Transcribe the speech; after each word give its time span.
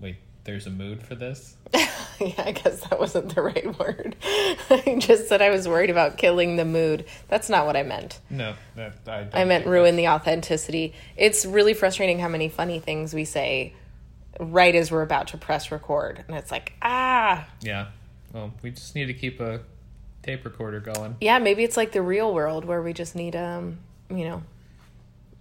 Wait, 0.00 0.16
there's 0.44 0.66
a 0.66 0.70
mood 0.70 1.02
for 1.02 1.14
this? 1.14 1.56
yeah, 1.74 2.32
I 2.38 2.52
guess 2.52 2.80
that 2.88 2.98
wasn't 2.98 3.34
the 3.34 3.42
right 3.42 3.78
word. 3.78 4.16
I 4.22 4.96
just 4.98 5.28
said 5.28 5.42
I 5.42 5.50
was 5.50 5.68
worried 5.68 5.90
about 5.90 6.16
killing 6.16 6.56
the 6.56 6.64
mood. 6.64 7.04
That's 7.28 7.48
not 7.48 7.66
what 7.66 7.76
I 7.76 7.82
meant. 7.82 8.20
No, 8.30 8.54
that 8.76 8.94
I. 9.06 9.28
I 9.32 9.44
meant 9.44 9.66
ruin 9.66 9.96
the 9.96 10.08
authenticity. 10.08 10.94
It's 11.16 11.44
really 11.44 11.74
frustrating 11.74 12.18
how 12.18 12.28
many 12.28 12.48
funny 12.48 12.80
things 12.80 13.12
we 13.12 13.24
say 13.24 13.74
right 14.40 14.74
as 14.74 14.90
we're 14.90 15.02
about 15.02 15.28
to 15.28 15.36
press 15.36 15.70
record. 15.70 16.24
And 16.28 16.36
it's 16.36 16.50
like, 16.50 16.74
ah. 16.82 17.46
Yeah. 17.60 17.88
Well, 18.32 18.52
we 18.62 18.70
just 18.70 18.94
need 18.94 19.06
to 19.06 19.14
keep 19.14 19.40
a 19.40 19.60
tape 20.22 20.44
recorder 20.44 20.80
going. 20.80 21.16
Yeah, 21.20 21.38
maybe 21.38 21.64
it's 21.64 21.76
like 21.76 21.92
the 21.92 22.02
real 22.02 22.32
world 22.32 22.64
where 22.64 22.82
we 22.82 22.92
just 22.92 23.14
need, 23.14 23.34
um, 23.34 23.78
you 24.10 24.24
know, 24.24 24.42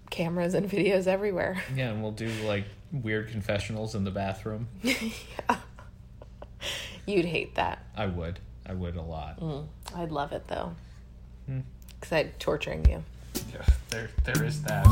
cameras 0.09 0.53
and 0.53 0.69
videos 0.71 1.07
everywhere. 1.07 1.61
Yeah, 1.75 1.89
and 1.89 2.01
we'll 2.01 2.11
do 2.11 2.29
like 2.45 2.65
weird 2.91 3.29
confessionals 3.29 3.95
in 3.95 4.03
the 4.03 4.11
bathroom. 4.11 4.67
You'd 7.05 7.25
hate 7.25 7.55
that. 7.55 7.83
I 7.95 8.07
would. 8.07 8.39
I 8.65 8.73
would 8.73 8.95
a 8.95 9.01
lot. 9.01 9.41
I'd 9.95 10.11
love 10.11 10.33
it 10.33 10.47
though. 10.47 10.75
Hmm. 11.45 11.59
Because 11.99 12.11
I'd 12.11 12.39
torturing 12.39 12.85
you. 12.89 13.03
Yeah, 13.53 13.65
there, 13.89 14.09
there 14.25 14.43
is 14.43 14.61
that. 14.63 14.85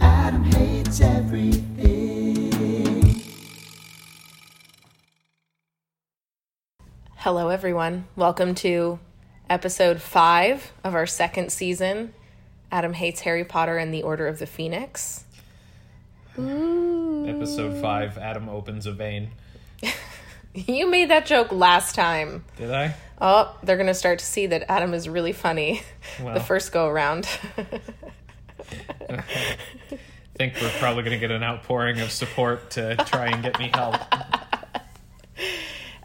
Adam 0.00 0.44
hates 0.44 1.00
everything. 1.00 2.04
Hello, 7.16 7.48
everyone. 7.48 8.04
Welcome 8.16 8.54
to 8.56 8.98
episode 9.48 10.02
five 10.02 10.72
of 10.84 10.94
our 10.94 11.06
second 11.06 11.50
season. 11.50 12.12
Adam 12.74 12.92
hates 12.92 13.20
Harry 13.20 13.44
Potter 13.44 13.78
and 13.78 13.94
the 13.94 14.02
Order 14.02 14.26
of 14.26 14.40
the 14.40 14.46
Phoenix. 14.46 15.22
Episode 16.36 17.80
five. 17.80 18.18
Adam 18.18 18.48
opens 18.48 18.84
a 18.86 18.92
vein. 18.92 19.30
You 20.56 20.88
made 20.88 21.10
that 21.10 21.26
joke 21.26 21.50
last 21.50 21.96
time. 21.96 22.44
Did 22.56 22.70
I? 22.70 22.94
Oh, 23.20 23.58
they're 23.64 23.74
going 23.76 23.88
to 23.88 23.94
start 23.94 24.20
to 24.20 24.24
see 24.24 24.46
that 24.46 24.70
Adam 24.70 24.94
is 24.94 25.08
really 25.08 25.32
funny 25.32 25.82
Well. 26.22 26.32
the 26.32 26.38
first 26.38 26.70
go 26.70 26.86
around. 26.86 27.26
I 27.58 29.24
think 30.36 30.54
we're 30.62 30.70
probably 30.78 31.02
going 31.02 31.14
to 31.14 31.18
get 31.18 31.32
an 31.32 31.42
outpouring 31.42 31.98
of 31.98 32.12
support 32.12 32.70
to 32.70 32.94
try 33.04 33.26
and 33.26 33.42
get 33.42 33.58
me 33.58 33.72
help. 33.74 33.96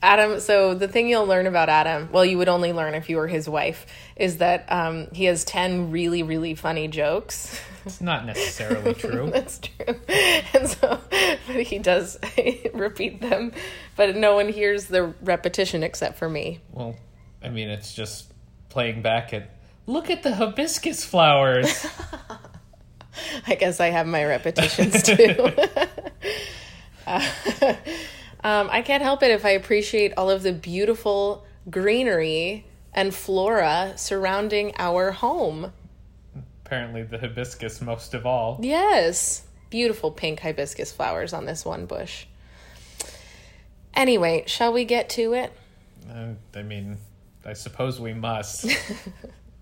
Adam, 0.02 0.40
so 0.40 0.74
the 0.74 0.88
thing 0.88 1.10
you'll 1.10 1.26
learn 1.26 1.46
about 1.46 1.68
Adam, 1.70 2.10
well, 2.12 2.24
you 2.24 2.38
would 2.38 2.48
only 2.48 2.72
learn 2.72 2.94
if 2.94 3.10
you 3.10 3.18
were 3.18 3.28
his 3.28 3.50
wife, 3.50 3.86
is 4.16 4.38
that 4.38 4.66
um, 4.70 5.08
he 5.12 5.26
has 5.26 5.44
10 5.44 5.92
really, 5.92 6.24
really 6.24 6.56
funny 6.56 6.88
jokes. 6.88 7.60
It's 7.86 8.00
not 8.00 8.26
necessarily 8.26 8.94
true. 8.96 9.30
That's 9.30 9.60
true. 9.60 9.96
And 10.54 10.70
so, 10.70 11.00
but 11.48 11.64
he 11.64 11.80
does 11.80 12.18
repeat 12.74 13.22
them, 13.22 13.52
but 13.96 14.16
no 14.16 14.36
one 14.36 14.50
hears 14.50 14.86
the 14.86 15.14
repetition 15.22 15.84
except 15.84 16.18
for 16.18 16.30
me. 16.30 16.62
Well, 16.72 16.96
I 17.44 17.50
mean, 17.50 17.70
it's 17.70 17.94
just 17.94 18.32
playing 18.70 19.02
back 19.02 19.34
at 19.34 19.50
look 19.86 20.10
at 20.10 20.24
the 20.24 20.36
hibiscus 20.36 21.04
flowers. 21.04 21.86
I 23.48 23.56
guess 23.56 23.80
I 23.80 23.88
have 23.88 24.08
my 24.08 24.24
repetitions 24.24 25.04
too. 25.04 25.52
Uh, 27.06 27.26
um, 28.44 28.70
I 28.72 28.82
can't 28.82 29.04
help 29.04 29.24
it 29.24 29.32
if 29.32 29.46
I 29.46 29.52
appreciate 29.52 30.14
all 30.16 30.30
of 30.30 30.44
the 30.44 30.54
beautiful 30.54 31.46
greenery 31.70 32.66
and 32.94 33.14
flora 33.14 33.94
surrounding 33.96 34.74
our 34.78 35.12
home. 35.12 35.74
Apparently, 36.66 37.04
the 37.04 37.18
hibiscus 37.18 37.82
most 37.82 38.14
of 38.14 38.26
all. 38.26 38.60
Yes, 38.62 39.44
beautiful 39.70 40.12
pink 40.12 40.40
hibiscus 40.40 40.92
flowers 40.92 41.34
on 41.34 41.46
this 41.46 41.66
one 41.66 41.86
bush. 41.86 42.26
Anyway, 43.94 44.44
shall 44.48 44.72
we 44.72 44.86
get 44.86 45.10
to 45.10 45.34
it? 45.34 45.52
Uh, 46.10 46.30
I 46.56 46.64
mean, 46.64 46.98
I 47.46 47.54
suppose 47.54 48.00
we 48.00 48.14
must. 48.14 48.66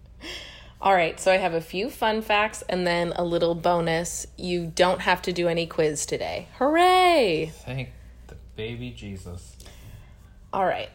All 0.82 0.94
right, 0.94 1.20
so 1.20 1.32
I 1.32 1.38
have 1.38 1.54
a 1.54 1.62
few 1.62 1.90
fun 1.90 2.22
facts 2.22 2.62
and 2.70 2.86
then 2.86 3.12
a 3.16 3.24
little 3.24 3.56
bonus. 3.56 4.28
You 4.38 4.72
don't 4.76 5.02
have 5.02 5.24
to 5.24 5.34
do 5.34 5.48
any 5.48 5.66
quiz 5.66 6.06
today. 6.06 6.50
Hooray! 6.60 7.52
Thank 7.66 7.90
baby 8.58 8.92
Jesus. 8.92 9.56
All 10.52 10.66
right. 10.66 10.90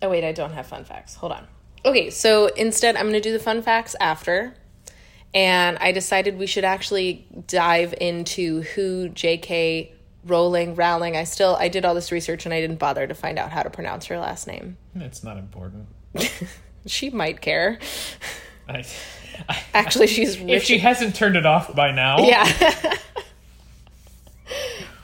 Oh, 0.00 0.08
wait, 0.08 0.24
I 0.24 0.32
don't 0.32 0.52
have 0.52 0.66
fun 0.66 0.84
facts. 0.84 1.16
Hold 1.16 1.32
on. 1.32 1.46
Okay, 1.84 2.08
so 2.08 2.46
instead, 2.46 2.96
I'm 2.96 3.02
going 3.02 3.14
to 3.14 3.20
do 3.20 3.32
the 3.32 3.38
fun 3.38 3.60
facts 3.60 3.94
after. 4.00 4.54
And 5.34 5.76
I 5.78 5.92
decided 5.92 6.38
we 6.38 6.46
should 6.46 6.64
actually 6.64 7.26
dive 7.46 7.94
into 8.00 8.62
who 8.62 9.08
J.K. 9.10 9.92
Rowling, 10.24 10.74
Rowling. 10.74 11.16
I 11.16 11.24
still, 11.24 11.56
I 11.60 11.68
did 11.68 11.84
all 11.84 11.94
this 11.94 12.10
research 12.10 12.46
and 12.46 12.54
I 12.54 12.60
didn't 12.60 12.78
bother 12.78 13.06
to 13.06 13.14
find 13.14 13.38
out 13.38 13.50
how 13.50 13.62
to 13.62 13.70
pronounce 13.70 14.06
her 14.06 14.18
last 14.18 14.46
name. 14.46 14.76
It's 14.94 15.22
not 15.22 15.36
important. 15.36 15.86
She 16.86 17.10
might 17.10 17.42
care. 17.42 17.78
I, 18.66 18.86
I, 19.48 19.62
Actually, 19.74 20.06
she's 20.06 20.36
if 20.40 20.64
she 20.64 20.78
hasn't 20.78 21.14
turned 21.14 21.36
it 21.36 21.44
off 21.44 21.74
by 21.76 21.90
now, 21.92 22.20
Yeah. 22.20 22.50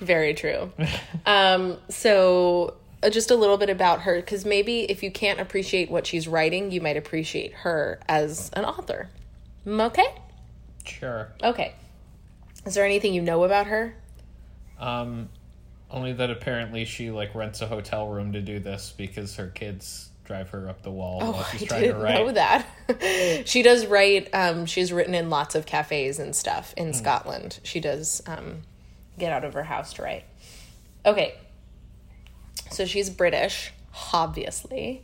Very 0.01 0.35
true. 0.35 0.73
Um, 1.27 1.79
so, 1.89 2.77
uh, 3.03 3.11
just 3.11 3.31
a 3.33 3.35
little 3.35 3.57
bit 3.57 3.69
about 3.69 4.03
her, 4.03 4.15
because 4.17 4.45
maybe 4.45 4.83
if 4.83 5.03
you 5.03 5.11
can't 5.11 5.41
appreciate 5.41 5.91
what 5.91 6.07
she's 6.07 6.29
writing, 6.29 6.71
you 6.71 6.81
might 6.81 6.97
appreciate 6.97 7.53
her 7.53 7.99
as 8.09 8.49
an 8.53 8.65
author. 8.65 9.09
Mm, 9.67 9.87
Okay? 9.87 10.07
sure. 10.85 11.33
Okay. 11.43 11.75
Is 12.65 12.75
there 12.75 12.85
anything 12.85 13.13
you 13.13 13.23
know 13.23 13.43
about 13.43 13.67
her? 13.67 13.97
Um, 14.79 15.29
only 15.91 16.13
that 16.13 16.31
apparently 16.31 16.85
she 16.85 17.11
like 17.11 17.35
rents 17.35 17.61
a 17.61 17.67
hotel 17.67 18.07
room 18.09 18.33
to 18.35 18.41
do 18.41 18.61
this 18.61 18.95
because 18.97 19.35
her 19.37 19.49
kids 19.49 20.11
drive 20.25 20.51
her 20.51 20.69
up 20.69 20.83
the 20.83 20.91
wall 20.91 21.21
while 21.21 21.45
she's 21.45 21.63
Oh, 21.63 21.65
I 21.65 21.69
trying 21.69 21.81
to 21.81 21.87
didn't 21.89 22.03
write. 22.03 22.15
know 22.27 22.33
that. 22.33 23.43
she 23.49 23.63
does 23.63 23.87
write, 23.87 24.29
um, 24.33 24.67
she's 24.67 24.93
written 24.93 25.15
in 25.15 25.29
lots 25.31 25.55
of 25.57 25.67
cafes 25.67 26.19
and 26.21 26.35
stuff 26.37 26.73
in 26.77 26.93
Scotland. 26.93 27.59
She 27.65 27.81
does 27.81 28.23
um, 28.27 28.63
get 29.19 29.33
out 29.33 29.45
of 29.45 29.55
her 29.55 29.65
house 29.65 29.93
to 29.95 30.03
write. 30.03 30.25
Okay. 31.05 31.35
So 32.71 32.85
she's 32.85 33.11
British, 33.11 33.73
obviously. 34.13 35.03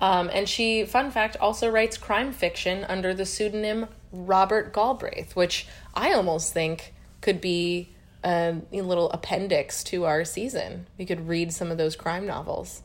Um, 0.00 0.30
and 0.32 0.48
she, 0.48 0.84
fun 0.84 1.10
fact, 1.10 1.36
also 1.40 1.68
writes 1.70 1.96
crime 1.96 2.32
fiction 2.32 2.84
under 2.88 3.12
the 3.12 3.26
pseudonym 3.26 3.86
Robert 4.12 4.72
Galbraith, 4.72 5.34
which 5.34 5.66
I 5.94 6.12
almost 6.12 6.52
think 6.52 6.94
could 7.20 7.40
be 7.40 7.90
a 8.22 8.60
little 8.72 9.10
appendix 9.10 9.82
to 9.84 10.04
our 10.04 10.24
season. 10.24 10.86
We 10.98 11.06
could 11.06 11.28
read 11.28 11.52
some 11.52 11.70
of 11.70 11.78
those 11.78 11.96
crime 11.96 12.26
novels. 12.26 12.82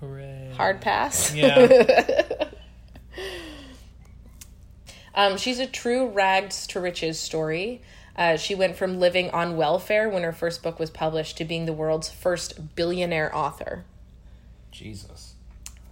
Hooray. 0.00 0.52
Hard 0.56 0.80
pass. 0.80 1.34
Yeah. 1.34 2.48
Um, 5.14 5.36
she's 5.36 5.58
a 5.58 5.66
true 5.66 6.08
rags 6.08 6.66
to 6.68 6.80
riches 6.80 7.18
story. 7.18 7.82
Uh, 8.16 8.36
she 8.36 8.54
went 8.54 8.76
from 8.76 9.00
living 9.00 9.30
on 9.30 9.56
welfare 9.56 10.08
when 10.08 10.22
her 10.22 10.32
first 10.32 10.62
book 10.62 10.78
was 10.78 10.90
published 10.90 11.36
to 11.38 11.44
being 11.44 11.66
the 11.66 11.72
world's 11.72 12.10
first 12.10 12.74
billionaire 12.74 13.34
author. 13.34 13.84
Jesus. 14.70 15.34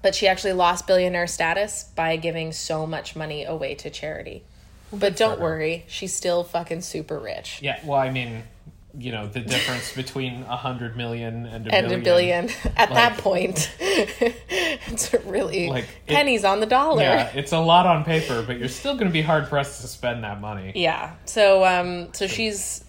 But 0.02 0.14
she 0.14 0.26
actually 0.26 0.52
lost 0.52 0.86
billionaire 0.86 1.26
status 1.26 1.84
by 1.94 2.16
giving 2.16 2.52
so 2.52 2.86
much 2.86 3.16
money 3.16 3.44
away 3.44 3.74
to 3.76 3.90
charity. 3.90 4.42
But 4.92 5.16
don't 5.16 5.40
worry, 5.40 5.84
she's 5.86 6.14
still 6.14 6.42
fucking 6.42 6.80
super 6.80 7.18
rich. 7.18 7.60
Yeah, 7.62 7.78
well, 7.84 8.00
I 8.00 8.10
mean, 8.10 8.42
you 8.98 9.12
know, 9.12 9.26
the 9.28 9.40
difference 9.40 9.94
between 10.02 10.42
a 10.42 10.56
hundred 10.56 10.96
million 10.96 11.46
and 11.46 11.66
a 11.66 11.74
And 11.74 11.88
billion. 11.88 12.00
a 12.00 12.04
billion. 12.04 12.50
At 12.76 12.90
that 12.90 13.18
point, 13.18 13.70
it's 13.80 15.12
really 15.24 15.68
Like, 15.68 15.84
it- 16.06 16.12
pennies 16.12 16.44
on 16.44 16.60
the 16.60 16.66
dollar. 16.66 17.02
Yeah, 17.02 17.30
it's 17.34 17.52
a 17.52 17.58
lot 17.58 17.86
on 17.86 18.04
paper, 18.04 18.42
but 18.46 18.58
you're 18.58 18.68
still 18.68 18.94
going 18.94 19.06
to 19.06 19.12
be 19.12 19.22
hard 19.22 19.48
pressed 19.48 19.80
to 19.82 19.88
spend 19.88 20.24
that 20.24 20.40
money. 20.40 20.72
Yeah. 20.74 21.14
So 21.24 21.64
um 21.64 22.12
so 22.12 22.26
she's 22.26 22.84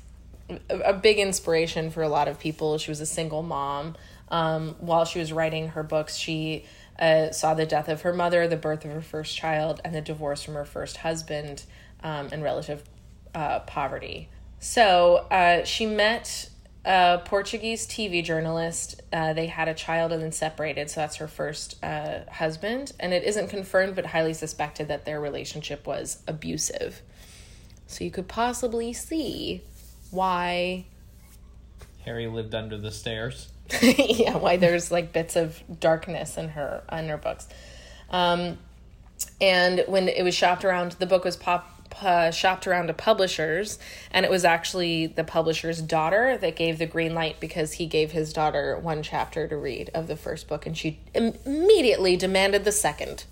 a, 0.69 0.79
a 0.79 0.94
big 0.94 1.19
inspiration 1.19 1.92
for 1.92 2.04
a 2.04 2.09
lot 2.09 2.27
of 2.27 2.39
people. 2.39 2.77
She 2.77 2.92
was 2.92 3.01
a 3.01 3.06
single 3.06 3.44
mom. 3.44 3.95
Um 4.30 4.75
while 4.80 5.06
she 5.06 5.19
was 5.19 5.31
writing 5.31 5.69
her 5.69 5.83
books, 5.83 6.15
she 6.15 6.65
uh, 7.00 7.31
saw 7.31 7.54
the 7.56 7.65
death 7.65 7.89
of 7.89 8.01
her 8.04 8.13
mother, 8.13 8.47
the 8.47 8.56
birth 8.57 8.86
of 8.86 8.92
her 8.92 9.01
first 9.01 9.36
child, 9.36 9.81
and 9.83 9.95
the 9.95 10.01
divorce 10.01 10.44
from 10.44 10.54
her 10.54 10.65
first 10.65 10.97
husband, 10.97 11.63
um, 12.04 12.30
and 12.31 12.44
relative 12.44 12.83
uh, 13.33 13.59
poverty. 13.62 14.30
So 14.62 15.16
uh, 15.31 15.63
she 15.66 15.88
met 15.88 16.48
a 16.86 17.19
Portuguese 17.25 17.88
TV 17.88 18.24
journalist. 18.24 19.02
Uh, 19.12 19.34
they 19.34 19.48
had 19.48 19.68
a 19.68 19.74
child 19.74 20.12
and 20.12 20.22
then 20.22 20.31
separated. 20.31 20.90
So 20.92 21.02
that's 21.02 21.16
her 21.16 21.28
first 21.28 21.84
uh, 21.84 22.19
husband. 22.31 22.92
And 23.00 23.12
it 23.12 23.24
isn't 23.24 23.50
confirmed, 23.50 23.96
but 23.96 24.06
highly 24.06 24.36
suspected 24.36 24.88
that 24.88 25.04
their 25.04 25.19
relationship 25.19 25.88
was 25.88 26.22
abusive. 26.28 27.02
So 27.88 28.04
you 28.04 28.12
could 28.12 28.28
possibly 28.28 28.94
see 28.94 29.63
why, 30.12 30.86
Harry 32.06 32.28
lived 32.28 32.54
under 32.54 32.78
the 32.78 32.92
stairs. 32.92 33.52
yeah, 33.81 34.38
why 34.38 34.57
there's 34.57 34.92
like 34.92 35.12
bits 35.12 35.36
of 35.36 35.62
darkness 35.80 36.38
in 36.38 36.50
her 36.50 36.84
in 36.92 37.10
her 37.10 37.18
books. 37.18 37.48
Um, 38.12 38.60
and 39.40 39.86
when 39.88 40.07
it 40.07 40.24
was 40.24 40.36
shopped 40.36 40.64
around, 40.64 40.94
the 40.94 41.06
book 41.06 41.24
was 41.24 41.36
pop 41.36 41.70
uh, 42.02 42.32
shopped 42.32 42.68
around 42.68 42.88
to 42.88 42.94
publishers, 42.94 43.80
and 44.12 44.26
it 44.26 44.32
was 44.32 44.46
actually 44.46 45.08
the 45.08 45.24
publisher's 45.24 45.82
daughter 45.82 46.38
that 46.38 46.56
gave 46.56 46.80
the 46.80 46.86
green 46.86 47.14
light 47.14 47.40
because 47.40 47.74
he 47.74 47.86
gave 47.86 48.12
his 48.12 48.34
daughter 48.34 48.78
one 48.78 49.04
chapter 49.04 49.48
to 49.48 49.58
read 49.58 49.90
of 49.94 50.08
the 50.08 50.16
first 50.16 50.48
book, 50.48 50.66
and 50.66 50.78
she 50.78 51.00
Im- 51.14 51.38
immediately 51.46 52.16
demanded 52.18 52.64
the 52.64 52.72
second. 52.72 53.26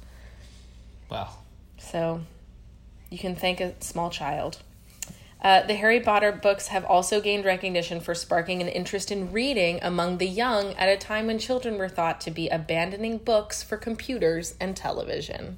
Wow. 1.09 1.29
So 1.77 2.21
you 3.09 3.17
can 3.17 3.35
thank 3.35 3.59
a 3.59 3.73
small 3.81 4.09
child. 4.09 4.59
Uh, 5.41 5.63
the 5.63 5.75
Harry 5.75 6.01
Potter 6.01 6.33
books 6.33 6.67
have 6.67 6.83
also 6.83 7.21
gained 7.21 7.45
recognition 7.45 8.01
for 8.01 8.13
sparking 8.13 8.61
an 8.61 8.67
interest 8.67 9.09
in 9.09 9.31
reading 9.31 9.79
among 9.81 10.17
the 10.17 10.27
young 10.27 10.73
at 10.73 10.89
a 10.89 10.97
time 10.97 11.27
when 11.27 11.39
children 11.39 11.77
were 11.77 11.87
thought 11.87 12.19
to 12.19 12.31
be 12.31 12.49
abandoning 12.49 13.17
books 13.17 13.63
for 13.63 13.77
computers 13.77 14.55
and 14.59 14.75
television. 14.75 15.57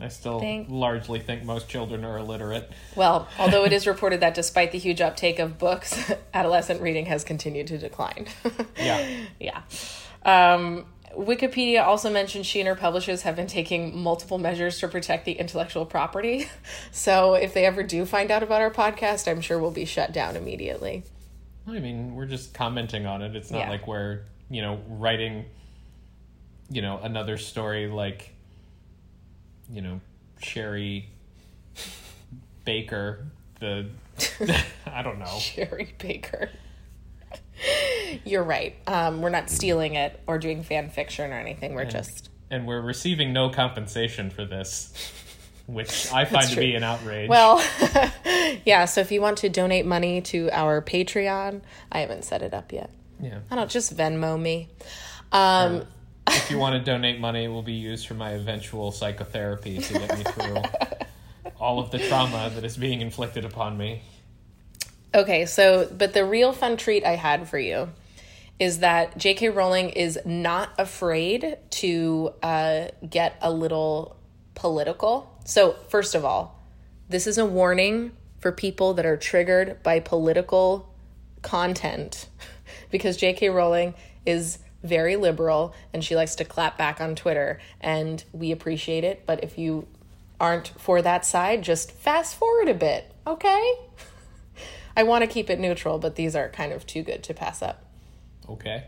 I 0.00 0.08
still 0.08 0.40
Thank- 0.40 0.68
largely 0.68 1.20
think 1.20 1.44
most 1.44 1.68
children 1.68 2.04
are 2.04 2.18
illiterate. 2.18 2.70
Well, 2.96 3.28
although 3.38 3.64
it 3.64 3.72
is 3.72 3.86
reported 3.86 4.20
that 4.20 4.34
despite 4.34 4.72
the 4.72 4.78
huge 4.78 5.00
uptake 5.00 5.38
of 5.38 5.58
books, 5.58 6.12
adolescent 6.34 6.80
reading 6.82 7.06
has 7.06 7.24
continued 7.24 7.68
to 7.68 7.78
decline. 7.78 8.26
Yeah. 8.76 9.08
yeah. 9.40 9.62
Um, 10.24 10.86
Wikipedia 11.16 11.84
also 11.84 12.10
mentioned 12.10 12.44
she 12.44 12.58
and 12.60 12.66
her 12.68 12.74
publishers 12.74 13.22
have 13.22 13.36
been 13.36 13.46
taking 13.46 13.96
multiple 13.96 14.36
measures 14.36 14.80
to 14.80 14.88
protect 14.88 15.24
the 15.24 15.32
intellectual 15.32 15.86
property. 15.86 16.48
So 16.90 17.34
if 17.34 17.54
they 17.54 17.64
ever 17.66 17.82
do 17.84 18.04
find 18.04 18.30
out 18.30 18.42
about 18.42 18.60
our 18.60 18.70
podcast, 18.70 19.30
I'm 19.30 19.40
sure 19.40 19.58
we'll 19.60 19.70
be 19.70 19.84
shut 19.84 20.12
down 20.12 20.36
immediately. 20.36 21.04
I 21.68 21.78
mean, 21.78 22.14
we're 22.14 22.26
just 22.26 22.52
commenting 22.54 23.06
on 23.06 23.22
it. 23.22 23.36
It's 23.36 23.50
not 23.50 23.58
Yeah. 23.60 23.70
like 23.70 23.86
we're, 23.86 24.20
you 24.50 24.60
know, 24.62 24.80
writing, 24.88 25.44
you 26.70 26.82
know, 26.82 26.98
another 27.02 27.36
story 27.38 27.86
like, 27.88 28.33
you 29.70 29.80
know, 29.82 30.00
Sherry 30.42 31.08
Baker, 32.64 33.26
the, 33.60 33.88
I 34.86 35.02
don't 35.02 35.18
know. 35.18 35.26
Sherry 35.38 35.94
Baker. 35.98 36.50
You're 38.24 38.42
right. 38.42 38.76
Um, 38.86 39.22
we're 39.22 39.30
not 39.30 39.50
stealing 39.50 39.94
it 39.94 40.20
or 40.26 40.38
doing 40.38 40.62
fan 40.62 40.90
fiction 40.90 41.30
or 41.32 41.36
anything. 41.38 41.74
We're 41.74 41.84
just 41.84 42.30
And 42.50 42.66
we're 42.66 42.80
receiving 42.80 43.32
no 43.32 43.48
compensation 43.48 44.30
for 44.30 44.44
this, 44.44 44.92
which 45.66 46.12
I 46.12 46.24
find 46.24 46.48
to 46.50 46.56
be 46.56 46.74
an 46.74 46.82
outrage. 46.84 47.28
well, 47.28 47.64
yeah. 48.64 48.84
So 48.86 49.00
if 49.00 49.10
you 49.12 49.20
want 49.20 49.38
to 49.38 49.48
donate 49.48 49.86
money 49.86 50.20
to 50.22 50.50
our 50.52 50.82
Patreon, 50.82 51.62
I 51.90 52.00
haven't 52.00 52.24
set 52.24 52.42
it 52.42 52.52
up 52.54 52.72
yet. 52.72 52.90
yeah. 53.20 53.38
I 53.50 53.56
don't 53.56 53.70
just 53.70 53.96
Venmo 53.96 54.40
me. 54.40 54.68
Um, 55.32 55.84
If 56.44 56.50
you 56.50 56.58
want 56.58 56.74
to 56.74 56.78
donate 56.78 57.18
money, 57.18 57.44
it 57.44 57.48
will 57.48 57.62
be 57.62 57.72
used 57.72 58.06
for 58.06 58.12
my 58.12 58.32
eventual 58.32 58.92
psychotherapy 58.92 59.78
to 59.78 59.92
get 59.94 60.18
me 60.18 60.24
through 60.24 60.60
all 61.58 61.78
of 61.78 61.90
the 61.90 61.98
trauma 61.98 62.52
that 62.54 62.62
is 62.66 62.76
being 62.76 63.00
inflicted 63.00 63.46
upon 63.46 63.78
me. 63.78 64.02
Okay, 65.14 65.46
so 65.46 65.88
but 65.90 66.12
the 66.12 66.22
real 66.22 66.52
fun 66.52 66.76
treat 66.76 67.02
I 67.02 67.16
had 67.16 67.48
for 67.48 67.58
you 67.58 67.88
is 68.58 68.80
that 68.80 69.16
J.K. 69.16 69.48
Rowling 69.48 69.88
is 69.88 70.18
not 70.26 70.68
afraid 70.76 71.56
to 71.70 72.34
uh, 72.42 72.88
get 73.08 73.38
a 73.40 73.50
little 73.50 74.18
political. 74.54 75.34
So 75.46 75.76
first 75.88 76.14
of 76.14 76.26
all, 76.26 76.62
this 77.08 77.26
is 77.26 77.38
a 77.38 77.46
warning 77.46 78.12
for 78.38 78.52
people 78.52 78.92
that 78.94 79.06
are 79.06 79.16
triggered 79.16 79.82
by 79.82 79.98
political 79.98 80.94
content 81.40 82.28
because 82.90 83.16
J.K. 83.16 83.48
Rowling 83.48 83.94
is 84.26 84.58
very 84.84 85.16
liberal 85.16 85.74
and 85.92 86.04
she 86.04 86.14
likes 86.14 86.36
to 86.36 86.44
clap 86.44 86.78
back 86.78 87.00
on 87.00 87.16
Twitter 87.16 87.58
and 87.80 88.22
we 88.32 88.52
appreciate 88.52 89.02
it. 89.02 89.24
But 89.26 89.42
if 89.42 89.58
you 89.58 89.88
aren't 90.38 90.68
for 90.78 91.02
that 91.02 91.24
side, 91.24 91.62
just 91.62 91.90
fast 91.90 92.36
forward 92.36 92.68
a 92.68 92.74
bit, 92.74 93.10
okay? 93.26 93.74
I 94.96 95.02
want 95.02 95.22
to 95.22 95.26
keep 95.26 95.50
it 95.50 95.58
neutral, 95.58 95.98
but 95.98 96.14
these 96.14 96.36
are 96.36 96.48
kind 96.50 96.72
of 96.72 96.86
too 96.86 97.02
good 97.02 97.22
to 97.24 97.34
pass 97.34 97.62
up. 97.62 97.84
Okay. 98.48 98.84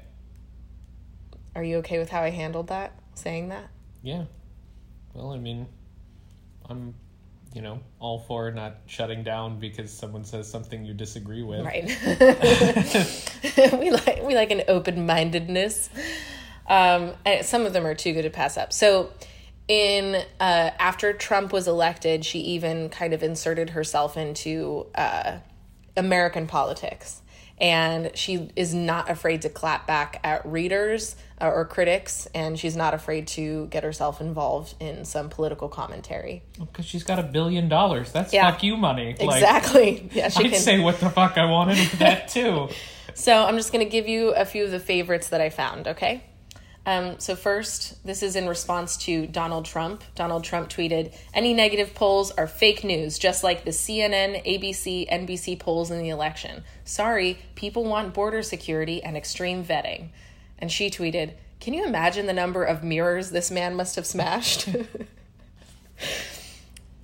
Are 1.55 1.65
you 1.65 1.79
okay 1.79 1.99
with 1.99 2.11
how 2.11 2.23
I 2.23 2.31
handled 2.31 2.69
that? 2.69 2.93
Saying 3.15 3.49
that? 3.49 3.71
Yeah. 4.03 4.25
Well, 5.15 5.33
I 5.33 5.39
mean, 5.39 5.67
I'm, 6.69 6.95
you 7.57 7.63
know, 7.63 7.81
all 8.01 8.19
for 8.19 8.51
not 8.51 8.77
shutting 8.85 9.23
down 9.23 9.59
because 9.59 9.91
someone 9.91 10.27
says 10.27 10.47
something 10.47 10.85
you 10.85 10.93
disagree 10.93 11.43
with. 11.43 11.65
Right. 11.65 11.85
we 13.81 13.91
like 13.91 14.23
we 14.23 14.35
like 14.35 14.51
an 14.51 14.63
open 14.69 15.07
mindedness. 15.07 15.89
Um, 16.69 17.15
and 17.25 17.47
some 17.47 17.65
of 17.65 17.73
them 17.73 17.87
are 17.87 17.95
too 17.95 18.13
good 18.13 18.23
to 18.23 18.31
pass 18.31 18.59
up. 18.59 18.75
So, 18.75 19.11
in 19.69 20.17
uh, 20.39 20.71
after 20.79 21.15
Trump 21.15 21.51
was 21.51 21.67
elected, 21.67 22.27
she 22.27 22.41
even 22.41 22.91
kind 22.91 23.15
of 23.15 23.23
inserted 23.23 23.71
herself 23.71 24.19
into 24.19 24.87
uh, 24.95 25.39
American 25.97 26.47
politics, 26.47 27.23
and 27.59 28.11
she 28.15 28.51
is 28.57 28.75
not 28.75 29.11
afraid 29.11 29.43
to 29.43 29.49
clap 29.49 29.87
back 29.87 30.21
at 30.25 30.45
readers 30.47 31.17
uh, 31.41 31.47
or 31.49 31.65
critics, 31.65 32.27
and 32.35 32.59
she's 32.59 32.77
not 32.77 32.95
afraid 32.95 33.27
to 33.29 33.67
get 33.67 33.83
herself 33.85 34.21
involved 34.21 34.75
in 34.81 35.05
some 35.05 35.29
political 35.29 35.69
commentary. 35.69 36.43
Because 36.59 36.85
she's 36.85 37.03
got 37.05 37.19
a 37.19 37.23
billion 37.23 37.69
dollars. 37.69 38.13
That's 38.13 38.33
Yeah. 38.33 38.51
fuck 38.51 38.63
you 38.63 38.77
money. 38.77 39.15
Like, 39.21 39.37
Exactly. 39.41 40.09
Yeah, 40.13 40.29
she 40.29 40.45
I'd 40.45 40.51
can. 40.53 40.61
say 40.61 40.79
what 40.81 41.01
the 41.01 41.11
fuck 41.11 41.37
I 41.39 41.45
wanted 41.47 41.79
with 41.79 41.99
that 42.01 42.29
too. 42.29 42.69
So 43.15 43.33
I'm 43.33 43.57
just 43.57 43.73
going 43.73 43.83
to 43.83 43.91
give 43.91 44.07
you 44.07 44.35
a 44.35 44.45
few 44.45 44.65
of 44.65 44.71
the 44.71 44.79
favorites 44.81 45.31
that 45.31 45.41
I 45.41 45.49
found, 45.49 45.89
okay? 45.89 46.23
Um, 46.87 47.19
so, 47.19 47.35
first, 47.35 48.03
this 48.07 48.23
is 48.23 48.37
in 48.37 48.49
response 48.49 48.97
to 48.99 49.27
Donald 49.27 49.65
Trump. 49.65 50.05
Donald 50.15 50.45
Trump 50.45 50.71
tweeted 50.71 51.13
Any 51.35 51.53
negative 51.53 51.97
polls 51.97 52.31
are 52.31 52.47
fake 52.47 52.85
news, 52.85 53.19
just 53.19 53.43
like 53.43 53.65
the 53.65 53.73
CNN, 53.73 54.47
ABC, 54.47 55.11
NBC 55.11 55.59
polls 55.59 55.91
in 55.91 55.99
the 55.99 56.11
election. 56.11 56.63
Sorry, 56.85 57.39
people 57.57 57.85
want 57.85 58.15
border 58.15 58.41
security 58.45 59.03
and 59.03 59.17
extreme 59.17 59.65
vetting. 59.65 60.11
And 60.61 60.71
she 60.71 60.89
tweeted, 60.89 61.33
Can 61.59 61.75
you 61.75 61.85
imagine 61.85 62.27
the 62.27 62.33
number 62.33 62.63
of 62.63 62.85
mirrors 62.85 63.31
this 63.31 63.51
man 63.51 63.75
must 63.75 63.97
have 63.97 64.07
smashed? 64.07 64.69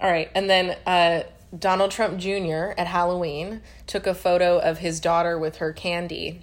All 0.00 0.10
right, 0.10 0.30
and 0.32 0.48
then 0.48 0.76
uh, 0.86 1.24
Donald 1.58 1.90
Trump 1.90 2.18
Jr. 2.18 2.72
at 2.78 2.86
Halloween 2.86 3.62
took 3.88 4.06
a 4.06 4.14
photo 4.14 4.58
of 4.58 4.78
his 4.78 5.00
daughter 5.00 5.36
with 5.38 5.56
her 5.56 5.72
candy, 5.72 6.42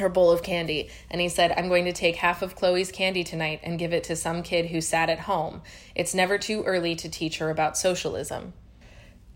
her 0.00 0.08
bowl 0.08 0.30
of 0.30 0.42
candy, 0.42 0.90
and 1.10 1.20
he 1.20 1.28
said, 1.28 1.54
I'm 1.56 1.68
going 1.68 1.84
to 1.84 1.92
take 1.92 2.16
half 2.16 2.42
of 2.42 2.56
Chloe's 2.56 2.90
candy 2.92 3.24
tonight 3.24 3.60
and 3.62 3.78
give 3.78 3.92
it 3.92 4.04
to 4.04 4.16
some 4.16 4.42
kid 4.42 4.66
who 4.66 4.80
sat 4.80 5.08
at 5.08 5.20
home. 5.20 5.62
It's 5.94 6.14
never 6.14 6.36
too 6.36 6.62
early 6.64 6.94
to 6.96 7.08
teach 7.08 7.38
her 7.38 7.48
about 7.50 7.78
socialism. 7.78 8.52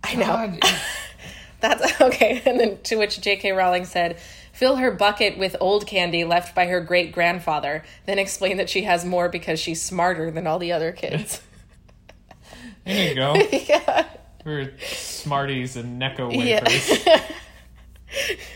I 0.03 0.15
know. 0.17 0.59
That's 1.61 2.01
okay. 2.01 2.43
And 2.47 2.61
then 2.61 2.79
to 2.83 2.97
which 2.97 3.21
J.K. 3.21 3.53
Rowling 3.53 3.87
said, 3.87 4.19
Fill 4.53 4.77
her 4.77 4.91
bucket 4.91 5.39
with 5.39 5.57
old 5.61 5.87
candy 5.87 6.25
left 6.25 6.55
by 6.55 6.67
her 6.67 6.81
great 6.81 7.11
grandfather, 7.11 7.83
then 8.07 8.19
explain 8.19 8.59
that 8.59 8.69
she 8.69 8.83
has 8.83 9.05
more 9.05 9.29
because 9.29 9.59
she's 9.59 9.83
smarter 9.83 10.31
than 10.31 10.47
all 10.47 10.59
the 10.59 10.73
other 10.73 10.93
kids. 10.93 11.41
there 12.85 13.09
you 13.09 13.15
go. 13.15 13.35
yeah. 13.35 14.07
For 14.43 14.71
Smarties 14.79 15.77
and 15.77 16.01
Necco 16.01 16.31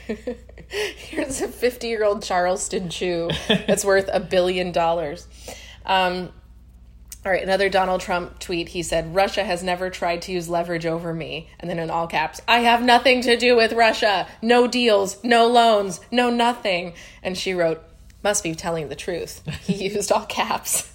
Yeah. 0.09 0.37
Here's 0.97 1.41
a 1.41 1.49
50 1.49 1.89
year 1.89 2.05
old 2.05 2.23
Charleston 2.23 2.91
Chew 2.91 3.31
that's 3.49 3.85
worth 3.85 4.09
a 4.13 4.21
billion 4.21 4.73
dollars. 4.73 5.27
Um, 5.87 6.31
all 7.25 7.33
right, 7.33 7.43
another 7.43 7.69
Donald 7.69 8.01
Trump 8.01 8.39
tweet. 8.39 8.69
He 8.71 8.83
said, 8.83 9.15
Russia 9.15 9.45
has 9.45 9.63
never 9.63 9.91
tried 9.91 10.23
to 10.23 10.33
use 10.33 10.49
leverage 10.49 10.87
over 10.87 11.13
me. 11.13 11.51
And 11.59 11.69
then 11.69 11.79
in 11.79 11.91
all 11.91 12.07
caps, 12.07 12.41
I 12.47 12.61
have 12.61 12.83
nothing 12.83 13.23
to 13.23 13.37
do 13.37 13.57
with 13.57 13.73
Russia. 13.73 14.29
No 14.41 14.67
deals, 14.67 15.23
no 15.25 15.47
loans, 15.47 16.01
no 16.13 16.31
nothing. 16.31 16.95
And 17.23 17.37
she 17.37 17.55
wrote, 17.55 17.83
must 18.23 18.43
be 18.43 18.55
telling 18.55 18.89
the 18.89 18.97
truth. 18.97 19.43
He 19.63 19.89
used 19.93 20.13
all 20.13 20.27
caps. 20.27 20.93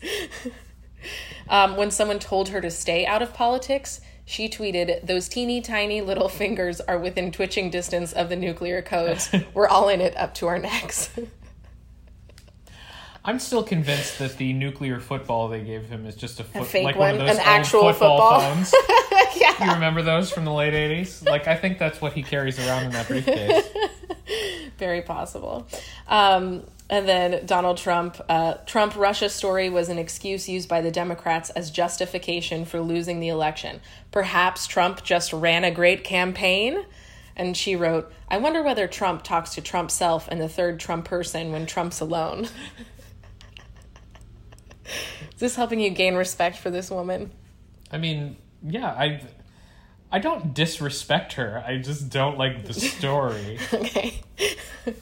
um, 1.49 1.75
when 1.75 1.91
someone 1.91 2.19
told 2.19 2.49
her 2.49 2.61
to 2.61 2.71
stay 2.71 3.05
out 3.05 3.21
of 3.21 3.33
politics, 3.33 3.99
she 4.33 4.49
tweeted, 4.49 5.05
Those 5.05 5.29
teeny 5.29 5.61
tiny 5.61 6.01
little 6.01 6.27
fingers 6.41 6.81
are 6.81 6.97
within 6.97 7.31
twitching 7.31 7.69
distance 7.69 8.13
of 8.13 8.29
the 8.29 8.35
nuclear 8.35 8.81
codes. 8.81 9.29
We're 9.53 9.67
all 9.67 9.89
in 9.89 10.01
it 10.01 10.17
up 10.17 10.33
to 10.35 10.47
our 10.47 10.57
necks. 10.57 11.11
I'm 13.25 13.39
still 13.39 13.63
convinced 13.63 14.19
that 14.19 14.35
the 14.37 14.51
nuclear 14.51 14.99
football 14.99 15.47
they 15.47 15.61
gave 15.61 15.85
him 15.85 16.05
is 16.05 16.15
just 16.15 16.41
a, 16.41 16.43
foot, 16.43 16.65
fake 16.67 16.83
like 16.83 16.97
one, 16.97 17.15
one? 17.17 17.21
of 17.21 17.27
those 17.27 17.37
An 17.37 17.47
old 17.47 17.47
actual 17.47 17.93
football, 17.93 18.39
football? 18.41 18.55
phones. 18.55 18.73
You 19.61 19.71
remember 19.71 20.01
those 20.01 20.29
from 20.29 20.43
the 20.43 20.51
late 20.51 20.73
'80s? 20.73 21.25
Like 21.25 21.47
I 21.47 21.55
think 21.55 21.77
that's 21.77 22.01
what 22.01 22.11
he 22.13 22.21
carries 22.21 22.59
around 22.59 22.83
in 22.83 22.91
that 22.91 23.07
briefcase. 23.07 23.65
Very 24.77 25.03
possible. 25.03 25.67
Um, 26.07 26.63
and 26.89 27.07
then 27.07 27.45
Donald 27.45 27.77
Trump, 27.77 28.19
uh, 28.29 28.55
Trump 28.65 28.95
Russia 28.95 29.29
story 29.29 29.69
was 29.69 29.89
an 29.89 29.97
excuse 29.97 30.49
used 30.49 30.67
by 30.67 30.81
the 30.81 30.91
Democrats 30.91 31.49
as 31.51 31.71
justification 31.71 32.65
for 32.65 32.81
losing 32.81 33.19
the 33.19 33.29
election. 33.29 33.79
Perhaps 34.11 34.67
Trump 34.67 35.03
just 35.03 35.33
ran 35.33 35.63
a 35.63 35.71
great 35.71 36.03
campaign. 36.03 36.85
And 37.35 37.57
she 37.57 37.75
wrote, 37.75 38.11
I 38.29 38.37
wonder 38.37 38.61
whether 38.61 38.87
Trump 38.87 39.23
talks 39.23 39.55
to 39.55 39.61
Trump 39.61 39.89
self 39.89 40.27
and 40.27 40.39
the 40.39 40.49
third 40.49 40.79
Trump 40.79 41.05
person 41.05 41.51
when 41.51 41.65
Trump's 41.65 41.99
alone. 41.99 42.43
Is 44.85 45.39
this 45.39 45.55
helping 45.55 45.79
you 45.79 45.89
gain 45.89 46.15
respect 46.15 46.57
for 46.57 46.69
this 46.69 46.91
woman? 46.91 47.31
I 47.91 47.97
mean, 47.97 48.37
yeah, 48.61 48.87
I 48.87 49.21
I 50.11 50.19
don't 50.19 50.53
disrespect 50.53 51.33
her. 51.33 51.63
I 51.65 51.79
just 51.79 52.09
don't 52.09 52.37
like 52.37 52.65
the 52.65 52.73
story. 52.73 53.57
Okay. 53.73 54.21
Like 54.85 54.97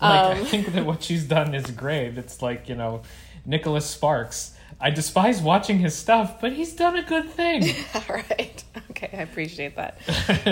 Um. 0.00 0.38
I 0.38 0.44
think 0.44 0.72
that 0.72 0.84
what 0.86 1.02
she's 1.02 1.24
done 1.24 1.54
is 1.54 1.70
great. 1.70 2.18
It's 2.18 2.42
like 2.42 2.68
you 2.68 2.74
know, 2.74 3.02
Nicholas 3.46 3.86
Sparks. 3.86 4.52
I 4.80 4.90
despise 4.90 5.40
watching 5.40 5.78
his 5.78 5.94
stuff, 5.94 6.40
but 6.40 6.52
he's 6.52 6.74
done 6.74 6.96
a 6.96 7.02
good 7.02 7.30
thing. 7.30 7.62
All 7.94 8.02
right. 8.08 8.62
Okay, 8.90 9.08
I 9.12 9.22
appreciate 9.22 9.76
that. 9.76 9.98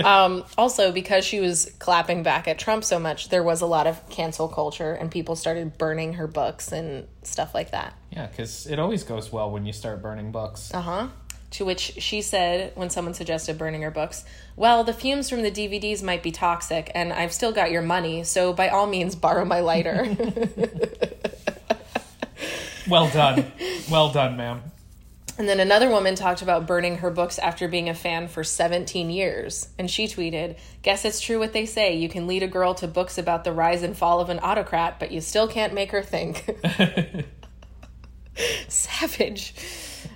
um, 0.05 0.45
also, 0.57 0.93
because 0.93 1.25
she 1.25 1.41
was 1.41 1.73
clapping 1.81 2.23
back 2.23 2.47
at 2.47 2.57
Trump 2.59 2.85
so 2.85 3.01
much, 3.01 3.31
there 3.31 3.43
was 3.43 3.61
a 3.63 3.67
lot 3.67 3.87
of 3.89 4.09
cancel 4.11 4.47
culture, 4.49 4.93
and 4.95 5.11
people 5.11 5.35
started 5.35 5.77
burning 5.77 6.15
her 6.15 6.29
books 6.29 6.71
and 6.71 7.09
stuff 7.25 7.53
like 7.53 7.73
that. 7.73 7.95
yeah, 8.11 8.27
because 8.29 8.67
it 8.69 8.79
always 8.79 9.03
goes 9.03 9.33
well 9.33 9.51
when 9.51 9.67
you 9.67 9.73
start 9.73 10.01
burning 10.01 10.31
books. 10.31 10.73
Uh 10.73 10.81
huh. 10.81 11.09
To 11.53 11.65
which 11.67 11.95
she 11.99 12.23
said, 12.23 12.73
when 12.75 12.89
someone 12.91 13.13
suggested 13.15 13.59
burning 13.59 13.83
her 13.83 13.91
books, 13.91 14.25
Well, 14.57 14.85
the 14.85 14.93
fumes 14.95 15.29
from 15.29 15.43
the 15.43 15.51
DVDs 15.51 16.03
might 16.03 16.23
be 16.23 16.31
toxic, 16.33 16.91
and 16.95 17.13
I've 17.13 17.33
still 17.33 17.53
got 17.53 17.71
your 17.71 17.83
money, 17.83 18.25
so 18.25 18.53
by 18.53 18.69
all 18.69 18.87
means, 18.87 19.15
borrow 19.15 19.45
my 19.45 19.61
lighter. 19.61 20.17
Well 22.89 23.09
done, 23.11 23.53
well 23.89 24.11
done, 24.11 24.37
ma'am. 24.37 24.61
and 25.39 25.49
then 25.49 25.61
another 25.61 25.89
woman 25.89 26.17
talked 26.17 26.43
about 26.43 26.67
burning 26.67 26.99
her 26.99 27.11
books 27.13 27.39
after 27.39 27.69
being 27.69 27.89
a 27.89 27.95
fan 27.95 28.27
for 28.27 28.43
17 28.43 29.09
years. 29.09 29.69
And 29.79 29.89
she 29.89 30.07
tweeted, 30.09 30.57
Guess 30.83 31.05
it's 31.05 31.21
true 31.21 31.39
what 31.39 31.53
they 31.53 31.65
say. 31.65 31.95
You 31.97 32.09
can 32.09 32.27
lead 32.27 32.43
a 32.43 32.49
girl 32.49 32.75
to 32.75 32.89
books 32.89 33.19
about 33.19 33.45
the 33.45 33.53
rise 33.53 33.85
and 33.85 33.97
fall 33.97 34.21
of 34.21 34.31
an 34.31 34.41
autocrat, 34.43 34.99
but 34.99 35.13
you 35.13 35.21
still 35.21 35.47
can't 35.47 35.73
make 35.75 35.93
her 35.93 36.03
think. 36.03 36.45
Savage. 38.69 39.55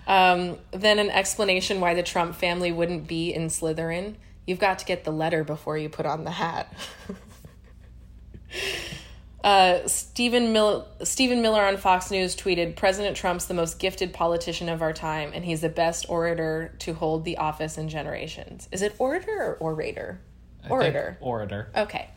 Um, 0.06 0.58
then 0.70 0.98
an 0.98 1.10
explanation 1.10 1.80
why 1.80 1.94
the 1.94 2.02
Trump 2.02 2.36
family 2.36 2.72
wouldn't 2.72 3.06
be 3.06 3.34
in 3.34 3.46
Slytherin. 3.46 4.14
You've 4.46 4.60
got 4.60 4.78
to 4.78 4.84
get 4.84 5.04
the 5.04 5.10
letter 5.10 5.42
before 5.42 5.76
you 5.76 5.88
put 5.88 6.06
on 6.06 6.22
the 6.22 6.30
hat. 6.30 6.72
uh, 9.44 9.88
Stephen, 9.88 10.52
Mil- 10.52 10.86
Stephen 11.02 11.42
Miller 11.42 11.62
on 11.62 11.76
Fox 11.76 12.12
News 12.12 12.36
tweeted 12.36 12.76
President 12.76 13.16
Trump's 13.16 13.46
the 13.46 13.54
most 13.54 13.80
gifted 13.80 14.12
politician 14.12 14.68
of 14.68 14.82
our 14.82 14.92
time, 14.92 15.32
and 15.34 15.44
he's 15.44 15.62
the 15.62 15.68
best 15.68 16.08
orator 16.08 16.76
to 16.80 16.94
hold 16.94 17.24
the 17.24 17.38
office 17.38 17.76
in 17.76 17.88
generations. 17.88 18.68
Is 18.70 18.82
it 18.82 18.94
orator 18.98 19.42
or 19.42 19.54
orator? 19.54 20.20
Orator. 20.68 21.16
orator. 21.20 21.70
Okay. 21.76 22.08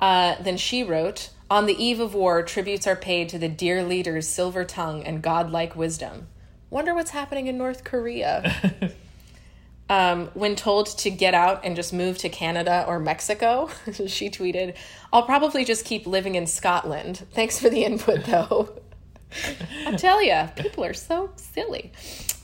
Uh, 0.00 0.36
then 0.42 0.56
she 0.56 0.82
wrote 0.82 1.30
On 1.50 1.66
the 1.66 1.82
eve 1.82 2.00
of 2.00 2.14
war, 2.14 2.42
tributes 2.42 2.86
are 2.86 2.96
paid 2.96 3.28
to 3.30 3.38
the 3.38 3.48
dear 3.48 3.82
leader's 3.82 4.28
silver 4.28 4.64
tongue 4.64 5.02
and 5.02 5.22
godlike 5.22 5.76
wisdom. 5.76 6.28
Wonder 6.74 6.92
what's 6.92 7.12
happening 7.12 7.46
in 7.46 7.56
North 7.56 7.84
Korea. 7.84 8.52
um, 9.88 10.26
when 10.34 10.56
told 10.56 10.86
to 10.98 11.08
get 11.08 11.32
out 11.32 11.64
and 11.64 11.76
just 11.76 11.92
move 11.92 12.18
to 12.18 12.28
Canada 12.28 12.84
or 12.88 12.98
Mexico, 12.98 13.70
she 14.08 14.28
tweeted, 14.28 14.74
I'll 15.12 15.22
probably 15.22 15.64
just 15.64 15.84
keep 15.84 16.04
living 16.04 16.34
in 16.34 16.48
Scotland. 16.48 17.28
Thanks 17.30 17.60
for 17.60 17.70
the 17.70 17.84
input, 17.84 18.24
though. 18.26 18.76
I 19.86 19.94
tell 19.94 20.20
you, 20.20 20.48
people 20.56 20.84
are 20.84 20.94
so 20.94 21.30
silly. 21.36 21.92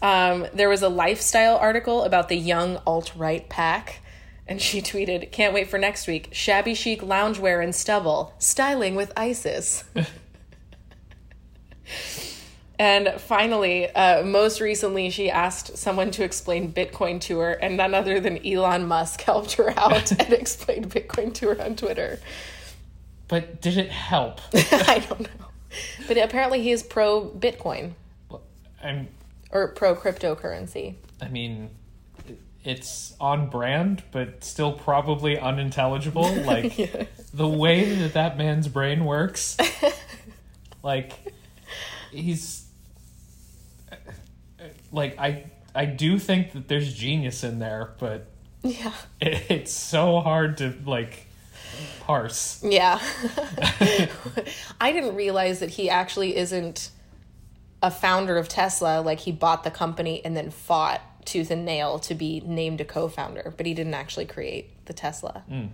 Um, 0.00 0.46
there 0.54 0.68
was 0.68 0.82
a 0.82 0.88
lifestyle 0.88 1.56
article 1.56 2.04
about 2.04 2.28
the 2.28 2.36
young 2.36 2.76
alt 2.86 3.10
right 3.16 3.48
pack, 3.48 3.98
and 4.46 4.62
she 4.62 4.80
tweeted, 4.80 5.32
Can't 5.32 5.52
wait 5.52 5.68
for 5.68 5.76
next 5.76 6.06
week. 6.06 6.28
Shabby 6.30 6.74
chic 6.74 7.00
loungewear 7.00 7.60
and 7.60 7.74
stubble, 7.74 8.34
styling 8.38 8.94
with 8.94 9.12
ISIS. 9.16 9.82
And 12.80 13.20
finally, 13.20 13.90
uh, 13.90 14.22
most 14.24 14.58
recently, 14.58 15.10
she 15.10 15.30
asked 15.30 15.76
someone 15.76 16.10
to 16.12 16.24
explain 16.24 16.72
Bitcoin 16.72 17.20
to 17.20 17.40
her, 17.40 17.52
and 17.52 17.76
none 17.76 17.92
other 17.92 18.20
than 18.20 18.38
Elon 18.44 18.88
Musk 18.88 19.20
helped 19.24 19.52
her 19.52 19.78
out 19.78 20.10
and 20.18 20.32
explained 20.32 20.88
Bitcoin 20.88 21.34
to 21.34 21.48
her 21.48 21.62
on 21.62 21.76
Twitter. 21.76 22.20
But 23.28 23.60
did 23.60 23.76
it 23.76 23.90
help? 23.90 24.40
I 24.54 25.04
don't 25.06 25.20
know. 25.20 25.46
But 26.08 26.16
apparently, 26.16 26.62
he 26.62 26.70
is 26.70 26.82
pro 26.82 27.28
Bitcoin 27.28 27.92
I'm, 28.82 29.08
or 29.50 29.68
pro 29.68 29.94
cryptocurrency. 29.94 30.94
I 31.20 31.28
mean, 31.28 31.68
it's 32.64 33.14
on 33.20 33.50
brand, 33.50 34.04
but 34.10 34.42
still 34.42 34.72
probably 34.72 35.38
unintelligible. 35.38 36.32
Like 36.44 36.76
the 37.34 37.46
way 37.46 37.94
that 37.96 38.14
that 38.14 38.38
man's 38.38 38.68
brain 38.68 39.04
works, 39.04 39.58
like 40.82 41.12
he's 42.10 42.69
like 44.92 45.18
I 45.18 45.50
I 45.74 45.84
do 45.84 46.18
think 46.18 46.52
that 46.52 46.68
there's 46.68 46.92
genius 46.94 47.44
in 47.44 47.58
there, 47.58 47.92
but 47.98 48.26
Yeah. 48.62 48.92
it, 49.20 49.44
it's 49.50 49.72
so 49.72 50.20
hard 50.20 50.58
to 50.58 50.74
like 50.84 51.26
parse. 52.00 52.62
Yeah. 52.64 53.00
I 54.80 54.92
didn't 54.92 55.14
realize 55.14 55.60
that 55.60 55.70
he 55.70 55.88
actually 55.90 56.36
isn't 56.36 56.90
a 57.82 57.90
founder 57.90 58.36
of 58.36 58.48
Tesla. 58.48 59.00
Like, 59.00 59.20
he 59.20 59.32
bought 59.32 59.64
the 59.64 59.70
company 59.70 60.22
and 60.24 60.36
then 60.36 60.50
fought 60.50 61.00
tooth 61.24 61.50
and 61.50 61.64
nail 61.64 61.98
to 62.00 62.14
be 62.14 62.40
named 62.44 62.80
a 62.80 62.84
co 62.84 63.08
founder, 63.08 63.54
but 63.56 63.64
he 63.66 63.74
didn't 63.74 63.94
actually 63.94 64.26
create 64.26 64.84
the 64.86 64.92
Tesla. 64.92 65.44
Hmm. 65.48 65.66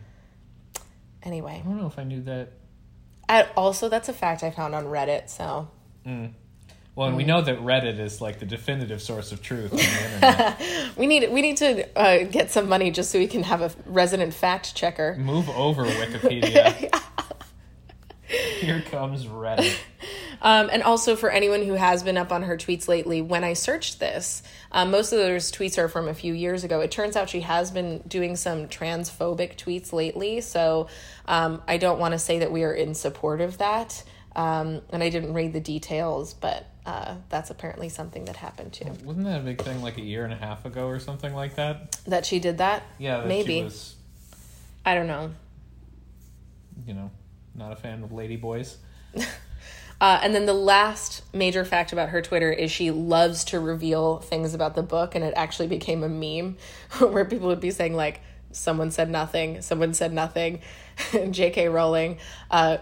Anyway, 1.22 1.60
I 1.64 1.66
don't 1.68 1.78
know 1.80 1.86
if 1.86 1.98
I 1.98 2.04
knew 2.04 2.22
that. 2.22 2.52
I, 3.28 3.48
also, 3.56 3.88
that's 3.88 4.08
a 4.08 4.12
fact 4.12 4.44
I 4.44 4.50
found 4.50 4.74
on 4.74 4.84
Reddit. 4.84 5.28
So, 5.28 5.68
hmm. 6.04 6.26
Well, 6.96 7.08
and 7.08 7.16
we 7.18 7.24
know 7.24 7.42
that 7.42 7.58
Reddit 7.58 7.98
is 7.98 8.22
like 8.22 8.38
the 8.38 8.46
definitive 8.46 9.02
source 9.02 9.30
of 9.30 9.42
truth 9.42 9.70
on 9.70 9.78
the 9.78 9.84
internet. 10.04 10.96
we 10.96 11.06
need 11.06 11.30
we 11.30 11.42
need 11.42 11.58
to 11.58 11.86
uh, 11.96 12.24
get 12.24 12.50
some 12.50 12.70
money 12.70 12.90
just 12.90 13.10
so 13.10 13.18
we 13.18 13.26
can 13.26 13.42
have 13.42 13.60
a 13.60 13.70
resident 13.84 14.32
fact 14.32 14.74
checker. 14.74 15.14
Move 15.18 15.50
over, 15.50 15.84
Wikipedia. 15.84 17.02
Here 18.26 18.80
comes 18.90 19.26
Reddit. 19.26 19.76
Um, 20.40 20.70
and 20.72 20.82
also 20.82 21.16
for 21.16 21.30
anyone 21.30 21.62
who 21.62 21.74
has 21.74 22.02
been 22.02 22.16
up 22.16 22.32
on 22.32 22.42
her 22.42 22.56
tweets 22.56 22.88
lately, 22.88 23.20
when 23.20 23.44
I 23.44 23.52
searched 23.52 24.00
this, 24.00 24.42
um, 24.72 24.90
most 24.90 25.12
of 25.12 25.18
those 25.18 25.52
tweets 25.52 25.78
are 25.78 25.88
from 25.88 26.08
a 26.08 26.14
few 26.14 26.32
years 26.32 26.64
ago. 26.64 26.80
It 26.80 26.90
turns 26.90 27.14
out 27.14 27.28
she 27.30 27.40
has 27.42 27.70
been 27.70 27.98
doing 28.08 28.36
some 28.36 28.68
transphobic 28.68 29.56
tweets 29.56 29.92
lately. 29.92 30.40
So 30.40 30.88
um, 31.26 31.62
I 31.68 31.76
don't 31.76 31.98
want 31.98 32.12
to 32.12 32.18
say 32.18 32.38
that 32.40 32.52
we 32.52 32.64
are 32.64 32.72
in 32.72 32.94
support 32.94 33.40
of 33.40 33.58
that. 33.58 34.02
Um, 34.34 34.82
and 34.90 35.02
I 35.02 35.08
didn't 35.08 35.32
read 35.34 35.52
the 35.52 35.60
details, 35.60 36.34
but 36.34 36.66
uh, 36.86 37.16
that's 37.28 37.50
apparently 37.50 37.88
something 37.88 38.24
that 38.26 38.36
happened 38.36 38.72
too. 38.72 38.92
Wasn't 39.04 39.26
that 39.26 39.40
a 39.40 39.42
big 39.42 39.60
thing 39.60 39.82
like 39.82 39.98
a 39.98 40.02
year 40.02 40.24
and 40.24 40.32
a 40.32 40.36
half 40.36 40.64
ago 40.64 40.86
or 40.86 41.00
something 41.00 41.34
like 41.34 41.56
that? 41.56 41.98
That 42.06 42.24
she 42.24 42.38
did 42.38 42.58
that? 42.58 42.84
Yeah, 42.98 43.18
that 43.18 43.26
Maybe. 43.26 43.58
she 43.58 43.64
was, 43.64 43.96
I 44.84 44.94
don't 44.94 45.08
know. 45.08 45.32
you 46.86 46.94
know, 46.94 47.10
not 47.54 47.72
a 47.72 47.76
fan 47.76 48.02
of 48.04 48.12
lady 48.12 48.36
boys. 48.36 48.78
Uh, 49.98 50.20
and 50.22 50.34
then 50.34 50.44
the 50.44 50.52
last 50.52 51.22
major 51.32 51.64
fact 51.64 51.90
about 51.90 52.10
her 52.10 52.20
Twitter 52.20 52.52
is 52.52 52.70
she 52.70 52.90
loves 52.90 53.44
to 53.44 53.58
reveal 53.58 54.18
things 54.18 54.52
about 54.52 54.74
the 54.74 54.82
book, 54.82 55.14
and 55.14 55.24
it 55.24 55.32
actually 55.36 55.68
became 55.68 56.02
a 56.02 56.08
meme 56.08 56.58
where 57.10 57.24
people 57.24 57.48
would 57.48 57.60
be 57.60 57.70
saying 57.70 57.94
like, 57.94 58.20
"Someone 58.52 58.90
said 58.90 59.08
nothing," 59.08 59.62
"Someone 59.62 59.94
said 59.94 60.12
nothing," 60.12 60.60
J.K. 61.30 61.70
Rowling. 61.70 62.18
Uh, 62.50 62.76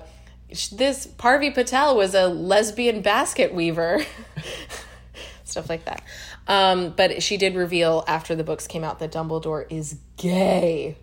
this 0.48 1.06
Parvi 1.06 1.52
Patel 1.54 1.96
was 1.96 2.14
a 2.14 2.26
lesbian 2.28 3.02
basket 3.02 3.52
weaver, 3.54 4.04
stuff 5.44 5.68
like 5.68 5.84
that. 5.86 6.02
Um, 6.46 6.90
but 6.96 7.22
she 7.22 7.36
did 7.36 7.54
reveal 7.54 8.04
after 8.06 8.34
the 8.34 8.44
books 8.44 8.66
came 8.66 8.84
out 8.84 8.98
that 8.98 9.12
Dumbledore 9.12 9.66
is 9.70 9.98
gay. 10.16 10.96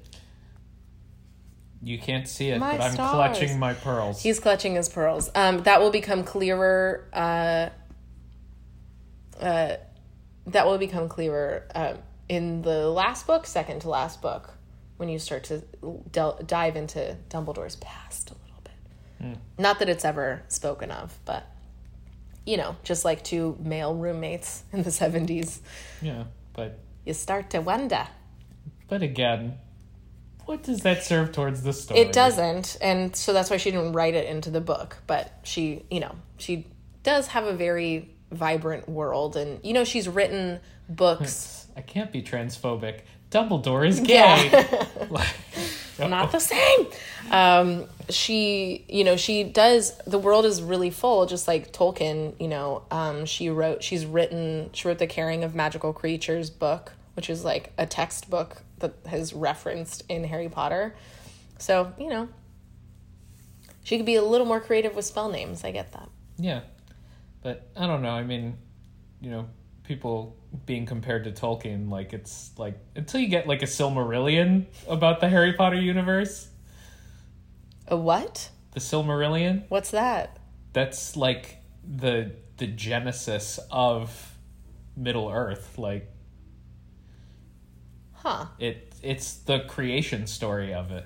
You 1.83 1.97
can't 1.97 2.27
see 2.27 2.49
it, 2.49 2.59
My 2.59 2.77
but 2.77 2.81
I'm 2.81 2.91
stars. 2.93 3.11
clutching 3.11 3.57
my 3.57 3.73
pearls. 3.73 4.21
He's 4.21 4.39
clutching 4.39 4.75
his 4.75 4.87
pearls. 4.87 5.31
Um, 5.33 5.63
that 5.63 5.81
will 5.81 5.89
become 5.89 6.23
clearer. 6.23 7.09
Uh, 7.11 7.69
uh, 9.41 9.77
that 10.45 10.67
will 10.67 10.77
become 10.77 11.09
clearer 11.09 11.67
uh, 11.73 11.93
in 12.29 12.61
the 12.61 12.87
last 12.87 13.25
book, 13.25 13.47
second 13.47 13.79
to 13.81 13.89
last 13.89 14.21
book, 14.21 14.53
when 14.97 15.09
you 15.09 15.17
start 15.17 15.43
to 15.45 15.63
del- 16.11 16.39
dive 16.45 16.75
into 16.75 17.17
Dumbledore's 17.29 17.77
past 17.77 18.31
bit. 19.21 19.37
Not 19.57 19.79
that 19.79 19.89
it's 19.89 20.05
ever 20.05 20.43
spoken 20.47 20.91
of, 20.91 21.17
but 21.25 21.45
you 22.45 22.57
know, 22.57 22.75
just 22.83 23.05
like 23.05 23.23
two 23.23 23.57
male 23.61 23.95
roommates 23.95 24.63
in 24.73 24.83
the 24.83 24.91
seventies, 24.91 25.61
yeah, 26.01 26.23
but 26.53 26.79
you 27.05 27.13
start 27.13 27.49
to 27.51 27.59
wonder. 27.59 28.07
but 28.87 29.01
again, 29.01 29.57
what 30.45 30.63
does 30.63 30.81
that 30.81 31.03
serve 31.03 31.31
towards 31.31 31.63
the 31.63 31.73
story? 31.73 31.99
It 31.99 32.11
doesn't, 32.13 32.77
and 32.81 33.15
so 33.15 33.31
that's 33.33 33.49
why 33.49 33.57
she 33.57 33.71
didn't 33.71 33.93
write 33.93 34.15
it 34.15 34.27
into 34.27 34.49
the 34.49 34.61
book. 34.61 34.97
But 35.07 35.31
she, 35.43 35.85
you 35.89 35.99
know, 35.99 36.15
she 36.37 36.67
does 37.03 37.27
have 37.27 37.45
a 37.45 37.53
very 37.53 38.09
vibrant 38.31 38.89
world, 38.89 39.37
and 39.37 39.63
you 39.63 39.73
know, 39.73 39.83
she's 39.83 40.09
written 40.09 40.59
books. 40.89 41.67
I 41.77 41.81
can't 41.81 42.11
be 42.11 42.21
transphobic. 42.21 43.01
Dumbledore 43.29 43.87
is 43.87 44.01
gay. 44.01 44.65
Like, 45.99 46.09
Not 46.09 46.31
the 46.31 46.39
same. 46.39 46.87
Um, 47.29 47.85
she, 48.09 48.85
you 48.87 49.03
know, 49.03 49.15
she 49.15 49.43
does. 49.43 49.97
The 49.99 50.19
world 50.19 50.45
is 50.45 50.61
really 50.61 50.89
full, 50.89 51.25
just 51.25 51.47
like 51.47 51.71
Tolkien. 51.71 52.39
You 52.39 52.47
know, 52.47 52.83
um, 52.91 53.25
she 53.25 53.49
wrote. 53.49 53.83
She's 53.83 54.05
written. 54.05 54.69
She 54.73 54.87
wrote 54.87 54.99
the 54.99 55.07
Caring 55.07 55.43
of 55.43 55.55
Magical 55.55 55.93
Creatures 55.93 56.49
book, 56.49 56.93
which 57.15 57.29
is 57.29 57.45
like 57.45 57.71
a 57.77 57.85
textbook 57.85 58.63
that 58.79 58.95
has 59.07 59.33
referenced 59.33 60.03
in 60.09 60.23
Harry 60.25 60.49
Potter. 60.49 60.95
So, 61.57 61.93
you 61.99 62.09
know, 62.09 62.27
she 63.83 63.97
could 63.97 64.05
be 64.05 64.15
a 64.15 64.23
little 64.23 64.47
more 64.47 64.59
creative 64.59 64.95
with 64.95 65.05
spell 65.05 65.29
names. 65.29 65.63
I 65.63 65.71
get 65.71 65.91
that. 65.93 66.09
Yeah. 66.37 66.61
But 67.43 67.67
I 67.75 67.87
don't 67.87 68.01
know. 68.01 68.11
I 68.11 68.23
mean, 68.23 68.57
you 69.19 69.29
know, 69.29 69.47
people 69.91 70.37
being 70.65 70.85
compared 70.85 71.25
to 71.25 71.31
Tolkien, 71.31 71.89
like 71.89 72.13
it's 72.13 72.51
like 72.57 72.79
until 72.95 73.19
you 73.19 73.27
get 73.27 73.45
like 73.45 73.61
a 73.61 73.65
Silmarillion 73.65 74.65
about 74.87 75.19
the 75.19 75.27
Harry 75.27 75.51
Potter 75.51 75.75
universe, 75.81 76.47
A 77.89 77.97
what? 77.97 78.49
the 78.71 78.79
Silmarillion, 78.79 79.63
What's 79.67 79.91
that? 79.91 80.37
that's 80.71 81.17
like 81.17 81.57
the 81.83 82.31
the 82.55 82.67
genesis 82.67 83.59
of 83.69 84.33
Middle 84.95 85.29
Earth. 85.29 85.77
Like 85.77 86.09
Huh. 88.13 88.45
it 88.59 88.93
it's 89.03 89.33
the 89.39 89.59
creation 89.67 90.25
story 90.27 90.73
of 90.73 90.91
it. 90.91 91.05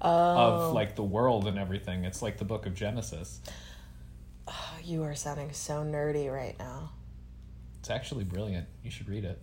Oh, 0.00 0.10
Of 0.10 0.72
like 0.72 0.96
the 0.96 1.04
world 1.04 1.46
and 1.46 1.56
everything. 1.56 2.04
It's 2.04 2.20
like 2.20 2.38
the 2.38 2.44
book 2.44 2.66
of 2.66 2.74
Genesis. 2.74 3.40
Oh, 4.48 4.74
you 4.82 5.04
are 5.04 5.14
sounding 5.14 5.52
so 5.52 5.84
nerdy 5.84 6.30
right 6.32 6.58
now. 6.58 6.90
It's 7.84 7.90
actually 7.90 8.24
brilliant. 8.24 8.66
You 8.82 8.90
should 8.90 9.10
read 9.10 9.26
it. 9.26 9.38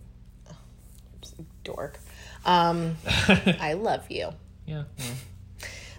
Dork. 1.62 2.00
Um, 2.44 2.96
I 3.06 3.74
love 3.74 4.10
you. 4.10 4.30
Yeah. 4.66 4.82
yeah. 4.98 5.04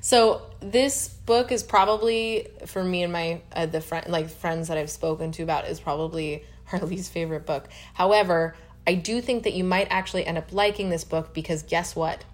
So 0.02 0.42
this 0.60 1.08
book 1.08 1.54
is 1.54 1.64
probably 1.64 2.50
for 2.66 2.84
me 2.84 3.04
and 3.04 3.14
my 3.14 3.42
uh, 3.56 3.68
the 3.68 3.80
friend 3.80 4.10
like 4.10 4.30
friends 4.30 4.68
that 4.68 4.78
I've 4.78 4.90
spoken 4.90 5.32
to 5.32 5.44
about 5.44 5.70
is 5.70 5.80
probably 5.80 6.44
our 6.74 6.80
least 6.80 7.14
favorite 7.14 7.46
book. 7.46 7.70
However, 7.94 8.58
I 8.86 8.96
do 8.96 9.22
think 9.22 9.44
that 9.44 9.54
you 9.54 9.64
might 9.64 9.88
actually 9.90 10.26
end 10.26 10.38
up 10.38 10.52
liking 10.52 10.90
this 10.90 11.06
book 11.06 11.34
because 11.34 11.64
guess 11.64 11.96
what? 11.96 12.26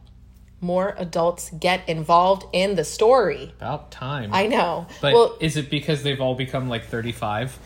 More 0.60 0.96
adults 0.98 1.52
get 1.52 1.88
involved 1.88 2.48
in 2.52 2.74
the 2.74 2.84
story. 2.84 3.54
About 3.58 3.92
time. 3.92 4.32
I 4.34 4.48
know. 4.48 4.88
But 5.02 5.14
well, 5.14 5.38
is 5.40 5.56
it 5.56 5.70
because 5.70 6.02
they've 6.02 6.20
all 6.20 6.34
become 6.34 6.68
like 6.68 6.86
35? 6.86 7.60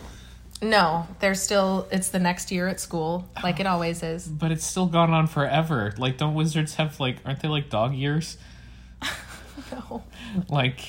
No, 0.64 1.08
they're 1.20 1.36
still 1.36 1.88
it's 1.92 2.10
the 2.10 2.20
next 2.20 2.52
year 2.52 2.68
at 2.68 2.80
school 2.80 3.28
like 3.44 3.60
it 3.60 3.68
always 3.68 4.02
is. 4.02 4.28
But 4.28 4.52
it's 4.52 4.66
still 4.66 4.86
gone 4.88 5.12
on 5.12 5.28
forever. 5.28 5.94
Like, 5.98 6.18
don't 6.18 6.34
wizards 6.34 6.76
have 6.76 7.00
like, 7.00 7.18
aren't 7.26 7.42
they 7.42 7.48
like 7.48 7.70
dog 7.70 7.94
years? 7.94 8.38
No. 9.72 10.04
Like, 10.50 10.82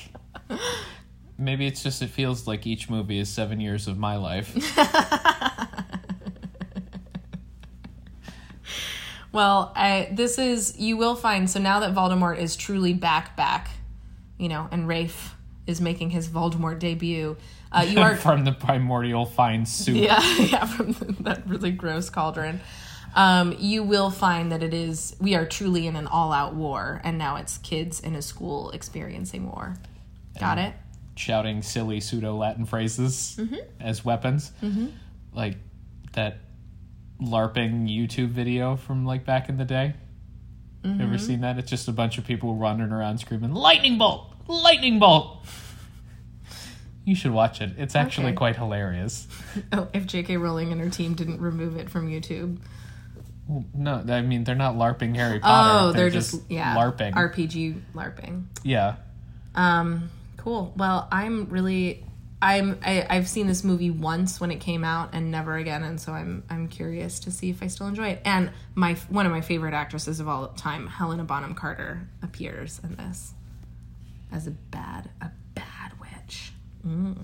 maybe 1.37 1.65
it's 1.65 1.81
just 1.81 2.01
it 2.01 2.09
feels 2.09 2.45
like 2.47 2.67
each 2.67 2.89
movie 2.89 3.19
is 3.19 3.29
seven 3.29 3.59
years 3.59 3.87
of 3.87 3.97
my 3.97 4.15
life. 4.15 4.55
Well, 9.35 9.73
I 9.75 10.07
this 10.13 10.39
is 10.39 10.79
you 10.79 10.95
will 10.95 11.17
find 11.17 11.49
so 11.49 11.59
now 11.59 11.81
that 11.81 11.93
Voldemort 11.93 12.37
is 12.37 12.55
truly 12.55 12.93
back 12.93 13.35
back, 13.35 13.69
you 14.37 14.47
know, 14.47 14.69
and 14.71 14.87
Ralph 14.87 15.35
is 15.67 15.81
making 15.81 16.11
his 16.11 16.29
Voldemort 16.29 16.79
debut. 16.79 17.35
Uh, 17.71 17.85
you 17.87 17.99
are 17.99 18.15
from 18.27 18.45
the 18.45 18.51
primordial 18.51 19.25
fine 19.25 19.65
soup. 19.65 19.95
yeah 19.97 20.21
yeah 20.39 20.65
from 20.65 20.93
that 21.21 21.47
really 21.47 21.71
gross 21.71 22.09
cauldron. 22.09 22.59
Um, 23.15 23.55
you 23.59 23.81
will 23.83 24.09
find 24.09 24.51
that 24.51 24.61
it 24.61 24.73
is 24.73 25.15
we 25.21 25.35
are 25.35 25.45
truly 25.45 25.87
in 25.87 25.95
an 25.95 26.05
all 26.07 26.33
out 26.33 26.53
war, 26.53 26.99
and 27.03 27.17
now 27.17 27.37
it's 27.37 27.57
kids 27.59 27.99
in 28.01 28.13
a 28.15 28.21
school 28.21 28.71
experiencing 28.71 29.45
war. 29.49 29.75
Got 30.39 30.57
it? 30.57 30.73
Shouting 31.15 31.61
silly 31.61 32.01
pseudo 32.01 32.35
Latin 32.35 32.65
phrases 32.65 33.37
Mm-hmm. 33.39 33.55
as 33.79 34.03
weapons. 34.03 34.51
Like 35.33 35.57
that 36.13 36.39
LARPing 37.21 37.87
YouTube 37.89 38.29
video 38.29 38.75
from 38.75 39.05
like 39.05 39.25
back 39.25 39.47
in 39.47 39.55
the 39.57 39.63
day. 39.65 39.93
Mm-hmm. 40.83 41.01
Ever 41.01 41.17
seen 41.17 41.41
that? 41.41 41.57
It's 41.57 41.69
just 41.69 41.87
a 41.87 41.91
bunch 41.93 42.17
of 42.17 42.25
people 42.25 42.55
running 42.55 42.91
around 42.91 43.17
screaming, 43.19 43.53
Lightning 43.53 43.97
bolt! 43.97 44.33
Lightning 44.47 44.99
bolt! 44.99 45.45
You 47.05 47.15
should 47.15 47.31
watch 47.31 47.61
it. 47.61 47.71
It's 47.77 47.95
actually 47.95 48.27
Okay. 48.27 48.35
quite 48.35 48.55
hilarious. 48.57 49.27
Oh, 49.71 49.87
if 49.93 50.05
J.K. 50.05 50.37
Rowling 50.37 50.71
and 50.71 50.81
her 50.81 50.89
team 50.89 51.13
didn't 51.13 51.39
remove 51.39 51.77
it 51.77 51.89
from 51.89 52.09
YouTube. 52.09 52.57
No, 53.75 54.03
I 54.09 54.21
mean 54.21 54.43
they're 54.43 54.55
not 54.55 54.73
LARPing 54.75 55.15
Harry 55.15 55.39
Potter. 55.39 55.69
Oh, 55.71 55.91
they're, 55.91 56.09
just, 56.09 56.41
yeah 56.49 56.75
LARPing. 56.75 57.13
RPG 57.13 57.79
LARPing. 57.93 58.45
yeah. 58.63 58.95
Um, 59.53 60.09
cool. 60.37 60.73
Well, 60.75 61.07
I'm 61.11 61.45
really 61.49 62.03
I'm 62.41 62.79
I, 62.83 63.05
I've 63.09 63.27
seen 63.29 63.45
this 63.47 63.63
movie 63.63 63.91
once 63.91 64.41
when 64.41 64.49
it 64.51 64.59
came 64.59 64.83
out 64.83 65.09
and 65.13 65.29
never 65.31 65.55
again, 65.55 65.83
and 65.83 66.01
so 66.01 66.11
I'm 66.11 66.43
I'm 66.49 66.67
curious 66.67 67.19
to 67.21 67.31
see 67.31 67.49
if 67.51 67.61
I 67.63 67.67
still 67.67 67.87
enjoy 67.87 68.09
it. 68.09 68.21
And 68.25 68.51
my 68.73 68.95
one 69.09 69.25
of 69.27 69.31
my 69.31 69.41
favorite 69.41 69.73
actresses 69.75 70.19
of 70.19 70.27
all 70.27 70.47
time, 70.49 70.87
Helena 70.87 71.23
Bonham 71.23 71.53
Carter, 71.55 72.07
appears 72.23 72.81
in 72.83 72.95
this 72.95 73.33
as 74.31 74.47
a 74.47 74.51
bad 74.51 75.09
a 75.21 75.29
witch. 76.85 77.17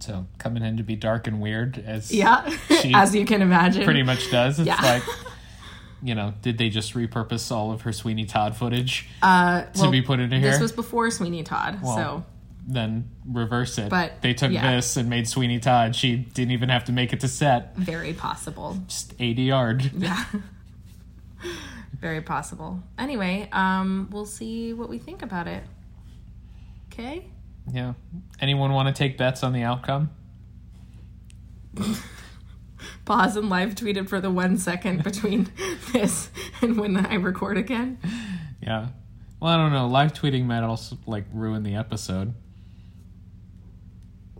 So 0.00 0.26
coming 0.38 0.62
in 0.62 0.78
to 0.78 0.82
be 0.82 0.96
dark 0.96 1.26
and 1.26 1.40
weird 1.40 1.82
as 1.84 2.10
Yeah, 2.10 2.50
as 2.94 3.14
you 3.14 3.26
can 3.26 3.42
imagine. 3.42 3.84
pretty 3.84 4.02
much 4.02 4.30
does. 4.30 4.58
It's 4.58 4.66
Yeah. 4.66 4.80
like 4.80 5.02
you 6.02 6.14
know, 6.14 6.32
did 6.40 6.56
they 6.56 6.70
just 6.70 6.94
repurpose 6.94 7.50
all 7.52 7.72
of 7.72 7.82
her 7.82 7.92
Sweeney 7.92 8.24
Todd 8.24 8.56
footage 8.56 9.08
uh, 9.22 9.62
to 9.62 9.82
well, 9.82 9.90
be 9.90 10.00
put 10.00 10.20
into 10.20 10.38
here? 10.38 10.50
This 10.50 10.60
was 10.60 10.72
before 10.72 11.10
Sweeney 11.10 11.42
Todd, 11.42 11.80
Well, 11.82 11.96
so 11.96 12.24
then 12.66 13.10
reverse 13.26 13.76
it. 13.78 13.90
But, 13.90 14.22
they 14.22 14.32
took 14.32 14.50
yeah. 14.52 14.76
this 14.76 14.96
and 14.96 15.10
made 15.10 15.28
Sweeney 15.28 15.58
Todd. 15.58 15.94
She 15.94 16.16
didn't 16.16 16.52
even 16.52 16.68
have 16.70 16.84
to 16.84 16.92
make 16.92 17.12
it 17.12 17.20
to 17.20 17.28
set. 17.28 17.76
very 17.76 18.14
possible. 18.14 18.78
Just 18.86 19.16
ADR. 19.18 19.90
Yeah. 19.98 20.24
Very 22.00 22.22
possible. 22.22 22.82
Anyway, 22.98 23.46
um, 23.52 24.08
we'll 24.10 24.24
see 24.24 24.72
what 24.72 24.88
we 24.88 24.96
think 24.96 25.20
about 25.20 25.46
it. 25.46 25.62
Okay? 26.90 27.26
Yeah. 27.72 27.94
Anyone 28.40 28.72
want 28.72 28.88
to 28.88 28.94
take 28.98 29.16
bets 29.18 29.42
on 29.42 29.52
the 29.52 29.62
outcome? 29.62 30.10
Pause 33.04 33.36
and 33.36 33.50
live 33.50 33.74
tweet 33.74 33.96
it 33.96 34.08
for 34.08 34.20
the 34.20 34.30
one 34.30 34.56
second 34.58 35.02
between 35.04 35.50
this 35.92 36.30
and 36.62 36.78
when 36.78 36.96
I 36.96 37.14
record 37.14 37.56
again. 37.56 37.98
Yeah. 38.62 38.88
Well, 39.40 39.52
I 39.52 39.56
don't 39.56 39.72
know. 39.72 39.86
Live 39.86 40.12
tweeting 40.12 40.44
might 40.44 40.62
also 40.62 40.98
like 41.06 41.24
ruin 41.32 41.62
the 41.62 41.74
episode. 41.74 42.34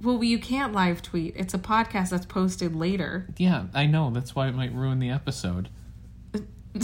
Well, 0.03 0.23
you 0.25 0.39
can't 0.39 0.73
live 0.73 1.03
tweet. 1.03 1.35
It's 1.37 1.53
a 1.53 1.59
podcast 1.59 2.11
that's 2.11 2.27
posted 2.27 2.75
later. 2.75 3.29
Yeah, 3.37 3.67
I 3.75 3.87
know. 3.87 4.11
That's 4.11 4.35
why 4.35 4.49
it 4.49 4.55
might 4.55 4.75
ruin 4.75 4.99
the 4.99 5.11
episode. 5.11 5.69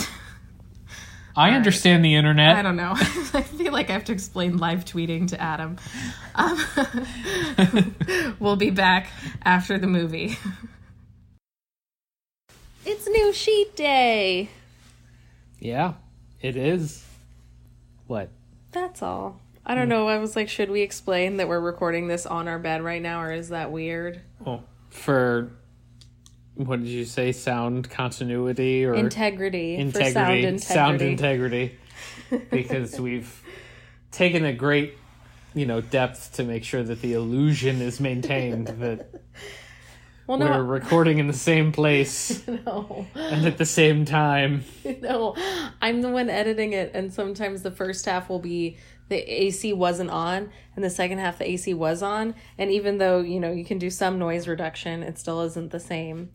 I 1.36 1.50
understand 1.50 2.04
the 2.04 2.14
internet. 2.14 2.56
I 2.56 2.62
don't 2.62 2.76
know. 2.76 2.92
I 2.94 3.42
feel 3.42 3.72
like 3.72 3.90
I 3.90 3.92
have 3.92 4.04
to 4.04 4.12
explain 4.12 4.56
live 4.56 4.84
tweeting 4.84 5.28
to 5.28 5.40
Adam. 5.40 5.76
Um, 6.34 8.36
we'll 8.40 8.56
be 8.56 8.70
back 8.70 9.08
after 9.42 9.78
the 9.78 9.86
movie. 9.86 10.38
It's 12.86 13.06
new 13.06 13.32
sheet 13.32 13.76
day. 13.76 14.48
Yeah, 15.58 15.94
it 16.40 16.56
is. 16.56 17.04
What? 18.06 18.30
That's 18.72 19.02
all. 19.02 19.40
I 19.64 19.74
don't 19.74 19.88
know. 19.88 20.08
I 20.08 20.18
was 20.18 20.36
like, 20.36 20.48
should 20.48 20.70
we 20.70 20.82
explain 20.82 21.38
that 21.38 21.48
we're 21.48 21.60
recording 21.60 22.06
this 22.06 22.24
on 22.24 22.46
our 22.46 22.58
bed 22.58 22.82
right 22.82 23.02
now, 23.02 23.20
or 23.20 23.32
is 23.32 23.48
that 23.48 23.72
weird? 23.72 24.20
Oh, 24.46 24.62
for 24.90 25.50
what 26.56 26.80
did 26.80 26.88
you 26.88 27.04
say? 27.04 27.32
Sound 27.32 27.88
continuity 27.90 28.84
or 28.84 28.94
Integrity, 28.94 29.76
integrity? 29.76 30.10
for 30.10 30.12
sound 30.12 30.34
integrity. 30.38 30.58
Sound 30.58 31.02
integrity. 31.02 31.78
because 32.50 32.98
we've 33.00 33.42
taken 34.10 34.44
a 34.44 34.52
great, 34.52 34.94
you 35.54 35.66
know, 35.66 35.80
depth 35.80 36.32
to 36.34 36.44
make 36.44 36.64
sure 36.64 36.82
that 36.82 37.00
the 37.02 37.12
illusion 37.12 37.80
is 37.80 38.00
maintained 38.00 38.68
that 38.68 39.08
well, 40.26 40.38
we're 40.38 40.62
recording 40.62 41.18
in 41.18 41.26
the 41.26 41.32
same 41.32 41.72
place 41.72 42.46
no, 42.66 43.06
and 43.14 43.46
at 43.46 43.58
the 43.58 43.64
same 43.66 44.04
time. 44.04 44.64
no. 45.00 45.36
I'm 45.80 46.02
the 46.02 46.08
one 46.08 46.28
editing 46.30 46.72
it, 46.72 46.92
and 46.94 47.12
sometimes 47.12 47.62
the 47.62 47.70
first 47.70 48.06
half 48.06 48.28
will 48.28 48.40
be 48.40 48.78
the 49.08 49.18
AC 49.18 49.72
wasn't 49.72 50.10
on, 50.10 50.50
and 50.74 50.84
the 50.84 50.90
second 50.90 51.18
half 51.18 51.38
the 51.38 51.48
AC 51.48 51.74
was 51.74 52.02
on. 52.02 52.34
And 52.58 52.70
even 52.72 52.98
though 52.98 53.20
you 53.20 53.38
know 53.38 53.52
you 53.52 53.64
can 53.64 53.78
do 53.78 53.90
some 53.90 54.18
noise 54.18 54.48
reduction, 54.48 55.02
it 55.02 55.18
still 55.18 55.42
isn't 55.42 55.70
the 55.70 55.80
same. 55.80 56.30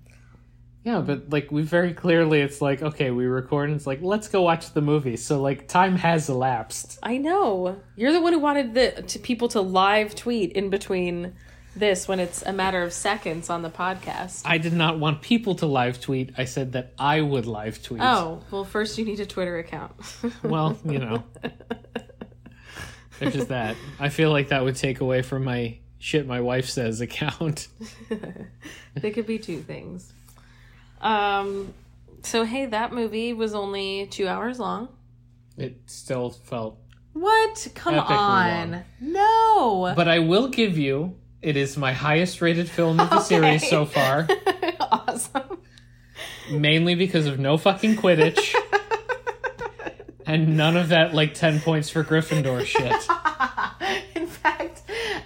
Yeah, 0.83 1.01
but 1.01 1.29
like 1.29 1.51
we 1.51 1.61
very 1.61 1.93
clearly, 1.93 2.41
it's 2.41 2.61
like 2.61 2.81
okay, 2.81 3.11
we 3.11 3.25
record, 3.25 3.69
and 3.69 3.75
it's 3.75 3.85
like 3.85 4.01
let's 4.01 4.27
go 4.27 4.41
watch 4.41 4.73
the 4.73 4.81
movie. 4.81 5.15
So 5.15 5.39
like 5.39 5.67
time 5.67 5.95
has 5.97 6.27
elapsed. 6.27 6.97
I 7.03 7.17
know 7.17 7.79
you're 7.95 8.11
the 8.11 8.21
one 8.21 8.33
who 8.33 8.39
wanted 8.39 8.73
the 8.73 9.03
to 9.03 9.19
people 9.19 9.47
to 9.49 9.61
live 9.61 10.15
tweet 10.15 10.53
in 10.53 10.69
between 10.69 11.35
this 11.75 12.07
when 12.07 12.19
it's 12.19 12.41
a 12.41 12.51
matter 12.51 12.81
of 12.81 12.93
seconds 12.93 13.49
on 13.49 13.61
the 13.61 13.69
podcast. 13.69 14.41
I 14.45 14.57
did 14.57 14.73
not 14.73 14.99
want 14.99 15.21
people 15.21 15.55
to 15.55 15.67
live 15.67 16.01
tweet. 16.01 16.31
I 16.37 16.45
said 16.45 16.73
that 16.73 16.93
I 16.97 17.21
would 17.21 17.45
live 17.45 17.81
tweet. 17.81 18.01
Oh, 18.01 18.41
well, 18.51 18.65
first 18.65 18.97
you 18.97 19.05
need 19.05 19.19
a 19.19 19.25
Twitter 19.25 19.59
account. 19.59 19.93
well, 20.43 20.77
you 20.83 20.97
know, 20.99 21.23
there's 23.19 23.33
just 23.33 23.49
that. 23.49 23.75
I 23.99 24.09
feel 24.09 24.31
like 24.31 24.49
that 24.49 24.63
would 24.63 24.75
take 24.75 24.99
away 24.99 25.21
from 25.21 25.43
my 25.43 25.77
shit 25.99 26.25
my 26.25 26.41
wife 26.41 26.67
says 26.67 26.99
account. 27.01 27.67
they 28.95 29.11
could 29.11 29.27
be 29.27 29.37
two 29.37 29.61
things. 29.61 30.11
Um, 31.01 31.73
so 32.23 32.43
hey, 32.43 32.67
that 32.67 32.93
movie 32.93 33.33
was 33.33 33.53
only 33.53 34.07
two 34.07 34.27
hours 34.27 34.59
long. 34.59 34.89
It 35.57 35.77
still 35.87 36.29
felt. 36.29 36.77
What? 37.13 37.67
Come 37.75 37.95
on. 37.95 38.71
long. 38.71 38.83
No. 39.01 39.93
But 39.95 40.07
I 40.07 40.19
will 40.19 40.47
give 40.47 40.77
you. 40.77 41.17
It 41.41 41.57
is 41.57 41.75
my 41.75 41.91
highest 41.91 42.39
rated 42.41 42.69
film 42.69 42.99
of 42.99 43.09
the 43.09 43.19
series 43.21 43.67
so 43.67 43.85
far, 43.85 44.27
awesome. 44.79 45.59
mainly 46.51 46.93
because 46.93 47.25
of 47.25 47.39
no 47.39 47.57
fucking 47.57 47.95
Quidditch 47.95 48.53
and 50.27 50.55
none 50.55 50.77
of 50.77 50.89
that 50.89 51.15
like 51.15 51.33
ten 51.33 51.59
points 51.59 51.89
for 51.89 52.03
Gryffindor 52.03 52.63
shit. 52.63 52.93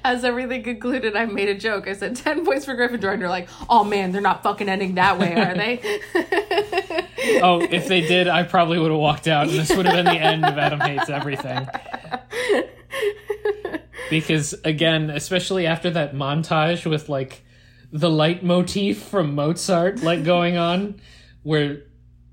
In 0.05 0.11
fact, 0.11 0.17
as 0.17 0.25
everything 0.25 0.61
concluded, 0.61 1.15
I 1.15 1.25
made 1.25 1.49
a 1.49 1.55
joke. 1.55 1.87
I 1.87 1.93
said 1.93 2.15
10 2.15 2.45
points 2.45 2.65
for 2.65 2.75
Gryffindor, 2.75 3.11
and 3.11 3.19
you're 3.19 3.29
like, 3.29 3.49
oh 3.69 3.83
man, 3.83 4.11
they're 4.11 4.21
not 4.21 4.43
fucking 4.43 4.69
ending 4.69 4.95
that 4.95 5.17
way, 5.17 5.33
are 5.33 5.55
they? 5.55 6.01
Oh, 7.41 7.59
if 7.59 7.87
they 7.87 8.01
did, 8.01 8.27
I 8.27 8.43
probably 8.43 8.77
would 8.77 8.91
have 8.91 8.99
walked 8.99 9.27
out, 9.27 9.47
and 9.47 9.57
this 9.57 9.75
would 9.75 9.87
have 9.87 9.95
been 9.95 10.05
the 10.05 10.21
end 10.21 10.45
of 10.45 10.59
Adam 10.59 10.79
Hates 10.79 11.09
Everything. 11.09 11.67
Because 14.11 14.53
again, 14.63 15.09
especially 15.09 15.65
after 15.65 15.89
that 15.89 16.13
montage 16.13 16.87
with 16.87 17.09
like 17.09 17.43
the 17.91 18.07
leitmotif 18.07 18.97
from 18.97 19.33
Mozart 19.33 20.03
like 20.03 20.23
going 20.23 20.57
on, 20.57 21.01
where 21.41 21.81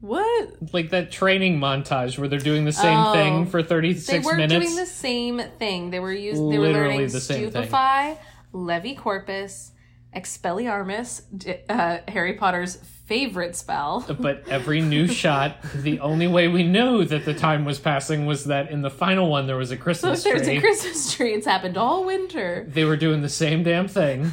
what? 0.02 0.72
like 0.74 0.90
that 0.90 1.10
training 1.10 1.58
montage 1.58 2.18
where 2.18 2.28
they're 2.28 2.38
doing 2.38 2.64
the 2.66 2.72
same 2.72 2.98
Oh. 2.98 3.12
thing 3.14 3.46
for 3.46 3.62
thirty 3.62 3.94
They 3.94 3.98
six 4.00 4.24
weren't 4.26 4.36
minutes. 4.38 4.64
doing 4.66 4.76
the 4.76 4.84
same 4.86 5.40
thing. 5.58 5.90
They 5.90 6.00
were 6.00 6.12
using. 6.12 6.50
They 6.50 6.58
were 6.58 6.68
learning 6.68 7.08
the 7.08 7.20
same 7.20 7.50
thing. 7.50 7.62
Stupefy, 7.64 8.18
Levicorpus, 8.52 9.70
expelliarmus, 10.14 11.22
uh, 11.70 11.98
Harry 12.08 12.34
Potter's 12.34 12.76
favorite 13.06 13.54
spell. 13.56 14.04
But 14.20 14.48
every 14.48 14.80
new 14.80 15.06
shot, 15.22 15.56
the 15.74 16.00
only 16.00 16.26
way 16.26 16.48
we 16.48 16.62
knew 16.62 17.04
that 17.04 17.24
the 17.24 17.34
time 17.34 17.64
was 17.64 17.78
passing 17.78 18.26
was 18.26 18.44
that 18.46 18.70
in 18.70 18.82
the 18.82 18.90
final 18.90 19.28
one 19.30 19.46
there 19.46 19.56
was 19.56 19.70
a 19.70 19.76
Christmas 19.76 20.22
There's 20.24 20.42
tree. 20.42 20.56
a 20.58 20.60
Christmas 20.60 21.14
tree. 21.14 21.32
It's 21.34 21.46
happened 21.46 21.76
all 21.78 22.04
winter. 22.04 22.66
they 22.68 22.84
were 22.84 22.96
doing 22.96 23.22
the 23.22 23.28
same 23.28 23.62
damn 23.62 23.88
thing. 23.88 24.32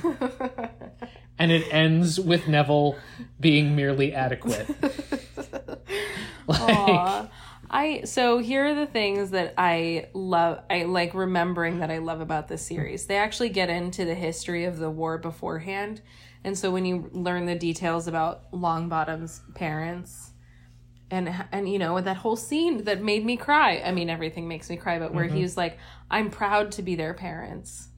And 1.39 1.51
it 1.51 1.65
ends 1.73 2.19
with 2.19 2.47
Neville 2.47 2.97
being 3.39 3.75
merely 3.75 4.13
adequate. 4.13 4.69
like. 6.47 7.29
I 7.71 8.01
so 8.05 8.39
here 8.39 8.65
are 8.65 8.73
the 8.73 8.87
things 8.87 9.29
that 9.31 9.53
I 9.57 10.07
love 10.13 10.63
I 10.69 10.83
like 10.83 11.13
remembering 11.13 11.79
that 11.79 11.91
I 11.91 11.99
love 11.99 12.19
about 12.19 12.47
this 12.47 12.63
series. 12.63 13.05
They 13.05 13.17
actually 13.17 13.49
get 13.49 13.69
into 13.69 14.05
the 14.05 14.15
history 14.15 14.65
of 14.65 14.79
the 14.79 14.89
war 14.89 15.17
beforehand. 15.17 16.01
And 16.43 16.57
so 16.57 16.71
when 16.71 16.85
you 16.85 17.09
learn 17.13 17.45
the 17.45 17.55
details 17.55 18.07
about 18.07 18.51
Longbottom's 18.51 19.41
parents 19.53 20.31
and 21.11 21.33
and 21.51 21.69
you 21.69 21.77
know 21.77 21.99
that 22.01 22.17
whole 22.17 22.35
scene 22.35 22.85
that 22.85 23.03
made 23.03 23.23
me 23.23 23.37
cry. 23.37 23.81
I 23.85 23.91
mean 23.91 24.09
everything 24.09 24.47
makes 24.47 24.69
me 24.69 24.77
cry, 24.77 24.97
but 24.97 25.13
where 25.13 25.25
mm-hmm. 25.25 25.35
he 25.35 25.41
was 25.43 25.55
like 25.55 25.77
I'm 26.09 26.31
proud 26.31 26.71
to 26.73 26.81
be 26.81 26.95
their 26.95 27.13
parents. 27.13 27.89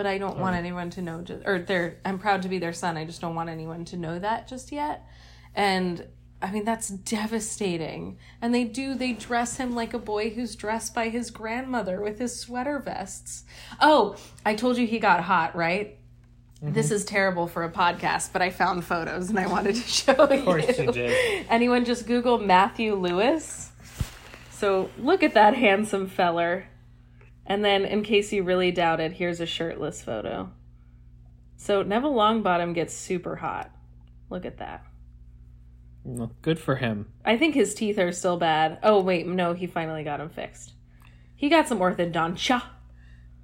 But 0.00 0.06
I 0.06 0.16
don't 0.16 0.38
want 0.38 0.56
anyone 0.56 0.88
to 0.92 1.02
know 1.02 1.20
just 1.20 1.46
or 1.46 1.58
they're 1.58 1.98
I'm 2.06 2.18
proud 2.18 2.40
to 2.40 2.48
be 2.48 2.58
their 2.58 2.72
son. 2.72 2.96
I 2.96 3.04
just 3.04 3.20
don't 3.20 3.34
want 3.34 3.50
anyone 3.50 3.84
to 3.84 3.98
know 3.98 4.18
that 4.18 4.48
just 4.48 4.72
yet. 4.72 5.06
And 5.54 6.06
I 6.40 6.50
mean, 6.50 6.64
that's 6.64 6.88
devastating. 6.88 8.16
And 8.40 8.54
they 8.54 8.64
do, 8.64 8.94
they 8.94 9.12
dress 9.12 9.58
him 9.58 9.74
like 9.74 9.92
a 9.92 9.98
boy 9.98 10.30
who's 10.30 10.56
dressed 10.56 10.94
by 10.94 11.10
his 11.10 11.30
grandmother 11.30 12.00
with 12.00 12.18
his 12.18 12.40
sweater 12.40 12.78
vests. 12.78 13.44
Oh, 13.78 14.16
I 14.46 14.54
told 14.54 14.78
you 14.78 14.86
he 14.86 15.00
got 15.00 15.22
hot, 15.24 15.54
right? 15.54 15.98
Mm-hmm. 16.64 16.72
This 16.72 16.90
is 16.90 17.04
terrible 17.04 17.46
for 17.46 17.62
a 17.64 17.70
podcast, 17.70 18.32
but 18.32 18.40
I 18.40 18.48
found 18.48 18.86
photos 18.86 19.28
and 19.28 19.38
I 19.38 19.48
wanted 19.48 19.74
to 19.74 19.82
show 19.86 20.12
you. 20.12 20.38
of 20.38 20.44
course 20.46 20.78
you 20.78 20.92
did. 20.92 21.44
Anyone 21.50 21.84
just 21.84 22.06
Google 22.06 22.38
Matthew 22.38 22.94
Lewis? 22.94 23.70
So 24.50 24.88
look 24.96 25.22
at 25.22 25.34
that 25.34 25.52
handsome 25.52 26.08
feller. 26.08 26.69
And 27.46 27.64
then, 27.64 27.84
in 27.84 28.02
case 28.02 28.32
you 28.32 28.42
really 28.42 28.70
doubted, 28.70 29.12
here's 29.12 29.40
a 29.40 29.46
shirtless 29.46 30.02
photo. 30.02 30.50
So 31.56 31.82
Neville 31.82 32.14
Longbottom 32.14 32.74
gets 32.74 32.94
super 32.94 33.36
hot. 33.36 33.70
Look 34.30 34.44
at 34.46 34.58
that. 34.58 34.84
Well, 36.04 36.32
good 36.42 36.58
for 36.58 36.76
him. 36.76 37.12
I 37.24 37.36
think 37.36 37.54
his 37.54 37.74
teeth 37.74 37.98
are 37.98 38.12
still 38.12 38.36
bad. 38.38 38.78
Oh 38.82 39.00
wait, 39.00 39.26
no, 39.26 39.52
he 39.52 39.66
finally 39.66 40.02
got 40.04 40.18
them 40.18 40.30
fixed. 40.30 40.72
He 41.36 41.48
got 41.48 41.68
some 41.68 41.78
orthodontia. 41.78 42.62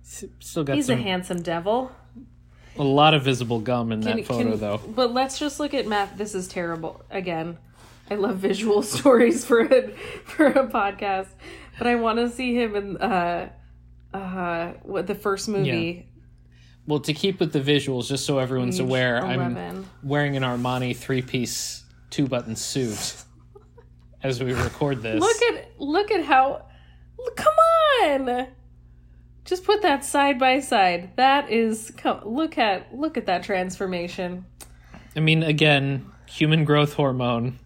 Still 0.03 0.65
got 0.65 0.73
some. 0.73 0.77
He's 0.77 0.89
a 0.89 0.97
handsome 0.97 1.43
devil. 1.43 1.91
a 2.79 2.83
lot 2.85 3.13
of 3.15 3.23
visible 3.25 3.59
gum 3.61 3.91
in 3.93 4.01
that 4.01 4.25
photo, 4.25 4.51
can- 4.53 4.61
though. 4.61 4.81
But 4.87 5.13
let's 5.13 5.39
just 5.39 5.59
look 5.61 5.75
at 5.75 5.87
Matt. 5.87 6.17
This 6.17 6.35
is 6.35 6.47
terrible. 6.49 7.05
Again, 7.11 7.59
I 8.11 8.15
love 8.15 8.37
visual 8.37 8.83
stories 8.95 9.45
for 9.45 9.61
a 9.61 9.91
for 10.25 10.47
a 10.47 10.67
podcast, 10.69 11.29
but 11.77 11.87
I 11.87 11.97
want 11.97 12.19
to 12.21 12.31
see 12.31 12.55
him 12.55 12.75
in 12.77 12.97
uh 12.97 13.51
uh 14.17 14.73
what 14.83 15.07
the 15.07 15.15
first 15.15 15.49
movie. 15.49 16.09
Well, 16.87 17.01
to 17.01 17.13
keep 17.13 17.41
with 17.41 17.53
the 17.53 17.61
visuals, 17.61 18.07
just 18.09 18.25
so 18.25 18.39
everyone's 18.39 18.79
Page 18.79 18.87
aware, 18.87 19.25
I'm 19.25 19.87
wearing 20.05 20.37
an 20.37 20.45
Armani 20.45 20.97
three 20.97 21.23
piece, 21.23 21.83
two 22.11 22.27
button 22.29 22.55
suit 22.55 23.15
as 24.23 24.43
we 24.43 24.53
record 24.53 25.03
this. 25.03 25.21
Look 25.21 25.43
at 25.43 25.71
look 25.79 26.11
at 26.11 26.25
how. 26.25 26.67
Come 27.35 27.55
on. 28.05 28.47
Just 29.45 29.65
put 29.65 29.83
that 29.83 30.05
side 30.05 30.39
by 30.39 30.61
side. 30.61 31.17
That 31.17 31.51
is 31.51 31.93
co- 31.97 32.23
look 32.25 32.59
at 32.59 32.95
look 32.95 33.17
at 33.17 33.27
that 33.27 33.43
transformation. 33.43 34.45
I 35.17 35.21
mean, 35.21 35.43
again, 35.43 36.07
human 36.27 36.65
growth 36.65 36.93
hormone. 36.95 37.59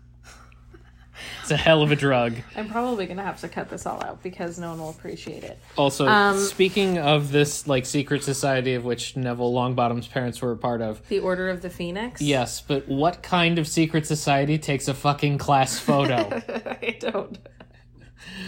It's 1.42 1.50
a 1.50 1.56
hell 1.56 1.82
of 1.82 1.90
a 1.90 1.96
drug. 1.96 2.34
I'm 2.56 2.68
probably 2.68 3.06
gonna 3.06 3.24
have 3.24 3.40
to 3.40 3.48
cut 3.48 3.68
this 3.68 3.84
all 3.86 4.02
out 4.04 4.22
because 4.22 4.58
no 4.58 4.70
one 4.70 4.78
will 4.78 4.90
appreciate 4.90 5.42
it. 5.42 5.58
Also, 5.76 6.06
Um, 6.06 6.38
speaking 6.38 6.98
of 6.98 7.32
this 7.32 7.66
like 7.66 7.86
secret 7.86 8.22
society 8.22 8.74
of 8.74 8.84
which 8.84 9.16
Neville 9.16 9.52
Longbottom's 9.52 10.06
parents 10.06 10.40
were 10.40 10.52
a 10.52 10.56
part 10.56 10.80
of, 10.82 11.06
The 11.08 11.18
Order 11.18 11.48
of 11.50 11.62
the 11.62 11.70
Phoenix. 11.70 12.20
yes, 12.20 12.60
but 12.60 12.86
what 12.88 13.22
kind 13.22 13.58
of 13.58 13.66
secret 13.66 14.06
society 14.06 14.58
takes 14.58 14.86
a 14.88 14.94
fucking 14.94 15.38
class 15.38 15.78
photo? 15.78 16.14
I 16.48 16.96
don't. 17.00 17.38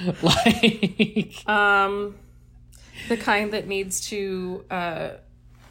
like, 0.22 1.42
Um, 1.48 2.16
the 3.08 3.16
kind 3.16 3.52
that 3.52 3.66
needs 3.66 4.08
to 4.10 4.64
uh, 4.70 5.08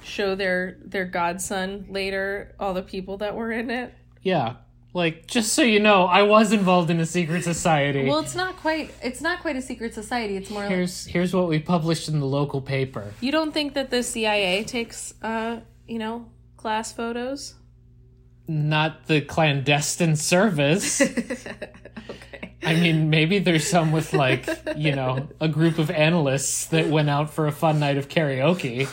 show 0.03 0.35
their 0.35 0.77
their 0.83 1.05
godson 1.05 1.85
later. 1.89 2.55
All 2.59 2.73
the 2.73 2.81
people 2.81 3.17
that 3.17 3.35
were 3.35 3.51
in 3.51 3.69
it. 3.69 3.93
yeah, 4.21 4.55
like 4.93 5.27
just 5.27 5.53
so 5.53 5.61
you 5.61 5.79
know, 5.79 6.05
I 6.05 6.23
was 6.23 6.51
involved 6.51 6.89
in 6.89 6.99
a 6.99 7.05
secret 7.05 7.43
society. 7.43 8.07
Well, 8.07 8.19
it's 8.19 8.35
not 8.35 8.57
quite. 8.57 8.93
It's 9.01 9.21
not 9.21 9.39
quite 9.41 9.55
a 9.55 9.61
secret 9.61 9.93
society. 9.93 10.35
It's 10.37 10.49
more 10.49 10.63
like 10.63 10.69
here's 10.69 11.05
here's 11.05 11.33
what 11.33 11.47
we 11.47 11.59
published 11.59 12.09
in 12.09 12.19
the 12.19 12.25
local 12.25 12.61
paper. 12.61 13.13
you 13.21 13.31
don't 13.31 13.53
think 13.53 13.73
that 13.73 13.89
the 13.89 14.03
CIA 14.03 14.63
takes, 14.63 15.13
uh, 15.21 15.61
you 15.87 15.99
know, 15.99 16.25
class 16.57 16.91
photos. 16.91 17.55
Not 18.47 19.07
the 19.07 19.21
clandestine 19.21 20.17
service. 20.17 20.99
okay. 22.09 22.30
I 22.63 22.75
mean, 22.75 23.09
maybe 23.09 23.39
there's 23.39 23.67
some 23.67 23.91
with 23.91 24.13
like, 24.13 24.47
you 24.77 24.95
know, 24.95 25.27
a 25.39 25.47
group 25.47 25.79
of 25.79 25.89
analysts 25.89 26.67
that 26.67 26.87
went 26.87 27.09
out 27.09 27.31
for 27.31 27.47
a 27.47 27.51
fun 27.51 27.79
night 27.79 27.97
of 27.97 28.07
karaoke. 28.07 28.87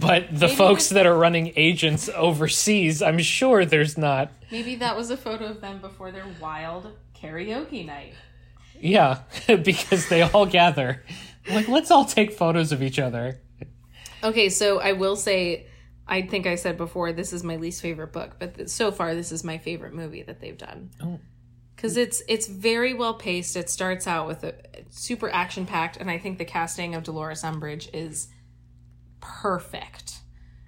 But 0.00 0.26
the 0.30 0.48
folks 0.48 0.90
that 0.90 1.06
are 1.06 1.16
running 1.16 1.52
agents 1.56 2.08
overseas, 2.14 3.02
I'm 3.02 3.18
sure 3.18 3.64
there's 3.64 3.98
not. 3.98 4.30
Maybe 4.50 4.76
that 4.76 4.96
was 4.96 5.10
a 5.10 5.16
photo 5.16 5.46
of 5.46 5.60
them 5.60 5.80
before 5.80 6.12
their 6.12 6.26
wild 6.40 6.92
karaoke 7.20 7.84
night. 7.84 8.14
Yeah, 8.78 9.22
because 9.46 10.08
they 10.08 10.22
all 10.22 10.46
gather. 10.46 11.04
Like, 11.48 11.68
let's 11.68 11.90
all 11.90 12.04
take 12.04 12.32
photos 12.32 12.72
of 12.72 12.82
each 12.82 12.98
other. 12.98 13.40
Okay, 14.22 14.48
so 14.48 14.80
I 14.80 14.92
will 14.92 15.16
say, 15.16 15.66
I 16.06 16.22
think 16.22 16.46
I 16.46 16.54
said 16.54 16.76
before, 16.76 17.12
this 17.12 17.32
is 17.32 17.42
my 17.42 17.56
least 17.56 17.82
favorite 17.82 18.12
book, 18.12 18.36
but 18.38 18.54
th- 18.54 18.68
so 18.68 18.92
far 18.92 19.14
this 19.14 19.32
is 19.32 19.42
my 19.42 19.58
favorite 19.58 19.94
movie 19.94 20.22
that 20.22 20.40
they've 20.40 20.56
done. 20.58 20.90
Oh. 21.02 21.18
Because 21.74 21.96
it's 21.96 22.22
it's 22.28 22.46
very 22.46 22.94
well 22.94 23.14
paced. 23.14 23.56
It 23.56 23.68
starts 23.70 24.06
out 24.06 24.26
with 24.28 24.44
a 24.44 24.54
super 24.90 25.30
action 25.30 25.66
packed, 25.66 25.96
and 25.96 26.10
I 26.10 26.18
think 26.18 26.38
the 26.38 26.44
casting 26.44 26.94
of 26.94 27.02
Dolores 27.02 27.42
Umbridge 27.42 27.88
is 27.92 28.28
perfect. 29.20 30.18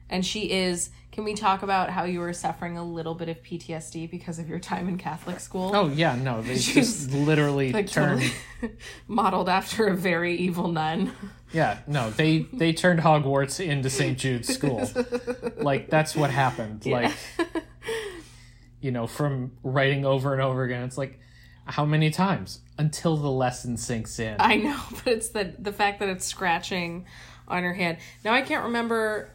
And 0.08 0.24
she 0.24 0.50
is. 0.50 0.90
Can 1.12 1.22
we 1.22 1.34
talk 1.34 1.62
about 1.62 1.90
how 1.90 2.02
you 2.02 2.18
were 2.18 2.32
suffering 2.32 2.76
a 2.76 2.82
little 2.84 3.14
bit 3.14 3.28
of 3.28 3.40
PTSD 3.40 4.10
because 4.10 4.40
of 4.40 4.48
your 4.48 4.58
time 4.58 4.88
in 4.88 4.98
Catholic 4.98 5.38
school? 5.38 5.70
Oh, 5.72 5.86
yeah, 5.88 6.16
no, 6.16 6.42
they 6.42 6.54
She's, 6.58 7.06
just 7.06 7.12
literally 7.12 7.72
like 7.72 7.88
turned. 7.88 8.20
totally 8.60 8.76
modeled 9.06 9.48
after 9.48 9.86
a 9.86 9.96
very 9.96 10.34
evil 10.34 10.66
nun. 10.66 11.12
Yeah, 11.52 11.78
no, 11.86 12.10
they 12.10 12.40
they 12.52 12.72
turned 12.72 12.98
Hogwarts 12.98 13.64
into 13.64 13.88
St. 13.90 14.18
Jude's 14.18 14.52
school. 14.52 14.90
like 15.58 15.88
that's 15.88 16.16
what 16.16 16.30
happened. 16.30 16.84
Like 16.94 17.12
you 18.84 18.90
know, 18.90 19.06
from 19.06 19.52
writing 19.62 20.04
over 20.04 20.34
and 20.34 20.42
over 20.42 20.62
again, 20.62 20.82
it's 20.82 20.98
like 20.98 21.18
how 21.64 21.86
many 21.86 22.10
times 22.10 22.60
until 22.76 23.16
the 23.16 23.30
lesson 23.30 23.78
sinks 23.78 24.18
in. 24.18 24.36
I 24.38 24.56
know, 24.56 24.78
but 24.90 25.06
it's 25.14 25.30
the 25.30 25.54
the 25.58 25.72
fact 25.72 26.00
that 26.00 26.10
it's 26.10 26.26
scratching 26.26 27.06
on 27.48 27.62
her 27.62 27.72
hand. 27.72 27.96
Now 28.26 28.34
I 28.34 28.42
can't 28.42 28.64
remember. 28.64 29.30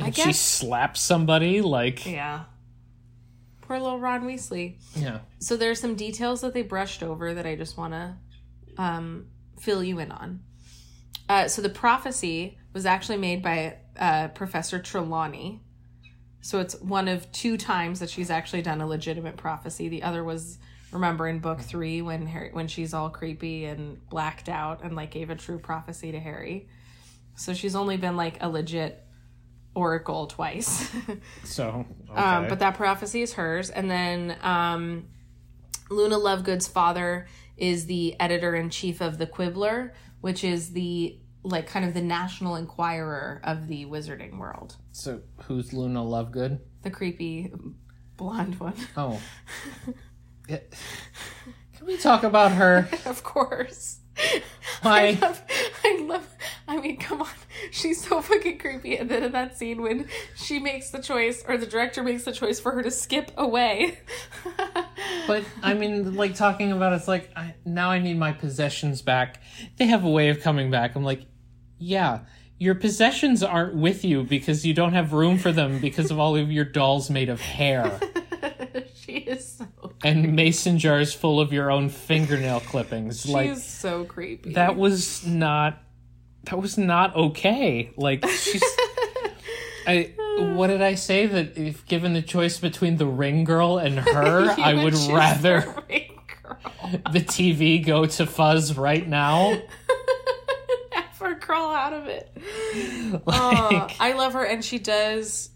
I 0.00 0.06
and 0.06 0.16
she 0.16 0.24
guess. 0.24 0.40
slaps 0.40 1.00
somebody 1.00 1.62
like 1.62 2.04
yeah. 2.04 2.46
Poor 3.60 3.78
little 3.78 4.00
Ron 4.00 4.24
Weasley. 4.24 4.78
yeah. 4.96 5.20
So 5.38 5.56
there's 5.56 5.78
some 5.78 5.94
details 5.94 6.40
that 6.40 6.52
they 6.52 6.62
brushed 6.62 7.04
over 7.04 7.34
that 7.34 7.46
I 7.46 7.54
just 7.54 7.76
want 7.78 7.92
to 7.92 8.16
um, 8.76 9.26
fill 9.60 9.84
you 9.84 10.00
in 10.00 10.10
on. 10.10 10.40
Uh, 11.28 11.46
so 11.46 11.62
the 11.62 11.68
prophecy 11.68 12.58
was 12.72 12.86
actually 12.86 13.18
made 13.18 13.40
by 13.40 13.76
uh, 13.96 14.28
Professor 14.28 14.80
Trelawney. 14.80 15.60
So 16.40 16.60
it's 16.60 16.74
one 16.80 17.08
of 17.08 17.30
two 17.32 17.56
times 17.56 18.00
that 18.00 18.10
she's 18.10 18.30
actually 18.30 18.62
done 18.62 18.80
a 18.80 18.86
legitimate 18.86 19.36
prophecy. 19.36 19.88
The 19.88 20.02
other 20.02 20.22
was 20.22 20.58
remember 20.90 21.28
in 21.28 21.38
book 21.38 21.60
three 21.60 22.00
when 22.00 22.26
Harry 22.26 22.50
when 22.52 22.66
she's 22.66 22.94
all 22.94 23.10
creepy 23.10 23.66
and 23.66 24.06
blacked 24.08 24.48
out 24.48 24.82
and 24.82 24.96
like 24.96 25.10
gave 25.10 25.30
a 25.30 25.34
true 25.34 25.58
prophecy 25.58 26.12
to 26.12 26.20
Harry. 26.20 26.68
So 27.36 27.54
she's 27.54 27.76
only 27.76 27.96
been 27.96 28.16
like 28.16 28.42
a 28.42 28.48
legit 28.48 29.04
oracle 29.74 30.26
twice. 30.26 30.90
So, 31.44 31.86
okay. 32.10 32.20
Um, 32.20 32.48
but 32.48 32.58
that 32.58 32.74
prophecy 32.74 33.22
is 33.22 33.32
hers. 33.34 33.70
And 33.70 33.90
then 33.90 34.36
um, 34.42 35.06
Luna 35.88 36.16
Lovegood's 36.16 36.68
father 36.68 37.26
is 37.56 37.86
the 37.86 38.18
editor 38.20 38.54
in 38.54 38.70
chief 38.70 39.00
of 39.00 39.18
the 39.18 39.26
Quibbler, 39.26 39.94
which 40.20 40.44
is 40.44 40.72
the 40.72 41.18
like 41.48 41.66
kind 41.66 41.84
of 41.84 41.94
the 41.94 42.02
national 42.02 42.56
inquirer 42.56 43.40
of 43.44 43.68
the 43.68 43.86
wizarding 43.86 44.38
world. 44.38 44.76
so 44.92 45.20
who's 45.44 45.72
Luna 45.72 46.00
Lovegood? 46.00 46.60
The 46.82 46.90
creepy 46.90 47.52
blonde 48.16 48.58
one. 48.60 48.74
Oh. 48.96 49.20
Yeah. 50.48 50.58
Can 51.76 51.86
we 51.86 51.96
talk 51.98 52.22
about 52.24 52.52
her? 52.52 52.88
of 53.06 53.22
course. 53.22 54.00
Why? 54.82 55.08
I 55.08 55.12
love, 55.20 55.42
I 55.84 55.98
love, 56.08 56.26
I 56.66 56.80
mean, 56.80 56.96
come 56.98 57.22
on. 57.22 57.28
She's 57.70 58.02
so 58.04 58.20
fucking 58.20 58.58
creepy. 58.58 58.96
And 58.96 59.08
then 59.08 59.22
in 59.22 59.32
that 59.32 59.56
scene 59.56 59.82
when 59.82 60.08
she 60.34 60.58
makes 60.58 60.90
the 60.90 61.00
choice, 61.00 61.44
or 61.46 61.56
the 61.56 61.66
director 61.66 62.02
makes 62.02 62.24
the 62.24 62.32
choice 62.32 62.58
for 62.58 62.72
her 62.72 62.82
to 62.82 62.90
skip 62.90 63.30
away. 63.36 63.98
But 65.26 65.44
I 65.62 65.74
mean, 65.74 66.14
like 66.16 66.34
talking 66.34 66.72
about 66.72 66.94
it's 66.94 67.06
like 67.06 67.30
I, 67.36 67.54
now 67.66 67.90
I 67.90 67.98
need 67.98 68.18
my 68.18 68.32
possessions 68.32 69.02
back. 69.02 69.42
They 69.76 69.86
have 69.86 70.04
a 70.04 70.08
way 70.10 70.30
of 70.30 70.40
coming 70.40 70.70
back. 70.70 70.96
I'm 70.96 71.04
like, 71.04 71.26
yeah, 71.78 72.20
your 72.58 72.74
possessions 72.74 73.42
aren't 73.42 73.74
with 73.74 74.04
you 74.04 74.24
because 74.24 74.66
you 74.66 74.74
don't 74.74 74.92
have 74.92 75.12
room 75.12 75.38
for 75.38 75.52
them 75.52 75.80
because 75.80 76.10
of 76.10 76.18
all 76.18 76.36
of 76.36 76.50
your 76.50 76.64
dolls 76.64 77.08
made 77.08 77.28
of 77.28 77.40
hair 77.40 78.00
she 78.94 79.12
is 79.12 79.58
so, 79.58 79.92
and 80.02 80.34
mason 80.34 80.76
jars 80.78 81.14
full 81.14 81.40
of 81.40 81.52
your 81.52 81.70
own 81.70 81.88
fingernail 81.88 82.60
clippings. 82.60 83.22
she's 83.22 83.32
like 83.32 83.56
so 83.56 84.04
creepy. 84.04 84.54
that 84.54 84.76
was 84.76 85.24
not 85.24 85.80
that 86.44 86.58
was 86.60 86.78
not 86.78 87.14
okay. 87.14 87.90
Like 87.96 88.26
she's. 88.28 88.62
I 89.86 90.14
what 90.54 90.68
did 90.68 90.82
I 90.82 90.94
say 90.94 91.26
that 91.26 91.56
if 91.56 91.86
given 91.86 92.12
the 92.12 92.22
choice 92.22 92.58
between 92.58 92.96
the 92.96 93.06
ring 93.06 93.44
girl 93.44 93.78
and 93.78 93.98
her, 93.98 94.54
I 94.58 94.84
would 94.84 94.94
rather 94.94 95.60
the 95.88 96.08
the 97.12 97.20
TV 97.20 97.84
go 97.84 98.06
to 98.06 98.26
fuzz 98.26 98.76
right 98.76 99.06
now. 99.06 99.60
Crawl 101.38 101.74
out 101.74 101.92
of 101.92 102.06
it. 102.06 102.30
Like, 103.10 103.22
Aw, 103.26 103.96
I 104.00 104.12
love 104.12 104.34
her, 104.34 104.44
and 104.44 104.62
she 104.62 104.78
does. 104.78 105.48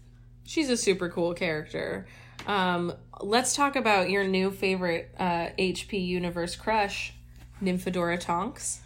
She's 0.43 0.69
a 0.71 0.77
super 0.77 1.07
cool 1.09 1.35
character. 1.35 2.07
Um, 2.47 2.93
let's 3.21 3.55
talk 3.55 3.75
about 3.75 4.09
your 4.09 4.23
new 4.23 4.49
favorite 4.49 5.13
uh, 5.19 5.49
HP 5.59 6.03
Universe 6.05 6.55
crush, 6.55 7.13
Nymphadora 7.61 8.19
Tonks. 8.19 8.79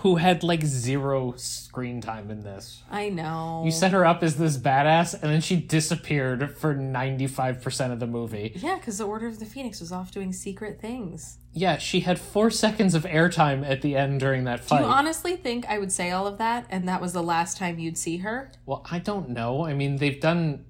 Who 0.00 0.16
had 0.16 0.42
like 0.42 0.64
zero 0.64 1.34
screen 1.36 2.00
time 2.00 2.30
in 2.30 2.40
this. 2.42 2.82
I 2.90 3.08
know. 3.08 3.62
You 3.64 3.70
set 3.70 3.92
her 3.92 4.04
up 4.04 4.22
as 4.22 4.36
this 4.36 4.56
badass, 4.56 5.14
and 5.14 5.32
then 5.32 5.40
she 5.40 5.56
disappeared 5.56 6.56
for 6.56 6.74
ninety 6.74 7.26
five 7.26 7.62
percent 7.62 7.92
of 7.92 8.00
the 8.00 8.06
movie. 8.06 8.52
yeah, 8.56 8.76
because 8.76 8.98
the 8.98 9.04
Order 9.04 9.26
of 9.28 9.38
the 9.38 9.44
Phoenix 9.46 9.80
was 9.80 9.92
off 9.92 10.10
doing 10.10 10.32
secret 10.32 10.80
things. 10.80 11.38
Yeah, 11.52 11.78
she 11.78 12.00
had 12.00 12.18
four 12.18 12.50
seconds 12.50 12.94
of 12.94 13.04
airtime 13.04 13.68
at 13.68 13.82
the 13.82 13.96
end 13.96 14.20
during 14.20 14.44
that 14.44 14.64
fight. 14.64 14.78
Do 14.78 14.84
you 14.84 14.90
honestly 14.90 15.36
think 15.36 15.66
I 15.68 15.78
would 15.78 15.92
say 15.92 16.10
all 16.10 16.26
of 16.26 16.38
that, 16.38 16.66
and 16.70 16.88
that 16.88 17.00
was 17.00 17.12
the 17.12 17.22
last 17.22 17.56
time 17.56 17.78
you'd 17.78 17.96
see 17.98 18.16
her? 18.18 18.50
Well, 18.66 18.84
I 18.90 18.98
don't 18.98 19.30
know. 19.30 19.64
I 19.64 19.72
mean, 19.74 19.96
they've 19.96 20.20
done, 20.20 20.64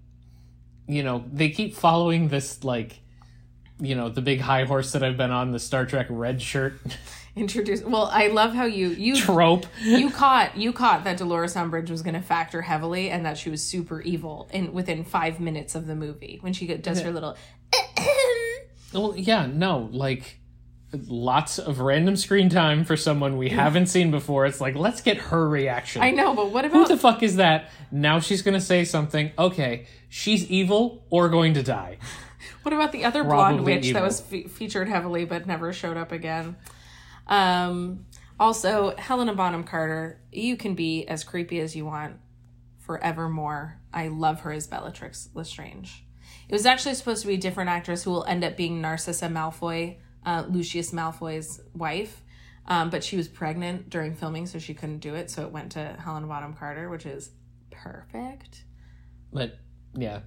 you 0.86 1.02
know, 1.02 1.24
they 1.32 1.48
keep 1.48 1.74
following 1.74 2.28
this, 2.28 2.62
like, 2.64 3.00
you 3.80 3.94
know, 3.94 4.10
the 4.10 4.20
big 4.20 4.40
high 4.40 4.64
horse 4.64 4.92
that 4.92 5.02
I've 5.02 5.16
been 5.16 5.30
on, 5.30 5.52
the 5.52 5.58
Star 5.58 5.86
Trek 5.86 6.06
red 6.10 6.42
shirt 6.42 6.74
Introduce. 7.36 7.82
Well, 7.82 8.08
I 8.12 8.28
love 8.28 8.54
how 8.54 8.64
you 8.64 8.88
you 8.90 9.16
trope. 9.16 9.66
you 9.82 10.10
caught 10.10 10.56
you 10.56 10.72
caught 10.72 11.04
that 11.04 11.16
Dolores 11.16 11.54
Umbridge 11.54 11.90
was 11.90 12.02
going 12.02 12.14
to 12.14 12.20
factor 12.20 12.62
heavily 12.62 13.10
and 13.10 13.26
that 13.26 13.36
she 13.36 13.50
was 13.50 13.62
super 13.62 14.00
evil 14.02 14.48
in 14.52 14.72
within 14.72 15.04
five 15.04 15.40
minutes 15.40 15.74
of 15.74 15.86
the 15.86 15.96
movie 15.96 16.38
when 16.42 16.52
she 16.52 16.66
does 16.66 17.00
her 17.00 17.10
little. 17.10 17.36
Well, 18.94 19.14
yeah, 19.16 19.46
no, 19.46 19.88
like, 19.90 20.38
lots 21.08 21.58
of 21.58 21.80
random 21.80 22.16
screen 22.16 22.48
time 22.48 22.84
for 22.84 22.96
someone 22.96 23.36
we 23.36 23.48
haven't 23.48 23.86
seen 23.86 24.12
before. 24.12 24.46
It's 24.46 24.60
like, 24.60 24.76
let's 24.76 25.00
get 25.00 25.16
her 25.16 25.48
reaction. 25.48 26.00
I 26.00 26.12
know, 26.12 26.32
but 26.34 26.52
what 26.52 26.64
about 26.64 26.76
Who 26.76 26.86
the 26.86 26.96
fuck 26.96 27.24
is 27.24 27.36
that? 27.36 27.70
Now 27.90 28.20
she's 28.20 28.42
gonna 28.42 28.60
say 28.60 28.84
something. 28.84 29.32
Okay, 29.36 29.86
she's 30.08 30.48
evil 30.48 31.04
or 31.10 31.28
going 31.28 31.54
to 31.54 31.62
die. 31.64 31.98
what 32.62 32.72
about 32.72 32.92
the 32.92 33.04
other 33.04 33.24
blonde 33.24 33.64
witch 33.64 33.86
evil. 33.86 34.00
that 34.00 34.06
was 34.06 34.20
fe- 34.20 34.46
featured 34.46 34.88
heavily 34.88 35.24
but 35.24 35.46
never 35.46 35.72
showed 35.72 35.96
up 35.96 36.12
again? 36.12 36.54
Um, 37.26 38.06
also, 38.38 38.94
Helena 38.96 39.34
Bonham 39.34 39.64
Carter, 39.64 40.20
you 40.32 40.56
can 40.56 40.74
be 40.74 41.06
as 41.06 41.24
creepy 41.24 41.60
as 41.60 41.76
you 41.76 41.84
want 41.84 42.16
forevermore. 42.78 43.80
I 43.92 44.08
love 44.08 44.40
her 44.40 44.52
as 44.52 44.66
Bellatrix 44.66 45.28
Lestrange. 45.34 46.04
It 46.48 46.52
was 46.52 46.66
actually 46.66 46.94
supposed 46.94 47.22
to 47.22 47.28
be 47.28 47.34
a 47.34 47.38
different 47.38 47.70
actress 47.70 48.04
who 48.04 48.10
will 48.10 48.24
end 48.24 48.44
up 48.44 48.56
being 48.56 48.80
Narcissa 48.80 49.28
Malfoy, 49.28 49.96
uh, 50.26 50.44
Lucius 50.48 50.90
Malfoy's 50.90 51.60
wife. 51.74 52.22
Um, 52.66 52.88
but 52.90 53.04
she 53.04 53.16
was 53.16 53.28
pregnant 53.28 53.90
during 53.90 54.14
filming, 54.14 54.46
so 54.46 54.58
she 54.58 54.74
couldn't 54.74 55.00
do 55.00 55.14
it. 55.14 55.30
So 55.30 55.42
it 55.42 55.52
went 55.52 55.72
to 55.72 55.96
Helena 56.02 56.26
Bonham 56.26 56.54
Carter, 56.54 56.88
which 56.88 57.04
is 57.06 57.30
perfect. 57.70 58.64
But 59.32 59.58
yeah, 59.94 60.20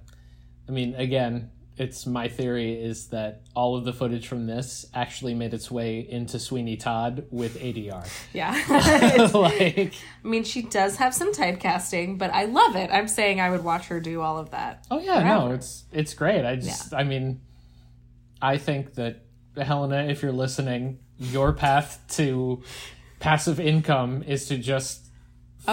I 0.68 0.72
mean, 0.72 0.94
again, 0.94 1.50
it's 1.78 2.06
my 2.06 2.28
theory 2.28 2.72
is 2.74 3.08
that 3.08 3.42
all 3.54 3.76
of 3.76 3.84
the 3.84 3.92
footage 3.92 4.26
from 4.26 4.46
this 4.46 4.86
actually 4.94 5.34
made 5.34 5.54
its 5.54 5.70
way 5.70 6.00
into 6.00 6.38
Sweeney 6.38 6.76
Todd 6.76 7.26
with 7.30 7.58
ADR. 7.58 8.08
Yeah. 8.32 8.52
like, 9.34 9.94
I 10.24 10.28
mean, 10.28 10.44
she 10.44 10.62
does 10.62 10.96
have 10.96 11.14
some 11.14 11.32
typecasting, 11.32 12.18
but 12.18 12.32
I 12.32 12.44
love 12.44 12.76
it. 12.76 12.90
I'm 12.92 13.08
saying 13.08 13.40
I 13.40 13.50
would 13.50 13.64
watch 13.64 13.86
her 13.86 14.00
do 14.00 14.20
all 14.20 14.38
of 14.38 14.50
that. 14.50 14.86
oh 14.90 15.00
yeah, 15.00 15.22
no, 15.22 15.52
it's 15.52 15.84
it's 15.92 16.14
great. 16.14 16.44
I 16.44 16.56
just, 16.56 16.92
I 16.94 17.04
mean, 17.04 17.40
I 18.42 18.58
think 18.58 18.94
that 18.94 19.24
Helena, 19.56 20.04
if 20.04 20.22
you're 20.22 20.32
listening, 20.32 20.98
your 21.18 21.52
path 21.52 22.00
to 22.10 22.62
passive 23.20 23.58
income 23.58 24.22
is 24.22 24.46
to 24.48 24.58
just 24.58 25.07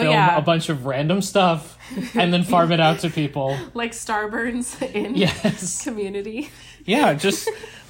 film 0.02 0.14
yeah. 0.14 0.38
a 0.38 0.42
bunch 0.42 0.70
of 0.70 0.86
random 0.86 1.22
stuff 1.22 1.78
and 2.16 2.34
then 2.34 2.44
farm 2.44 2.72
it 2.72 2.80
out 2.80 3.00
to 3.00 3.10
people. 3.22 3.58
Like 3.74 3.92
Starburns 3.92 4.82
in 4.94 5.16
Yes. 5.16 5.84
Community. 5.84 6.50
Yeah, 6.86 7.14
just 7.16 7.50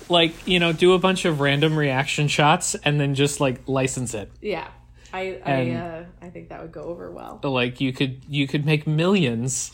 like, 0.10 0.48
you 0.48 0.60
know, 0.60 0.72
do 0.72 0.94
a 0.94 1.00
bunch 1.00 1.26
of 1.26 1.39
random 1.41 1.78
reaction 1.78 2.28
shots 2.28 2.76
and 2.76 3.00
then 3.00 3.15
just 3.15 3.39
like 3.39 3.68
license 3.68 4.13
it. 4.13 4.32
Yeah. 4.41 4.68
I 5.13 5.39
I, 5.46 5.52
And- 5.52 5.78
uh, 5.78 6.04
I 6.22 6.30
think 6.30 6.50
that 6.50 6.62
would 6.62 6.72
go 6.72 6.84
over 6.84 7.12
well. 7.12 7.39
Like 7.44 7.80
you 7.82 7.91
could 7.94 8.22
you 8.28 8.48
could 8.48 8.65
make 8.65 8.86
millions 8.88 9.72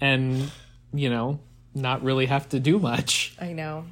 and, 0.00 0.50
you 0.92 1.10
know, 1.10 1.40
not 1.74 2.02
really 2.02 2.26
have 2.26 2.48
to 2.50 2.60
do 2.60 2.78
much. 2.78 3.34
I 3.40 3.52
know. 3.52 3.84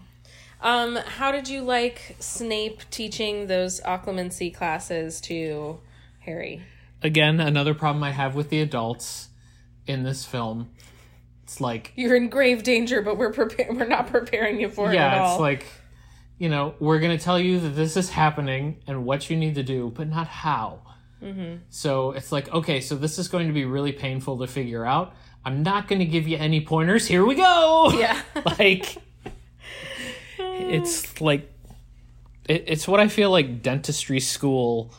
Um, 0.60 0.96
how 0.96 1.30
did 1.30 1.48
you 1.48 1.62
like 1.62 2.16
Snape 2.18 2.82
teaching 2.90 3.46
those 3.46 3.80
occlumency 3.82 4.52
classes 4.52 5.20
to 5.22 5.78
Harry? 6.20 6.62
Again, 7.02 7.40
another 7.40 7.74
problem 7.74 8.02
I 8.02 8.10
have 8.10 8.34
with 8.34 8.50
the 8.50 8.60
adults 8.60 9.28
in 9.86 10.02
this 10.02 10.24
film. 10.24 10.70
It's 11.44 11.60
like 11.60 11.92
You're 11.96 12.16
in 12.16 12.28
grave 12.28 12.62
danger, 12.62 13.02
but 13.02 13.16
we're 13.16 13.32
prepared. 13.32 13.76
We're 13.76 13.86
not 13.86 14.08
preparing 14.08 14.60
you 14.60 14.68
for 14.68 14.90
it 14.90 14.94
yeah, 14.94 15.32
it's 15.32 15.40
like 15.40 15.66
you 16.38 16.48
know, 16.48 16.74
we're 16.78 17.00
going 17.00 17.16
to 17.16 17.22
tell 17.22 17.38
you 17.38 17.58
that 17.60 17.70
this 17.70 17.96
is 17.96 18.10
happening 18.10 18.80
and 18.86 19.04
what 19.04 19.28
you 19.28 19.36
need 19.36 19.56
to 19.56 19.62
do, 19.62 19.92
but 19.94 20.08
not 20.08 20.28
how. 20.28 20.80
Mm-hmm. 21.22 21.62
So 21.68 22.12
it's 22.12 22.30
like, 22.30 22.52
okay, 22.54 22.80
so 22.80 22.94
this 22.94 23.18
is 23.18 23.26
going 23.26 23.48
to 23.48 23.52
be 23.52 23.64
really 23.64 23.92
painful 23.92 24.38
to 24.38 24.46
figure 24.46 24.84
out. 24.84 25.14
I'm 25.44 25.64
not 25.64 25.88
going 25.88 25.98
to 25.98 26.04
give 26.04 26.28
you 26.28 26.36
any 26.36 26.60
pointers. 26.60 27.06
Here 27.06 27.26
we 27.26 27.34
go. 27.34 27.90
yeah. 27.94 28.22
like, 28.58 28.98
it's 30.38 31.20
like, 31.20 31.52
it, 32.48 32.64
it's 32.68 32.86
what 32.86 33.00
I 33.00 33.08
feel 33.08 33.30
like 33.30 33.60
dentistry 33.62 34.20
school, 34.20 34.92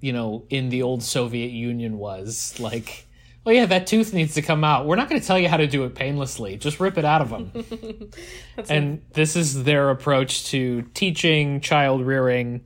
you 0.00 0.12
know, 0.12 0.44
in 0.50 0.68
the 0.68 0.82
old 0.82 1.02
Soviet 1.02 1.50
Union 1.50 1.98
was. 1.98 2.58
Like, 2.58 3.06
oh 3.46 3.50
yeah, 3.50 3.66
that 3.66 3.86
tooth 3.86 4.12
needs 4.12 4.34
to 4.34 4.42
come 4.42 4.64
out. 4.64 4.86
We're 4.86 4.96
not 4.96 5.08
going 5.08 5.20
to 5.20 5.26
tell 5.26 5.38
you 5.38 5.48
how 5.48 5.56
to 5.56 5.66
do 5.66 5.84
it 5.84 5.94
painlessly. 5.94 6.56
Just 6.56 6.80
rip 6.80 6.98
it 6.98 7.04
out 7.04 7.22
of 7.22 7.30
them. 7.30 8.10
and 8.68 9.02
this 9.12 9.36
is 9.36 9.64
their 9.64 9.90
approach 9.90 10.46
to 10.46 10.82
teaching, 10.94 11.60
child 11.60 12.04
rearing, 12.04 12.62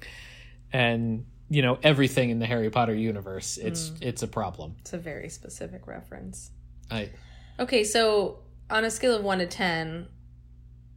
and 0.73 1.27
you 1.49 1.63
know 1.63 1.79
everything 1.83 2.31
in 2.31 2.39
the 2.39 2.47
Harry 2.47 2.71
Potter 2.71 2.95
universe. 2.95 3.59
It's 3.59 3.91
mm. 3.91 4.03
it's 4.03 4.23
a 4.23 4.29
problem. 4.29 4.77
It's 4.81 4.93
a 4.93 4.99
very 4.99 5.29
specific 5.29 5.87
reference. 5.87 6.51
I 6.91 7.11
Okay, 7.59 7.85
so 7.85 8.41
on 8.71 8.85
a 8.85 8.91
scale 8.91 9.15
of 9.15 9.23
one 9.23 9.39
to 9.39 9.47
ten, 9.47 10.09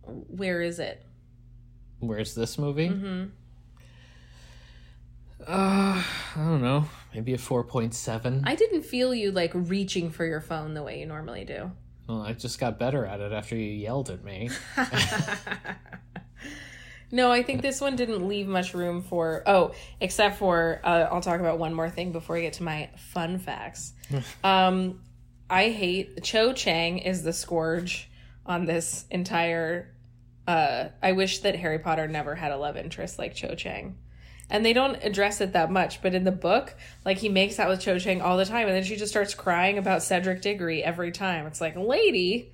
where 0.04 0.62
is 0.62 0.80
it? 0.80 1.04
where's 2.00 2.36
this 2.36 2.58
movie? 2.58 2.90
Mm-hmm. 2.90 3.26
Uh, 5.46 6.04
I 6.04 6.36
don't 6.36 6.62
know. 6.62 6.86
Maybe 7.14 7.34
a 7.34 7.38
4.7. 7.38 8.44
I 8.46 8.56
didn't 8.56 8.84
feel 8.84 9.14
you 9.14 9.32
like 9.32 9.52
reaching 9.54 10.10
for 10.12 10.26
your 10.26 10.42
phone 10.42 10.74
the 10.74 10.84
way 10.84 11.00
you 11.00 11.06
normally 11.06 11.46
do. 11.46 11.72
Well, 12.08 12.22
I 12.22 12.34
just 12.34 12.60
got 12.60 12.80
better 12.80 13.06
at 13.06 13.20
it 13.20 13.32
after 13.34 13.56
you 13.56 13.72
yelled 13.72 14.10
at 14.10 14.24
me. 14.24 14.50
No, 17.12 17.32
I 17.32 17.42
think 17.42 17.62
this 17.62 17.80
one 17.80 17.96
didn't 17.96 18.28
leave 18.28 18.48
much 18.48 18.74
room 18.74 19.02
for. 19.02 19.44
Oh, 19.46 19.74
except 20.02 20.38
for 20.38 20.82
uh, 20.84 21.08
I'll 21.10 21.22
talk 21.22 21.40
about 21.40 21.58
one 21.58 21.74
more 21.74 21.90
thing 21.90 22.12
before 22.12 22.36
I 22.36 22.42
get 22.42 22.54
to 22.54 22.64
my 22.64 22.90
fun 22.98 23.40
facts. 23.40 23.94
um, 24.44 25.02
I 25.50 25.70
hate 25.70 26.24
Cho 26.24 26.52
Chang 26.54 27.00
is 27.00 27.24
the 27.24 27.32
scourge 27.32 28.10
on 28.46 28.66
this 28.66 29.06
entire. 29.10 29.94
Uh, 30.46 30.90
I 31.02 31.14
wish 31.14 31.40
that 31.40 31.56
Harry 31.56 31.80
Potter 31.80 32.08
never 32.08 32.36
had 32.36 32.52
a 32.52 32.58
love 32.58 32.76
interest 32.76 33.18
like 33.18 33.36
Cho 33.36 33.56
Chang. 33.56 33.98
And 34.50 34.66
they 34.66 34.72
don't 34.72 34.96
address 35.04 35.42
it 35.42 35.54
that 35.54 35.70
much, 35.70 36.02
but 36.02 36.14
in 36.14 36.24
the 36.24 36.32
book, 36.32 36.74
like 37.04 37.18
he 37.18 37.28
makes 37.28 37.60
out 37.60 37.68
with 37.68 37.82
Cho 37.82 38.00
Chang 38.00 38.22
all 38.22 38.38
the 38.38 38.46
time, 38.46 38.68
and 38.68 38.76
then 38.76 38.84
she 38.84 38.96
just 38.96 39.12
starts 39.12 39.34
crying 39.34 39.78
about 39.78 40.04
Cedric 40.04 40.42
Diggory 40.42 40.82
every 40.84 41.12
time. 41.12 41.46
It's 41.48 41.60
like, 41.60 41.76
lady, 41.76 42.54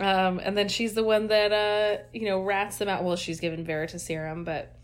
um, 0.00 0.40
and 0.42 0.56
then 0.56 0.68
she's 0.68 0.94
the 0.94 1.04
one 1.04 1.28
that 1.28 1.52
uh, 1.52 2.02
you 2.12 2.26
know 2.26 2.40
rats 2.40 2.78
them 2.78 2.88
out. 2.88 3.04
Well, 3.04 3.16
she's 3.16 3.38
given 3.38 3.64
Veritaserum, 3.64 4.44
but 4.44 4.76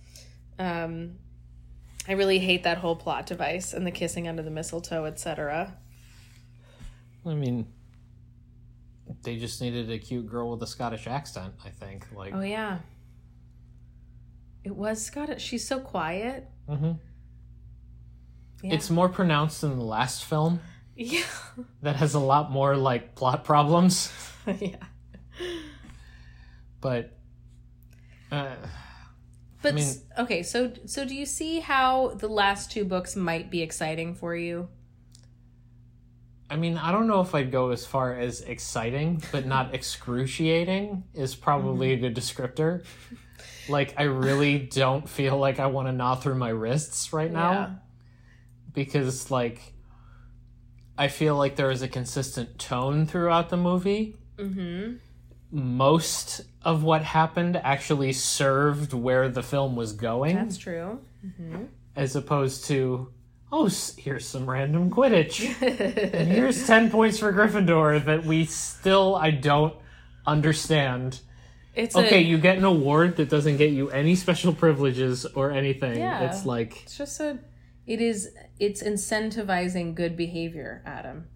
um, 0.59 1.17
I 2.09 2.13
really 2.13 2.39
hate 2.39 2.65
that 2.65 2.79
whole 2.79 2.97
plot 2.97 3.27
device 3.27 3.73
and 3.73 3.87
the 3.87 3.91
kissing 3.91 4.29
under 4.29 4.43
the 4.43 4.51
mistletoe, 4.51 5.05
etc. 5.07 5.77
I 7.27 7.35
mean, 7.35 7.67
they 9.23 9.37
just 9.37 9.61
needed 9.61 9.91
a 9.91 9.99
cute 9.99 10.27
girl 10.27 10.51
with 10.51 10.63
a 10.63 10.67
Scottish 10.67 11.07
accent, 11.07 11.55
I 11.65 11.71
think. 11.71 12.07
Like, 12.15 12.35
Oh 12.35 12.43
yeah, 12.43 12.79
it 14.65 14.75
was 14.75 15.05
Scottish. 15.05 15.43
She's 15.43 15.67
so 15.67 15.79
quiet. 15.81 16.49
Mhm. 16.69 16.99
Yeah. 18.63 18.75
it's 18.75 18.89
more 18.89 19.11
pronounced 19.11 19.61
than 19.61 19.77
the 19.79 19.85
last 19.85 20.25
film 20.25 20.59
yeah, 20.97 21.25
that 21.83 21.97
has 21.97 22.15
a 22.15 22.19
lot 22.19 22.51
more, 22.51 22.77
like, 22.77 23.15
plot 23.15 23.45
problems. 23.45 24.11
yeah. 24.61 24.77
But, 26.81 27.17
uh, 28.31 28.55
But 29.61 29.75
mean- 29.75 29.95
okay, 30.19 30.43
so 30.43 30.73
so 30.87 31.05
do 31.05 31.15
you 31.15 31.27
see 31.27 31.61
how 31.61 32.15
the 32.15 32.29
last 32.29 32.71
two 32.71 32.85
books 32.85 33.17
might 33.17 33.51
be 33.51 33.61
exciting 33.63 34.15
for 34.15 34.37
you? 34.37 34.69
I 36.51 36.57
mean, 36.57 36.77
I 36.77 36.93
don't 36.93 37.07
know 37.07 37.21
if 37.23 37.35
I'd 37.35 37.51
go 37.51 37.71
as 37.71 37.85
far 37.87 38.15
as 38.17 38.43
exciting, 38.43 39.23
but 39.33 39.47
not 39.47 39.75
excruciating 39.79 41.05
is 41.15 41.35
probably 41.35 41.93
a 41.93 41.97
good 41.97 42.15
descriptor. 42.15 42.85
Like, 43.69 43.95
I 43.97 44.05
really 44.05 44.59
don't 44.59 45.09
feel 45.09 45.37
like 45.39 45.59
I 45.61 45.67
want 45.67 45.89
to 45.89 45.93
gnaw 45.93 46.17
through 46.17 46.35
my 46.37 46.51
wrists 46.51 47.13
right 47.13 47.31
now. 47.33 47.51
Yeah. 47.53 47.71
because 48.73 49.31
like 49.31 49.73
I 50.99 51.09
feel 51.09 51.37
like 51.37 51.57
there 51.57 51.71
is 51.71 51.83
a 51.83 51.89
consistent 51.89 52.59
tone 52.59 53.07
throughout 53.07 53.49
the 53.49 53.57
movie. 53.57 54.17
Mm-hmm. 54.39 54.95
Most 55.51 56.43
of 56.63 56.83
what 56.83 57.03
happened 57.03 57.57
actually 57.57 58.13
served 58.13 58.93
where 58.93 59.29
the 59.29 59.43
film 59.43 59.77
was 59.77 59.93
going, 59.93 60.35
That's 60.37 60.57
true. 60.57 61.01
as 61.95 62.17
opposed 62.17 62.65
to 62.67 63.09
oh, 63.53 63.71
here's 63.97 64.27
some 64.27 64.51
random 64.51 64.91
Quidditch, 64.91 65.41
and 66.15 66.29
here's 66.29 66.67
ten 66.67 66.91
points 66.91 67.19
for 67.21 67.33
Gryffindor 67.33 68.05
that 68.05 68.25
we 68.25 68.45
still 68.47 69.15
I 69.15 69.31
don't 69.31 69.75
understand. 70.27 71.21
It's 71.75 71.97
Okay, 71.97 72.19
a, 72.19 72.23
you 72.23 72.39
get 72.39 72.57
an 72.57 72.65
award 72.65 73.17
that 73.17 73.29
doesn't 73.29 73.57
get 73.57 73.73
you 73.73 73.91
any 73.91 74.15
special 74.15 74.53
privileges 74.53 75.27
or 75.27 75.51
anything. 75.51 75.99
Yeah. 75.99 76.31
It's 76.31 76.47
like 76.47 76.83
It's 76.85 76.97
just 76.97 77.21
a. 77.21 77.39
It 77.87 78.01
is. 78.01 78.31
It's 78.59 78.83
incentivizing 78.83 79.95
good 79.95 80.17
behavior, 80.17 80.83
Adam. 80.87 81.27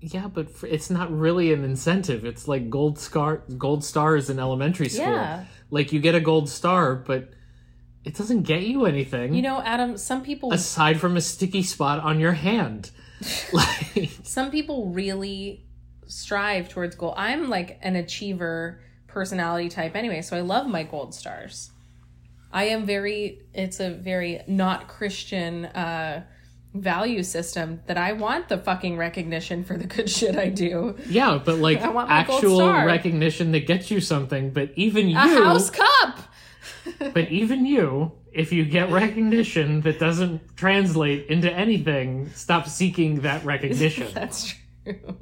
Yeah, 0.00 0.28
but 0.28 0.46
f 0.46 0.64
it's 0.64 0.90
not 0.90 1.16
really 1.16 1.52
an 1.52 1.64
incentive. 1.64 2.24
It's 2.24 2.48
like 2.48 2.70
gold 2.70 2.98
scar, 2.98 3.44
gold 3.56 3.84
stars 3.84 4.30
in 4.30 4.38
elementary 4.38 4.88
school. 4.88 5.06
Yeah. 5.06 5.44
Like 5.70 5.92
you 5.92 6.00
get 6.00 6.14
a 6.14 6.20
gold 6.20 6.48
star, 6.48 6.96
but 6.96 7.30
it 8.04 8.16
doesn't 8.16 8.42
get 8.42 8.62
you 8.62 8.86
anything. 8.86 9.34
You 9.34 9.42
know, 9.42 9.60
Adam. 9.60 9.96
Some 9.96 10.22
people. 10.22 10.52
aside 10.52 10.98
from 10.98 11.16
a 11.16 11.20
sticky 11.20 11.62
spot 11.62 12.00
on 12.00 12.18
your 12.18 12.32
hand. 12.32 12.90
like, 13.52 14.10
some 14.22 14.50
people 14.50 14.90
really 14.90 15.66
strive 16.06 16.68
towards 16.68 16.96
goal. 16.96 17.14
I'm 17.16 17.48
like 17.48 17.78
an 17.82 17.96
achiever 17.96 18.80
personality 19.10 19.68
type 19.68 19.94
anyway, 19.94 20.22
so 20.22 20.36
I 20.36 20.40
love 20.40 20.66
my 20.66 20.82
gold 20.82 21.14
stars. 21.14 21.70
I 22.52 22.64
am 22.64 22.84
very. 22.86 23.42
It's 23.54 23.80
a 23.80 23.90
very 23.90 24.42
not 24.46 24.88
Christian. 24.88 25.66
uh 25.66 26.24
value 26.72 27.22
system 27.24 27.80
that 27.86 27.98
I 27.98 28.12
want 28.12 28.48
the 28.48 28.56
fucking 28.56 28.96
recognition 28.96 29.64
for 29.64 29.76
the 29.76 29.86
good 29.86 30.08
shit 30.18 30.36
I 30.36 30.48
do. 30.48 30.96
yeah, 31.08 31.40
but 31.44 31.58
like 31.66 31.80
actual 31.80 32.72
recognition 32.72 33.52
that 33.52 33.66
gets 33.66 33.90
you 33.90 34.00
something. 34.00 34.50
But 34.50 34.70
even 34.76 35.08
you, 35.08 35.16
A 35.16 35.20
house 35.20 35.70
cup. 35.70 36.18
but 37.12 37.28
even 37.30 37.66
you, 37.66 38.12
if 38.32 38.52
you 38.52 38.64
get 38.64 38.90
recognition 38.90 39.80
that 39.82 39.98
doesn't 39.98 40.56
translate 40.56 41.26
into 41.26 41.52
anything, 41.52 42.30
stop 42.34 42.68
seeking 42.68 43.22
that 43.22 43.44
recognition. 43.44 44.08
That's 44.14 44.54
true. 44.84 45.16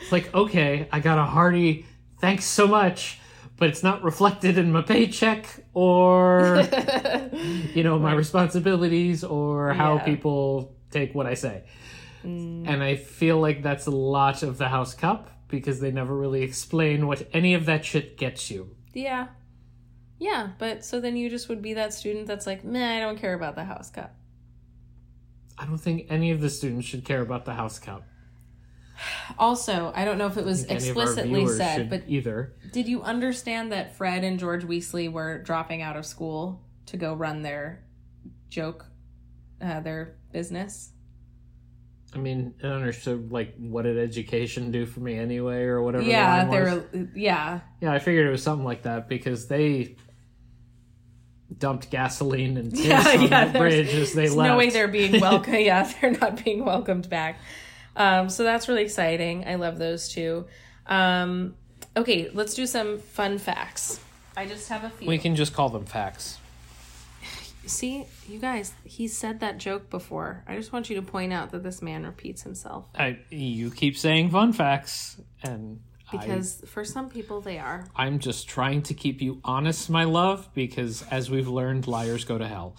It's 0.00 0.12
like, 0.12 0.32
okay, 0.34 0.88
I 0.92 1.00
got 1.00 1.18
a 1.18 1.24
hearty 1.24 1.86
thanks 2.22 2.46
so 2.46 2.66
much, 2.66 3.18
but 3.58 3.68
it's 3.68 3.82
not 3.82 4.02
reflected 4.02 4.56
in 4.56 4.72
my 4.72 4.80
paycheck 4.80 5.44
or, 5.74 6.62
you 7.74 7.82
know, 7.82 7.98
my 7.98 8.14
responsibilities 8.14 9.22
or 9.24 9.74
how 9.74 9.96
Yeah. 9.96 10.04
people 10.04 10.74
take 10.90 11.14
what 11.14 11.26
I 11.26 11.34
say. 11.34 11.64
Mm. 12.24 12.66
And 12.68 12.82
I 12.82 12.94
feel 12.94 13.38
like 13.40 13.62
that's 13.62 13.86
a 13.86 13.90
lot 13.90 14.42
of 14.42 14.56
the 14.56 14.68
House 14.68 14.94
Cup 14.94 15.28
because 15.48 15.80
they 15.80 15.90
never 15.90 16.16
really 16.16 16.42
explain 16.42 17.06
what 17.06 17.28
any 17.34 17.52
of 17.54 17.66
that 17.66 17.84
shit 17.84 18.16
gets 18.16 18.50
you. 18.50 18.74
Yeah. 18.94 19.26
Yeah, 20.18 20.50
but 20.58 20.84
so 20.84 21.00
then 21.00 21.16
you 21.16 21.28
just 21.28 21.48
would 21.48 21.60
be 21.60 21.74
that 21.74 21.92
student 21.92 22.28
that's 22.28 22.46
like, 22.46 22.64
meh, 22.64 22.96
I 22.96 23.00
don't 23.00 23.18
care 23.18 23.34
about 23.34 23.56
the 23.56 23.64
house 23.64 23.90
cup. 23.90 24.14
I 25.58 25.66
don't 25.66 25.78
think 25.78 26.06
any 26.08 26.30
of 26.30 26.40
the 26.40 26.48
students 26.48 26.86
should 26.86 27.04
care 27.04 27.20
about 27.20 27.44
the 27.44 27.54
House 27.54 27.80
Cup. 27.80 28.04
Also, 29.38 29.92
I 29.94 30.04
don't 30.04 30.18
know 30.18 30.26
if 30.26 30.36
it 30.36 30.44
was 30.44 30.64
Any 30.64 30.74
of 30.88 30.96
our 30.96 31.02
explicitly 31.04 31.46
said, 31.48 31.90
but 31.90 32.02
either. 32.06 32.54
did 32.72 32.86
you 32.88 33.02
understand 33.02 33.72
that 33.72 33.96
Fred 33.96 34.22
and 34.24 34.38
George 34.38 34.64
Weasley 34.64 35.10
were 35.10 35.38
dropping 35.42 35.82
out 35.82 35.96
of 35.96 36.06
school 36.06 36.60
to 36.86 36.96
go 36.96 37.14
run 37.14 37.42
their 37.42 37.82
joke, 38.48 38.86
uh, 39.60 39.80
their 39.80 40.16
business? 40.32 40.90
I 42.14 42.18
mean, 42.18 42.54
I 42.62 42.66
understood 42.66 43.32
like 43.32 43.54
what 43.56 43.82
did 43.82 43.98
education 43.98 44.70
do 44.70 44.84
for 44.84 45.00
me 45.00 45.18
anyway, 45.18 45.62
or 45.62 45.82
whatever. 45.82 46.04
yeah, 46.04 46.44
line 46.44 46.50
they 46.50 46.60
was. 46.60 47.08
Yeah, 47.14 47.60
Yeah, 47.80 47.92
I 47.92 47.98
figured 47.98 48.26
it 48.26 48.30
was 48.30 48.42
something 48.42 48.66
like 48.66 48.82
that 48.82 49.08
because 49.08 49.48
they 49.48 49.96
dumped 51.58 51.90
gasoline 51.90 52.56
and 52.58 52.72
Yeah, 52.78 52.98
on 53.16 53.22
yeah, 53.28 53.44
the 53.46 53.58
bridge 53.58 53.94
as 53.94 54.12
they 54.12 54.22
There's 54.22 54.36
left. 54.36 54.48
no 54.48 54.56
way 54.58 54.68
they're 54.70 54.88
being 54.88 55.20
welcome. 55.20 55.54
yeah, 55.54 55.90
they're 56.00 56.10
not 56.10 56.44
being 56.44 56.64
welcomed 56.64 57.08
back. 57.08 57.38
Um, 57.96 58.28
so 58.28 58.42
that's 58.42 58.68
really 58.68 58.82
exciting. 58.82 59.46
I 59.46 59.56
love 59.56 59.78
those 59.78 60.08
two. 60.08 60.46
Um, 60.86 61.54
okay, 61.96 62.30
let's 62.32 62.54
do 62.54 62.66
some 62.66 62.98
fun 62.98 63.38
facts. 63.38 64.00
I 64.36 64.46
just 64.46 64.68
have 64.68 64.84
a 64.84 64.90
few. 64.90 65.08
we 65.08 65.18
can 65.18 65.36
just 65.36 65.52
call 65.52 65.68
them 65.68 65.84
facts. 65.84 66.38
See, 67.66 68.06
you 68.28 68.38
guys, 68.38 68.72
he 68.84 69.08
said 69.08 69.40
that 69.40 69.58
joke 69.58 69.90
before. 69.90 70.42
I 70.48 70.56
just 70.56 70.72
want 70.72 70.88
you 70.88 70.96
to 70.96 71.02
point 71.02 71.32
out 71.32 71.50
that 71.52 71.62
this 71.62 71.82
man 71.82 72.04
repeats 72.04 72.42
himself 72.42 72.86
I 72.94 73.18
you 73.30 73.70
keep 73.70 73.96
saying 73.96 74.30
fun 74.30 74.52
facts, 74.52 75.18
and 75.42 75.80
because 76.10 76.62
for 76.66 76.84
some 76.84 77.08
people 77.08 77.40
they 77.40 77.58
are. 77.58 77.86
I'm 77.94 78.18
just 78.18 78.48
trying 78.48 78.82
to 78.82 78.94
keep 78.94 79.20
you 79.22 79.40
honest, 79.44 79.90
my 79.90 80.04
love, 80.04 80.48
because 80.54 81.04
as 81.10 81.30
we've 81.30 81.48
learned, 81.48 81.86
liars 81.86 82.24
go 82.24 82.38
to 82.38 82.46
hell. 82.48 82.74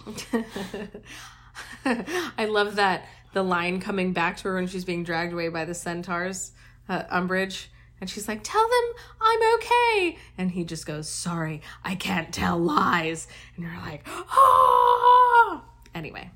I 1.86 2.46
love 2.46 2.76
that 2.76 3.06
the 3.34 3.44
line 3.44 3.80
coming 3.80 4.14
back 4.14 4.38
to 4.38 4.44
her 4.46 4.56
when 4.56 4.68
she's 4.68 4.86
being 4.86 5.04
dragged 5.04 5.34
away 5.34 5.50
by 5.50 5.66
the 5.66 5.74
centaurs, 5.74 6.52
uh, 6.88 7.04
Umbridge. 7.12 7.68
And 8.00 8.10
she's 8.10 8.28
like, 8.28 8.42
Tell 8.44 8.62
them 8.62 8.94
I'm 9.22 9.56
okay. 9.56 10.18
And 10.38 10.52
he 10.52 10.64
just 10.64 10.86
goes, 10.86 11.08
Sorry, 11.08 11.62
I 11.84 11.96
can't 11.96 12.34
tell 12.34 12.58
lies. 12.58 13.28
And 13.56 13.66
you're 13.66 13.78
like, 13.78 14.06
Oh. 14.08 15.64
Anyway, 15.96 16.32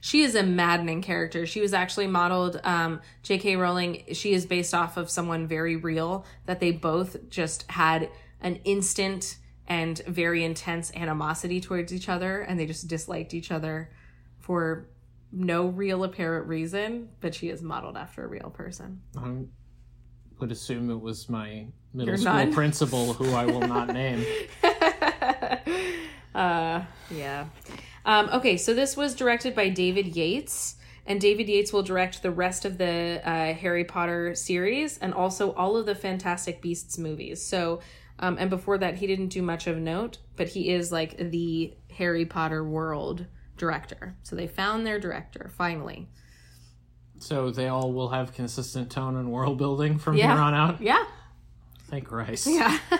she 0.00 0.22
is 0.22 0.34
a 0.34 0.42
maddening 0.42 1.02
character. 1.02 1.46
She 1.46 1.60
was 1.60 1.72
actually 1.72 2.06
modeled, 2.06 2.60
um, 2.64 3.00
J.K. 3.22 3.56
Rowling, 3.56 4.04
she 4.12 4.34
is 4.34 4.44
based 4.44 4.74
off 4.74 4.96
of 4.96 5.10
someone 5.10 5.46
very 5.46 5.76
real 5.76 6.24
that 6.46 6.60
they 6.60 6.72
both 6.72 7.28
just 7.30 7.70
had 7.70 8.10
an 8.40 8.56
instant 8.64 9.36
and 9.66 9.98
very 10.06 10.44
intense 10.44 10.92
animosity 10.94 11.60
towards 11.60 11.92
each 11.92 12.08
other. 12.08 12.40
And 12.40 12.58
they 12.58 12.66
just 12.66 12.88
disliked 12.88 13.34
each 13.34 13.50
other 13.50 13.90
for 14.40 14.88
no 15.34 15.66
real 15.66 16.04
apparent 16.04 16.46
reason, 16.46 17.08
but 17.20 17.34
she 17.34 17.48
is 17.48 17.62
modeled 17.62 17.96
after 17.96 18.24
a 18.24 18.28
real 18.28 18.50
person. 18.50 19.00
I 19.18 19.32
would 20.38 20.52
assume 20.52 20.90
it 20.90 21.00
was 21.00 21.28
my 21.28 21.66
middle 21.92 22.08
Your 22.08 22.16
school 22.16 22.34
nun? 22.34 22.52
principal, 22.54 23.12
who 23.14 23.32
I 23.34 23.44
will 23.46 23.60
not 23.60 23.88
name. 23.88 24.24
uh, 26.34 26.82
yeah. 27.10 27.46
Um, 28.04 28.28
okay, 28.32 28.56
so 28.56 28.74
this 28.74 28.96
was 28.96 29.14
directed 29.14 29.54
by 29.54 29.70
David 29.70 30.14
Yates, 30.14 30.76
and 31.06 31.20
David 31.20 31.48
Yates 31.48 31.72
will 31.72 31.82
direct 31.82 32.22
the 32.22 32.30
rest 32.30 32.64
of 32.64 32.78
the 32.78 33.20
uh, 33.24 33.54
Harry 33.54 33.84
Potter 33.84 34.34
series 34.34 34.98
and 34.98 35.12
also 35.12 35.52
all 35.52 35.76
of 35.76 35.86
the 35.86 35.94
Fantastic 35.94 36.62
Beasts 36.62 36.96
movies. 36.98 37.44
So, 37.44 37.80
um, 38.18 38.36
and 38.38 38.48
before 38.48 38.78
that, 38.78 38.96
he 38.96 39.06
didn't 39.06 39.28
do 39.28 39.42
much 39.42 39.66
of 39.66 39.78
note, 39.78 40.18
but 40.36 40.48
he 40.48 40.70
is 40.70 40.92
like 40.92 41.16
the 41.18 41.74
Harry 41.90 42.24
Potter 42.24 42.64
world 42.64 43.26
director. 43.56 44.16
So 44.22 44.36
they 44.36 44.46
found 44.46 44.86
their 44.86 44.98
director 45.00 45.50
finally. 45.56 46.08
So 47.18 47.50
they 47.50 47.68
all 47.68 47.92
will 47.92 48.08
have 48.08 48.34
consistent 48.34 48.90
tone 48.90 49.16
and 49.16 49.30
world 49.30 49.56
building 49.58 49.98
from 49.98 50.16
Yeah. 50.16 50.32
here 50.32 50.42
on 50.42 50.54
out. 50.54 50.80
Yeah, 50.80 51.04
Thank 51.88 52.06
Christ. 52.08 52.46
yeah. 52.46 52.78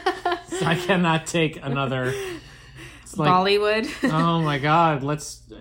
I 0.63 0.77
cannot 0.87 1.27
take 1.27 1.59
another. 1.63 2.13
Like, 3.17 3.29
Bollywood. 3.31 3.89
oh 4.13 4.43
my 4.43 4.59
god, 4.59 5.05
let's 5.05 5.43
uh, 5.53 5.57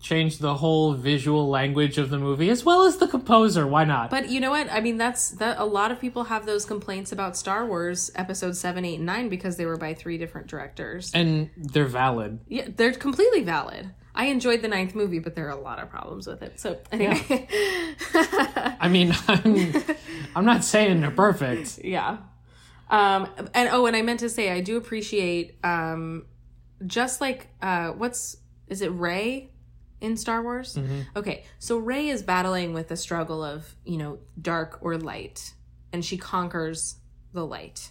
change 0.00 0.38
the 0.38 0.54
whole 0.54 0.92
visual 0.94 1.48
language 1.48 1.98
of 1.98 2.08
the 2.08 2.18
movie 2.20 2.50
as 2.50 2.64
well 2.64 2.84
as 2.84 2.98
the 2.98 3.08
composer. 3.08 3.66
Why 3.66 3.82
not? 3.84 4.10
But 4.10 4.28
you 4.28 4.38
know 4.38 4.50
what? 4.50 4.70
I 4.70 4.80
mean, 4.80 4.96
that's 4.96 5.30
that. 5.30 5.58
A 5.58 5.64
lot 5.64 5.90
of 5.90 5.98
people 6.00 6.24
have 6.24 6.46
those 6.46 6.64
complaints 6.64 7.10
about 7.10 7.36
Star 7.36 7.66
Wars 7.66 8.12
Episode 8.14 8.54
Seven, 8.54 8.84
Eight, 8.84 8.96
and 8.98 9.06
Nine 9.06 9.28
because 9.28 9.56
they 9.56 9.66
were 9.66 9.76
by 9.76 9.92
three 9.94 10.18
different 10.18 10.46
directors. 10.46 11.10
and 11.14 11.50
they're 11.56 11.86
valid. 11.86 12.38
Yeah, 12.46 12.68
they're 12.76 12.92
completely 12.92 13.42
valid. 13.42 13.90
I 14.14 14.26
enjoyed 14.26 14.62
the 14.62 14.68
ninth 14.68 14.94
movie, 14.94 15.18
but 15.18 15.34
there 15.34 15.46
are 15.46 15.50
a 15.50 15.60
lot 15.60 15.80
of 15.80 15.90
problems 15.90 16.26
with 16.26 16.42
it. 16.42 16.60
So 16.60 16.78
anyway, 16.92 17.48
I 18.14 18.88
mean, 18.88 19.14
I'm, 19.26 19.84
I'm 20.36 20.44
not 20.44 20.62
saying 20.64 21.00
they're 21.00 21.10
perfect. 21.10 21.80
yeah. 21.82 22.18
Um, 22.90 23.28
and 23.54 23.68
oh, 23.72 23.86
and 23.86 23.96
I 23.96 24.02
meant 24.02 24.20
to 24.20 24.28
say 24.28 24.50
I 24.50 24.60
do 24.60 24.76
appreciate 24.76 25.56
um, 25.64 26.26
just 26.86 27.20
like 27.20 27.48
uh, 27.60 27.88
what's 27.88 28.36
is 28.68 28.82
it 28.82 28.92
Rey 28.92 29.50
in 30.00 30.16
Star 30.16 30.42
Wars? 30.42 30.78
Okay, 31.16 31.44
so 31.58 31.78
Rey 31.78 32.08
is 32.08 32.22
battling 32.22 32.72
with 32.74 32.88
the 32.88 32.96
struggle 32.96 33.42
of 33.42 33.74
you 33.84 33.96
know 33.96 34.18
dark 34.40 34.78
or 34.80 34.96
light, 34.96 35.54
and 35.92 36.04
she 36.04 36.16
conquers 36.16 36.96
the 37.32 37.44
light. 37.44 37.90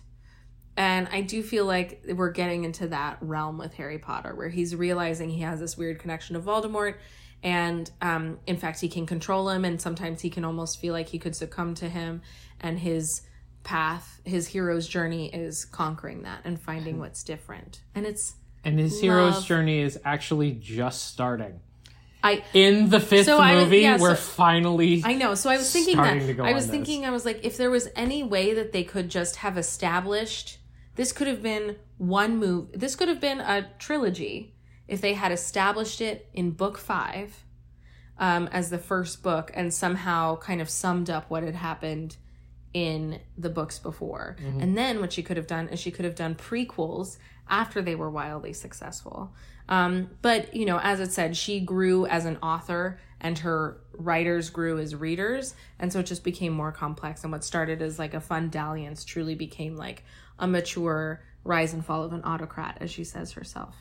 And 0.76 1.08
I 1.12 1.22
do 1.22 1.44
feel 1.44 1.66
like 1.66 2.04
we're 2.16 2.32
getting 2.32 2.64
into 2.64 2.88
that 2.88 3.18
realm 3.22 3.58
with 3.60 3.74
Harry 3.76 4.00
Potter, 4.00 4.34
where 4.34 4.50
he's 4.50 4.76
realizing 4.76 5.30
he 5.30 5.42
has 5.42 5.60
this 5.60 5.78
weird 5.78 6.00
connection 6.00 6.34
to 6.36 6.40
Voldemort, 6.42 6.96
and 7.44 7.92
um, 8.02 8.40
in 8.48 8.58
fact, 8.58 8.80
he 8.80 8.90
can 8.90 9.06
control 9.06 9.50
him, 9.50 9.66
and 9.66 9.80
sometimes 9.80 10.22
he 10.22 10.30
can 10.30 10.44
almost 10.46 10.80
feel 10.80 10.94
like 10.94 11.10
he 11.10 11.20
could 11.20 11.36
succumb 11.36 11.76
to 11.76 11.90
him. 11.90 12.22
And 12.62 12.80
his 12.80 13.22
path, 13.64 14.22
his 14.24 14.48
hero's 14.48 14.88
journey, 14.88 15.28
is 15.34 15.66
conquering 15.66 16.24
that 16.24 16.40
and 16.46 16.60
finding 16.60 16.98
what's 17.00 17.24
different. 17.24 17.82
And 17.94 18.06
it's 18.06 18.36
And 18.64 18.80
his 18.80 19.00
hero's 19.02 19.44
journey 19.46 19.80
is 19.82 20.00
actually 20.06 20.54
just 20.54 21.06
starting. 21.10 21.60
I 22.24 22.42
In 22.54 22.90
the 22.90 23.02
fifth 23.02 23.26
So 23.26 23.38
I 23.38 23.56
was- 23.56 23.66
movie, 23.66 23.80
yeah, 23.80 23.98
we're 24.00 24.12
so- 24.16 24.22
finally. 24.22 25.02
I 25.06 25.14
know. 25.16 25.36
So 25.36 25.50
I 25.50 25.58
was 25.58 25.70
thinking 25.72 25.98
that 25.98 26.14
I 26.14 26.16
was 26.16 26.30
on 26.40 26.54
this. 26.54 26.66
thinking 26.68 27.06
I 27.06 27.12
was 27.12 27.26
like, 27.26 27.44
if 27.44 27.58
there 27.58 27.70
was 27.70 27.90
any 27.98 28.24
way 28.24 28.54
that 28.54 28.72
they 28.72 28.86
could 28.86 29.10
just 29.10 29.36
have 29.38 29.58
established 29.58 30.58
this 30.96 31.12
could 31.12 31.28
have 31.28 31.42
been 31.42 31.78
one 31.98 32.38
move. 32.38 32.70
This 32.74 32.96
could 32.96 33.08
have 33.08 33.22
been 33.22 33.40
a 33.40 33.70
trilogy 33.80 34.56
if 34.88 35.02
they 35.02 35.14
had 35.14 35.32
established 35.32 36.02
it 36.02 36.30
in 36.34 36.52
book 36.52 36.78
five 36.78 37.46
um, 38.18 38.48
as 38.52 38.70
the 38.70 38.78
first 38.78 39.24
book 39.24 39.52
and 39.54 39.74
somehow 39.74 40.38
kind 40.38 40.62
of 40.62 40.70
summed 40.70 41.10
up 41.10 41.30
what 41.30 41.44
had 41.44 41.56
happened 41.56 42.18
in 42.74 43.20
the 43.38 43.50
books 43.50 43.80
before. 43.80 44.36
And 44.62 44.78
then 44.78 45.00
what 45.00 45.14
she 45.14 45.24
could 45.24 45.38
have 45.38 45.48
done 45.48 45.70
is 45.70 45.80
she 45.80 45.92
could 45.92 46.06
have 46.06 46.16
done 46.16 46.36
prequels 46.36 47.18
after 47.48 47.82
they 47.82 47.96
were 47.96 48.10
wildly 48.10 48.54
successful. 48.54 49.34
Um, 49.70 50.10
but, 50.22 50.56
you 50.56 50.66
know, 50.66 50.80
as 50.82 51.00
it 51.00 51.12
said, 51.12 51.38
she 51.38 51.60
grew 51.60 52.06
as 52.06 52.26
an 52.26 52.38
author 52.38 53.00
and 53.22 53.38
her 53.40 53.80
writers 53.94 54.50
grew 54.50 54.80
as 54.80 54.96
readers. 54.96 55.56
And 55.80 55.94
so 55.94 56.00
it 56.00 56.06
just 56.06 56.24
became 56.24 56.52
more 56.52 56.72
complex. 56.72 57.24
And 57.24 57.32
what 57.32 57.44
started 57.44 57.82
as 57.82 58.00
like 58.00 58.14
a 58.14 58.20
fun 58.20 58.50
dalliance 58.50 59.06
truly 59.06 59.36
became 59.36 59.78
like 59.78 60.04
a 60.40 60.48
mature 60.48 61.22
rise 61.44 61.74
and 61.74 61.86
fall 61.86 62.04
of 62.04 62.14
an 62.14 62.22
autocrat, 62.24 62.78
as 62.80 62.92
she 62.92 63.04
says 63.04 63.34
herself. 63.34 63.76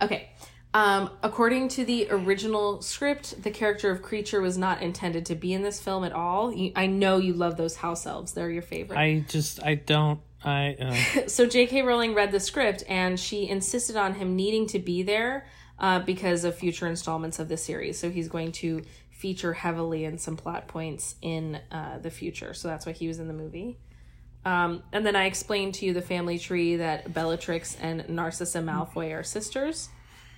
Okay. 0.00 0.30
Um, 0.74 1.10
according 1.22 1.68
to 1.68 1.84
the 1.84 2.08
original 2.10 2.82
script, 2.82 3.42
the 3.44 3.52
character 3.52 3.92
of 3.92 4.02
Kreacher 4.02 4.42
was 4.42 4.58
not 4.58 4.82
intended 4.82 5.24
to 5.26 5.36
be 5.36 5.52
in 5.52 5.62
this 5.62 5.80
film 5.80 6.02
at 6.02 6.12
all. 6.12 6.52
You, 6.52 6.72
I 6.74 6.88
know 6.88 7.18
you 7.18 7.32
love 7.32 7.56
those 7.56 7.76
house 7.76 8.06
elves; 8.06 8.32
they're 8.32 8.50
your 8.50 8.62
favorite. 8.62 8.98
I 8.98 9.24
just, 9.28 9.62
I 9.62 9.76
don't, 9.76 10.18
I. 10.42 10.76
Uh, 10.80 11.26
so 11.28 11.46
J.K. 11.46 11.82
Rowling 11.82 12.14
read 12.14 12.32
the 12.32 12.40
script, 12.40 12.82
and 12.88 13.20
she 13.20 13.48
insisted 13.48 13.94
on 13.94 14.14
him 14.14 14.34
needing 14.34 14.66
to 14.68 14.80
be 14.80 15.04
there 15.04 15.46
uh, 15.78 16.00
because 16.00 16.42
of 16.42 16.56
future 16.56 16.88
installments 16.88 17.38
of 17.38 17.48
the 17.48 17.56
series. 17.56 17.96
So 17.96 18.10
he's 18.10 18.28
going 18.28 18.50
to 18.52 18.82
feature 19.10 19.52
heavily 19.52 20.04
in 20.04 20.18
some 20.18 20.36
plot 20.36 20.66
points 20.66 21.14
in 21.22 21.60
uh, 21.70 21.98
the 21.98 22.10
future. 22.10 22.52
So 22.52 22.66
that's 22.66 22.84
why 22.84 22.92
he 22.92 23.06
was 23.06 23.20
in 23.20 23.28
the 23.28 23.32
movie. 23.32 23.78
Um, 24.44 24.82
and 24.92 25.06
then 25.06 25.16
I 25.16 25.24
explained 25.24 25.74
to 25.74 25.86
you 25.86 25.94
the 25.94 26.02
family 26.02 26.38
tree 26.38 26.76
that 26.76 27.14
Bellatrix 27.14 27.76
and 27.80 28.06
Narcissa 28.08 28.60
Malfoy 28.60 29.18
are 29.18 29.22
sisters, 29.22 29.88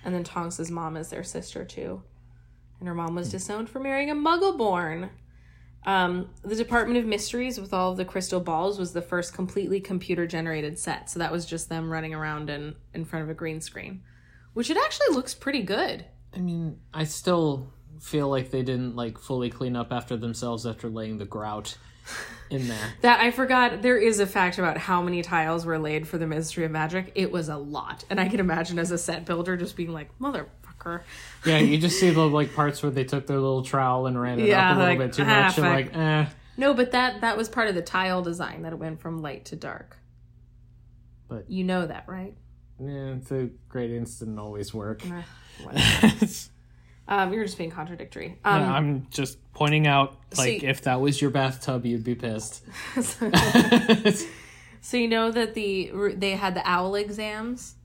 and 0.05 0.15
then 0.15 0.23
Tonks's 0.23 0.71
mom 0.71 0.95
is 0.95 1.09
their 1.09 1.23
sister 1.23 1.65
too, 1.65 2.01
and 2.79 2.87
her 2.87 2.95
mom 2.95 3.15
was 3.15 3.29
disowned 3.29 3.69
for 3.69 3.79
marrying 3.79 4.09
a 4.09 4.15
Muggle-born. 4.15 5.09
Um, 5.85 6.29
the 6.43 6.55
Department 6.55 6.99
of 6.99 7.05
Mysteries 7.05 7.59
with 7.59 7.73
all 7.73 7.91
of 7.91 7.97
the 7.97 8.05
crystal 8.05 8.39
balls 8.39 8.79
was 8.79 8.93
the 8.93 9.01
first 9.01 9.33
completely 9.33 9.81
computer-generated 9.81 10.79
set, 10.79 11.09
so 11.09 11.19
that 11.19 11.31
was 11.31 11.45
just 11.45 11.67
them 11.67 11.89
running 11.89 12.13
around 12.13 12.49
in 12.49 12.75
in 12.93 13.03
front 13.03 13.23
of 13.23 13.29
a 13.29 13.33
green 13.33 13.59
screen, 13.59 14.01
which 14.53 14.69
it 14.69 14.77
actually 14.77 15.15
looks 15.15 15.33
pretty 15.33 15.61
good. 15.61 16.05
I 16.33 16.39
mean, 16.39 16.79
I 16.93 17.03
still 17.03 17.73
feel 17.99 18.29
like 18.29 18.51
they 18.51 18.63
didn't 18.63 18.95
like 18.95 19.17
fully 19.17 19.49
clean 19.49 19.75
up 19.75 19.91
after 19.91 20.15
themselves 20.15 20.65
after 20.65 20.89
laying 20.89 21.17
the 21.17 21.25
grout 21.25 21.77
in 22.49 22.67
there. 22.67 22.93
That 23.01 23.19
I 23.19 23.31
forgot. 23.31 23.81
There 23.81 23.97
is 23.97 24.19
a 24.19 24.25
fact 24.27 24.57
about 24.57 24.77
how 24.77 25.01
many 25.01 25.21
tiles 25.21 25.65
were 25.65 25.77
laid 25.79 26.07
for 26.07 26.17
the 26.17 26.27
Ministry 26.27 26.65
of 26.65 26.71
Magic. 26.71 27.11
It 27.15 27.31
was 27.31 27.49
a 27.49 27.57
lot, 27.57 28.05
and 28.09 28.19
I 28.19 28.27
can 28.29 28.39
imagine 28.39 28.79
as 28.79 28.91
a 28.91 28.97
set 28.97 29.25
builder 29.25 29.57
just 29.57 29.75
being 29.75 29.91
like, 29.93 30.09
"Motherfucker." 30.19 31.01
Yeah, 31.45 31.57
you 31.59 31.77
just 31.77 31.99
see 31.99 32.09
the 32.09 32.21
like 32.27 32.53
parts 32.55 32.81
where 32.81 32.91
they 32.91 33.03
took 33.03 33.27
their 33.27 33.39
little 33.39 33.63
trowel 33.63 34.07
and 34.07 34.19
ran 34.19 34.39
it 34.39 34.47
Yeah, 34.47 34.71
up 34.71 34.77
a 34.77 34.79
little 34.79 34.95
like, 34.97 34.99
bit 35.09 35.13
too 35.13 35.23
ah, 35.23 35.43
much, 35.45 35.57
and 35.57 35.67
like, 35.67 35.95
eh. 35.95 36.25
No, 36.57 36.73
but 36.73 36.91
that 36.91 37.21
that 37.21 37.37
was 37.37 37.49
part 37.49 37.67
of 37.69 37.75
the 37.75 37.81
tile 37.81 38.21
design 38.21 38.63
that 38.63 38.73
it 38.73 38.79
went 38.79 38.99
from 38.99 39.21
light 39.21 39.45
to 39.45 39.55
dark. 39.55 39.97
But- 41.27 41.49
you 41.49 41.63
know 41.63 41.85
that, 41.85 42.05
right? 42.07 42.35
Yeah, 42.79 43.15
the 43.27 43.51
gradients 43.69 44.19
didn't 44.19 44.39
always 44.39 44.73
work. 44.73 45.01
um, 47.07 47.33
you're 47.33 47.45
just 47.45 47.57
being 47.57 47.71
contradictory. 47.71 48.37
Um, 48.43 48.63
I'm 48.63 49.07
just 49.09 49.37
pointing 49.53 49.87
out, 49.87 50.17
like, 50.37 50.61
See- 50.61 50.65
if 50.65 50.81
that 50.81 51.01
was 51.01 51.21
your 51.21 51.31
bathtub, 51.31 51.85
you'd 51.85 52.03
be 52.03 52.15
pissed. 52.15 52.63
So 54.87 54.95
you 54.95 55.09
know 55.09 55.31
that 55.31 55.53
the 55.53 55.91
they 56.15 56.31
had 56.31 56.55
the 56.55 56.61
owl 56.63 56.95
exams. 56.95 57.75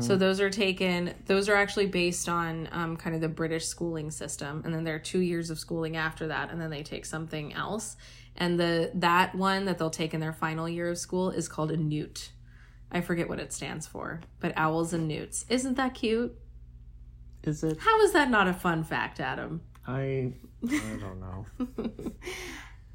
So 0.00 0.16
those 0.16 0.40
are 0.40 0.50
taken. 0.50 1.14
Those 1.26 1.48
are 1.48 1.54
actually 1.54 1.86
based 1.86 2.28
on 2.28 2.68
um, 2.72 2.96
kind 2.96 3.14
of 3.14 3.22
the 3.22 3.28
British 3.28 3.66
schooling 3.66 4.10
system, 4.10 4.62
and 4.64 4.74
then 4.74 4.82
there 4.82 4.96
are 4.96 5.00
two 5.00 5.20
years 5.20 5.50
of 5.50 5.58
schooling 5.60 5.96
after 5.96 6.26
that, 6.26 6.50
and 6.50 6.60
then 6.60 6.68
they 6.68 6.82
take 6.82 7.06
something 7.06 7.54
else. 7.54 7.96
And 8.36 8.58
the 8.58 8.90
that 8.94 9.36
one 9.36 9.66
that 9.66 9.78
they'll 9.78 9.88
take 9.88 10.14
in 10.14 10.20
their 10.20 10.32
final 10.32 10.68
year 10.68 10.90
of 10.90 10.98
school 10.98 11.30
is 11.30 11.46
called 11.46 11.70
a 11.70 11.76
newt. 11.76 12.32
I 12.90 13.02
forget 13.02 13.28
what 13.28 13.38
it 13.38 13.52
stands 13.52 13.86
for, 13.86 14.20
but 14.40 14.52
owls 14.56 14.92
and 14.92 15.06
newts. 15.06 15.44
Isn't 15.48 15.76
that 15.76 15.94
cute? 15.94 16.36
Is 17.44 17.64
it? 17.64 17.78
How 17.80 18.00
is 18.02 18.12
that 18.12 18.30
not 18.30 18.48
a 18.48 18.52
fun 18.52 18.84
fact, 18.84 19.20
Adam? 19.20 19.62
I 19.86 20.32
I 20.68 20.98
don't 21.00 21.20
know. 21.20 21.46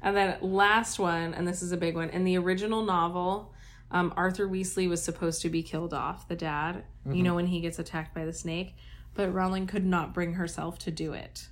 And 0.00 0.16
then 0.16 0.36
last 0.40 0.98
one, 0.98 1.34
and 1.34 1.46
this 1.46 1.62
is 1.62 1.72
a 1.72 1.76
big 1.76 1.96
one. 1.96 2.10
In 2.10 2.24
the 2.24 2.38
original 2.38 2.84
novel, 2.84 3.52
um, 3.90 4.12
Arthur 4.16 4.46
Weasley 4.46 4.88
was 4.88 5.02
supposed 5.02 5.42
to 5.42 5.48
be 5.48 5.62
killed 5.62 5.92
off, 5.92 6.28
the 6.28 6.36
dad. 6.36 6.84
You 7.16 7.22
know 7.22 7.34
when 7.34 7.46
he 7.46 7.60
gets 7.60 7.78
attacked 7.78 8.14
by 8.14 8.24
the 8.24 8.32
snake, 8.32 8.76
but 9.14 9.32
Rowling 9.32 9.66
could 9.66 9.84
not 9.84 10.14
bring 10.14 10.34
herself 10.34 10.78
to 10.80 10.90
do 10.90 11.14
it. 11.14 11.48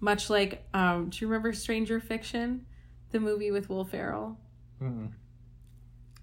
Much 0.00 0.30
like, 0.30 0.64
um, 0.74 1.08
do 1.08 1.18
you 1.20 1.26
remember 1.26 1.52
Stranger 1.52 1.98
Fiction, 1.98 2.66
the 3.10 3.18
movie 3.18 3.50
with 3.50 3.68
Will 3.68 3.84
Ferrell? 3.84 4.38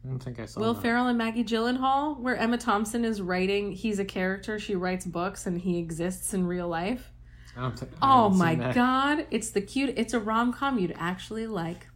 I 0.06 0.10
don't 0.10 0.20
think 0.20 0.40
I 0.40 0.46
saw 0.46 0.60
Will 0.60 0.74
that. 0.74 0.82
Ferrell 0.82 1.08
and 1.08 1.18
Maggie 1.18 1.44
Gyllenhaal, 1.44 2.20
where 2.20 2.36
Emma 2.36 2.58
Thompson 2.58 3.04
is 3.04 3.22
writing. 3.22 3.72
He's 3.72 3.98
a 3.98 4.06
character. 4.06 4.60
She 4.60 4.76
writes 4.76 5.06
books, 5.06 5.48
and 5.48 5.60
he 5.60 5.80
exists 5.80 6.34
in 6.34 6.46
real 6.46 6.68
life. 6.68 7.12
I 7.58 7.62
don't 7.62 7.80
think, 7.80 7.92
I 8.02 8.14
Oh 8.14 8.30
my 8.30 8.56
god, 8.56 9.26
it's 9.32 9.50
the 9.50 9.62
cute. 9.62 9.94
It's 9.98 10.14
a 10.14 10.20
rom 10.20 10.54
com 10.54 10.78
you'd 10.78 10.96
actually 10.98 11.48
like. 11.48 11.88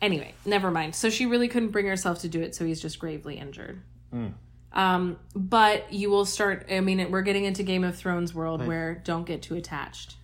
Anyway, 0.00 0.34
never 0.44 0.70
mind. 0.70 0.94
So 0.94 1.08
she 1.10 1.26
really 1.26 1.48
couldn't 1.48 1.70
bring 1.70 1.86
herself 1.86 2.20
to 2.20 2.28
do 2.28 2.42
it, 2.42 2.54
so 2.54 2.64
he's 2.64 2.80
just 2.80 2.98
gravely 2.98 3.38
injured. 3.38 3.82
Hmm. 4.10 4.28
Um, 4.72 5.18
but 5.34 5.92
you 5.92 6.10
will 6.10 6.26
start. 6.26 6.66
I 6.70 6.80
mean, 6.80 7.10
we're 7.10 7.22
getting 7.22 7.44
into 7.44 7.62
Game 7.62 7.84
of 7.84 7.96
Thrones 7.96 8.34
world 8.34 8.64
where 8.66 8.94
don't 9.04 9.24
get 9.24 9.42
too 9.42 9.54
attached. 9.56 10.16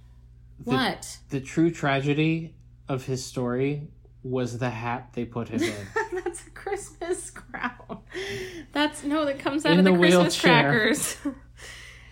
what? 0.63 1.19
The 1.31 1.41
true 1.41 1.71
tragedy 1.71 2.55
of 2.89 3.07
his 3.07 3.25
story 3.25 3.89
was 4.23 4.59
the 4.59 4.71
hat 4.71 5.11
they 5.15 5.25
put 5.25 5.49
him 5.49 5.63
in. 5.63 5.87
That's 6.25 6.47
a 6.47 6.51
Christmas 6.51 7.31
crown. 7.31 8.01
That's 8.73 9.03
no, 9.03 9.25
that 9.25 9.39
comes 9.39 9.65
out 9.65 9.73
In 9.73 9.81
of 9.81 9.85
the, 9.85 9.93
the 9.93 9.99
Christmas 9.99 10.41
crackers. 10.41 11.17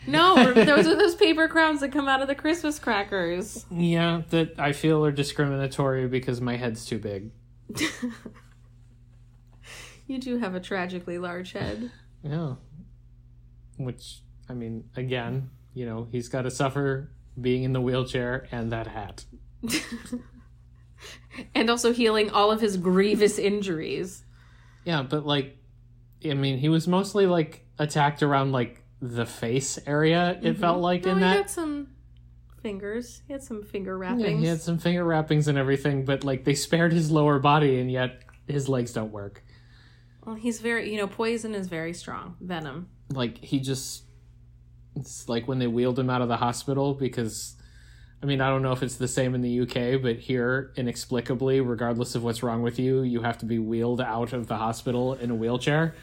No, 0.07 0.55
those 0.55 0.87
are 0.87 0.97
those 0.97 1.17
paper 1.17 1.49
crowns 1.49 1.81
that 1.81 1.93
come 1.93 2.09
out 2.09 2.23
of 2.23 2.29
the 2.29 2.35
Christmas 2.35 2.79
crackers. 2.79 3.67
Yeah, 3.71 4.23
that 4.31 4.59
I 4.59 4.73
feel 4.73 5.05
are 5.05 5.13
discriminatory 5.13 6.09
because 6.09 6.41
my 6.41 6.57
head's 6.57 6.87
too 6.87 6.99
big. 6.99 7.31
You 10.09 10.19
do 10.19 10.39
have 10.39 10.55
a 10.55 10.61
tragically 10.61 11.19
large 11.19 11.53
head. 11.53 11.93
Yeah. 12.25 12.55
Which, 13.77 14.23
I 14.49 14.55
mean, 14.55 14.91
again, 14.97 15.51
you 15.73 15.87
know, 15.87 16.09
he's 16.11 16.29
got 16.29 16.43
to 16.43 16.51
suffer 16.51 17.13
being 17.41 17.63
in 17.63 17.73
the 17.73 17.81
wheelchair 17.81 18.49
and 18.51 18.73
that 18.73 18.89
hat. 18.89 19.25
And 21.55 21.71
also 21.71 21.93
healing 21.93 22.31
all 22.31 22.51
of 22.51 22.61
his 22.61 22.77
grievous 22.77 23.39
injuries. 23.39 24.25
Yeah, 24.85 25.03
but 25.03 25.25
like, 25.25 25.57
I 26.25 26.35
mean, 26.35 26.59
he 26.59 26.69
was 26.69 26.89
mostly 26.89 27.27
like 27.27 27.65
attacked 27.79 28.25
around 28.25 28.51
like 28.51 28.83
the 29.01 29.27
face 29.27 29.79
area. 29.87 30.31
It 30.31 30.43
mm-hmm. 30.43 30.61
felt 30.61 30.81
like 30.81 31.05
No, 31.05 31.13
in 31.13 31.19
he 31.19 31.23
that. 31.23 31.37
had 31.37 31.51
some 31.51 31.89
fingers. 32.63 33.23
He 33.27 33.33
had 33.33 33.43
some 33.43 33.63
finger 33.63 33.97
wrappings. 33.97 34.23
Yeah, 34.23 34.37
he 34.37 34.47
had 34.47 34.61
some 34.61 34.79
finger 34.79 35.05
wrappings 35.05 35.49
and 35.49 35.57
everything, 35.57 36.05
but 36.05 36.25
like 36.25 36.45
they 36.45 36.55
spared 36.55 36.93
his 36.93 37.11
lower 37.11 37.39
body, 37.39 37.79
and 37.81 37.91
yet 37.91 38.23
his 38.47 38.69
legs 38.69 38.93
don't 38.93 39.13
work. 39.13 39.45
Well, 40.25 40.35
he's 40.35 40.61
very, 40.61 40.91
you 40.91 40.99
know, 40.99 41.07
poison 41.07 41.55
is 41.55 41.69
very 41.69 41.95
strong. 41.95 42.37
Venom. 42.41 42.89
Like 43.11 43.39
he 43.39 43.61
just, 43.61 44.05
it's 44.97 45.29
like 45.29 45.47
when 45.47 45.59
they 45.59 45.67
wheeled 45.67 45.99
him 45.99 46.11
out 46.11 46.23
of 46.23 46.29
the 46.29 46.37
hospital 46.39 46.95
because. 46.95 47.55
I 48.23 48.27
mean, 48.27 48.41
I 48.41 48.49
don't 48.49 48.63
know 48.63 48.73
if 48.73 48.83
it's 48.83 48.97
the 48.97 49.07
same 49.09 49.35
in 49.35 49.43
the 49.43 49.61
UK, 49.61 50.03
but 50.03 50.17
here, 50.17 50.73
inexplicably, 50.77 51.61
regardless 51.61 52.15
of 52.17 52.25
what's 52.25 52.43
wrong 52.43 52.63
with 52.63 52.79
you, 52.81 53.03
you 53.03 53.23
have 53.23 53.39
to 53.39 53.47
be 53.47 53.59
wheeled 53.61 54.01
out 54.01 54.33
of 54.33 54.49
the 54.49 54.57
hospital 54.57 55.15
in 55.15 55.31
a 55.31 55.35
wheelchair. 55.37 55.95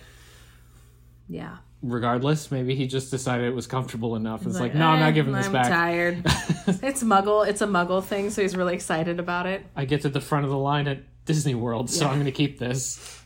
Yeah. 1.27 1.57
regardless. 1.81 2.51
Maybe 2.51 2.73
he 2.75 2.87
just 2.87 3.11
decided 3.11 3.47
it 3.47 3.53
was 3.55 3.67
comfortable 3.67 4.15
enough. 4.15 4.45
It's 4.45 4.59
like, 4.59 4.73
no, 4.75 4.87
I'm 4.87 4.97
"Eh, 4.99 5.05
not 5.05 5.13
giving 5.13 5.33
this 5.33 5.47
I'm 5.47 5.51
back. 5.53 5.67
tired. 5.67 6.17
it's 6.25 7.03
Muggle. 7.03 7.45
It's 7.47 7.61
a 7.61 7.67
Muggle 7.67 8.03
thing, 8.03 8.29
so 8.29 8.41
he's 8.41 8.55
really 8.55 8.75
excited 8.75 9.19
about 9.19 9.45
it. 9.45 9.65
I 9.75 9.85
get 9.85 10.01
to 10.03 10.09
the 10.09 10.21
front 10.21 10.45
of 10.45 10.51
the 10.51 10.57
line 10.57 10.87
at 10.87 10.99
Disney 11.25 11.53
World, 11.55 11.89
so 11.89 12.05
I'm 12.07 12.13
going 12.13 12.25
to 12.25 12.31
keep 12.31 12.59
this. 12.59 13.21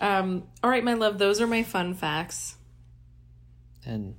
Um, 0.00 0.44
all 0.62 0.70
right, 0.70 0.84
my 0.84 0.94
love. 0.94 1.18
Those 1.18 1.40
are 1.40 1.46
my 1.46 1.62
fun 1.62 1.94
facts. 1.94 2.56
And 3.84 4.14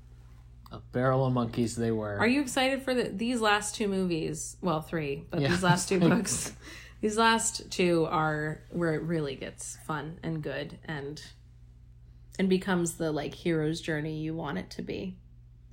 a 0.78 0.82
barrel 0.92 1.26
of 1.26 1.34
monkeys 1.34 1.76
they 1.76 1.92
were. 1.92 2.18
Are 2.18 2.28
you 2.28 2.42
excited 2.42 2.84
for 2.84 2.94
the, 2.94 3.04
these 3.10 3.42
last 3.42 3.76
two 3.76 3.88
movies? 3.88 4.58
Well, 4.62 4.82
three, 4.82 5.26
but 5.30 5.42
Yeah. 5.42 5.50
these 5.50 5.64
last 5.64 5.90
two 5.90 6.00
books. 6.10 6.54
These 7.00 7.16
last 7.16 7.70
two 7.70 8.08
are 8.10 8.64
where 8.72 8.96
it 8.96 9.04
really 9.04 9.36
gets 9.36 9.78
fun 9.86 10.18
and 10.24 10.42
good 10.42 10.80
and 10.86 11.22
and 12.40 12.50
becomes 12.50 12.96
the 12.96 13.12
like 13.12 13.36
hero's 13.36 13.82
journey 13.82 14.18
you 14.18 14.34
want 14.34 14.58
it 14.58 14.72
to 14.72 14.82
be. 14.82 15.16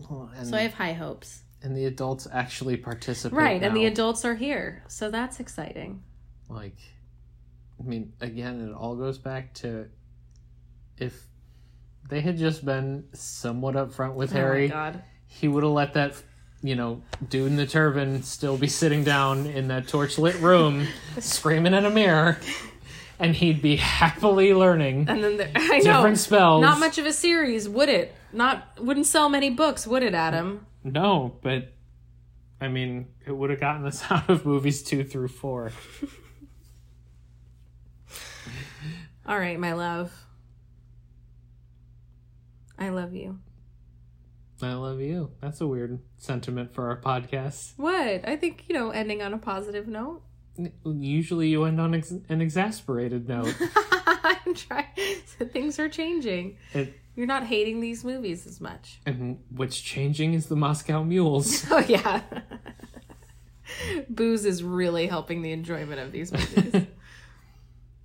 So 0.07 0.28
I 0.52 0.61
have 0.61 0.74
high 0.74 0.92
hopes. 0.92 1.40
and 1.62 1.74
the 1.74 1.86
adults 1.86 2.26
actually 2.30 2.76
participate. 2.76 3.38
Right, 3.38 3.62
and 3.62 3.74
the 3.74 3.86
adults 3.86 4.26
are 4.26 4.34
here. 4.34 4.84
So 4.88 5.11
that's 5.11 5.40
exciting. 5.40 6.02
like, 6.50 6.76
I 7.80 7.84
mean, 7.84 8.12
again, 8.20 8.61
it 8.61 8.74
all 8.74 8.94
goes 8.94 9.16
back 9.16 9.55
to 9.55 9.88
if 10.98 11.24
they 12.09 12.20
had 12.20 12.36
just 12.38 12.64
been 12.64 13.05
somewhat 13.12 13.74
upfront 13.74 14.14
with 14.14 14.32
Oh 14.32 14.34
my 14.34 14.40
Harry, 14.40 14.68
god. 14.68 15.02
he 15.26 15.48
would 15.48 15.62
have 15.62 15.72
let 15.72 15.94
that 15.94 16.14
you 16.62 16.74
know 16.76 17.02
dude 17.28 17.48
in 17.48 17.57
the 17.57 17.66
turban 17.66 18.22
still 18.22 18.57
be 18.57 18.68
sitting 18.68 19.05
down 19.05 19.46
in 19.46 19.68
that 19.68 19.86
torchlit 19.86 20.40
room 20.40 20.86
screaming 21.18 21.74
in 21.74 21.84
a 21.84 21.90
mirror 21.90 22.38
and 23.18 23.36
he'd 23.36 23.61
be 23.62 23.76
happily 23.76 24.52
learning 24.55 25.07
And 25.09 25.22
then 25.22 25.36
there, 25.36 25.50
I 25.57 25.78
know 25.78 25.96
different 25.98 26.18
spells 26.18 26.62
not 26.62 26.78
much 26.80 26.96
of 26.98 27.05
a 27.07 27.12
series, 27.12 27.68
would 27.68 27.88
it? 27.88 28.14
Not 28.32 28.66
wouldn't 28.80 29.07
sell 29.07 29.28
many 29.28 29.50
books, 29.50 29.86
would 29.86 30.02
it, 30.02 30.14
Adam? 30.14 30.66
no 30.82 31.36
but 31.42 31.72
i 32.61 32.68
mean 32.68 33.09
it 33.26 33.32
would 33.32 33.50
have 33.50 33.61
gotten 33.61 33.84
us 33.86 34.02
out 34.11 34.28
of 34.30 34.44
movies 34.46 34.82
two 34.82 35.05
through 35.05 35.28
four 35.28 35.70
All 39.26 39.38
right, 39.38 39.59
my 39.59 39.72
love. 39.72 40.12
I 42.79 42.89
love 42.91 43.14
you. 43.14 43.39
i 44.62 44.72
love 44.75 45.01
you 45.01 45.31
that's 45.41 45.61
a 45.61 45.66
weird 45.66 45.99
sentiment 46.16 46.72
for 46.75 46.89
our 46.89 47.01
podcast 47.01 47.72
What? 47.77 48.27
I 48.29 48.37
think, 48.37 48.64
you 48.68 48.75
know, 48.75 48.91
ending 48.91 49.20
on 49.22 49.35
a 49.35 49.39
positive 49.39 49.87
note. 49.89 50.22
usually 50.85 51.49
you 51.49 51.64
end 51.64 51.81
on 51.81 51.95
ex- 51.95 52.14
an 52.29 52.41
exasperated 52.41 53.29
note 53.29 53.55
I'm 54.27 54.55
trying. 54.55 54.87
Things 55.53 55.79
are 55.79 55.89
changing. 55.89 56.57
it, 56.72 56.95
You're 57.16 57.27
not 57.27 57.45
hating 57.45 57.81
these 57.81 58.05
movies 58.05 58.47
as 58.47 58.61
much. 58.61 59.01
and 59.07 59.39
what's 59.51 59.79
changing 59.81 60.35
is 60.35 60.47
the 60.47 60.57
moscow 60.57 61.03
mules 61.03 61.66
Oh, 61.70 61.79
yeah. 61.89 62.22
Booze 64.09 64.45
is 64.45 64.62
really 64.62 65.07
helping 65.07 65.43
the 65.43 65.53
enjoyment 65.53 65.99
of 66.01 66.12
these 66.12 66.33
movies. 66.33 66.87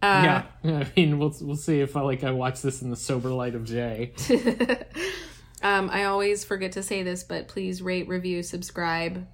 Uh, 0.01 0.43
yeah 0.63 0.79
i 0.79 0.87
mean 0.95 1.19
we'll, 1.19 1.35
we'll 1.41 1.55
see 1.55 1.81
if 1.81 1.97
i 1.97 2.01
like 2.01 2.23
i 2.23 2.31
watch 2.31 2.61
this 2.61 2.81
in 2.81 2.89
the 2.89 2.95
sober 2.95 3.29
light 3.29 3.53
of 3.53 3.65
day 3.65 4.13
um, 5.61 5.89
I 5.89 6.05
always 6.05 6.43
forget 6.43 6.71
to 6.73 6.83
say 6.83 7.03
this, 7.03 7.23
but 7.23 7.47
please 7.47 7.81
rate, 7.81 8.07
review, 8.07 8.43
subscribe. 8.43 9.27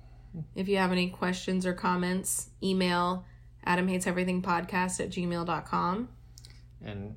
If 0.55 0.67
you 0.67 0.77
have 0.77 0.91
any 0.91 1.09
questions 1.09 1.65
or 1.65 1.73
comments, 1.73 2.49
email 2.61 3.25
adamhateseverythingpodcast 3.65 4.99
at 4.99 5.09
gmail.com. 5.09 6.09
And 6.83 7.15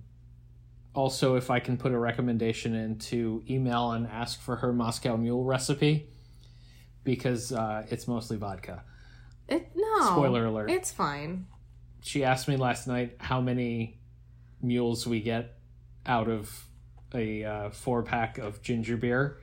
also, 0.95 1.37
if 1.37 1.51
I 1.51 1.61
can 1.61 1.77
put 1.77 1.93
a 1.93 1.99
recommendation 1.99 2.75
in 2.75 2.99
to 2.99 3.43
email 3.49 3.93
and 3.93 4.07
ask 4.07 4.41
for 4.41 4.57
her 4.57 4.73
Moscow 4.73 5.17
Mule 5.17 5.45
recipe, 5.45 6.09
because 7.05 7.53
uh, 7.53 7.87
it's 7.91 8.09
mostly 8.09 8.37
vodka. 8.37 8.85
It, 9.49 9.71
no. 9.75 10.07
Spoiler 10.07 10.47
alert. 10.47 10.71
It's 10.71 10.93
fine. 10.93 11.47
She 12.03 12.25
asked 12.25 12.49
me 12.49 12.57
last 12.57 12.87
night 12.87 13.17
how 13.19 13.41
many 13.41 13.99
mules 14.63 15.07
we 15.07 15.21
get 15.21 15.57
out 16.07 16.29
of 16.29 16.67
a 17.15 17.45
uh, 17.45 17.71
four 17.71 18.03
pack 18.03 18.39
of 18.39 18.63
ginger 18.63 18.97
beer. 18.97 19.39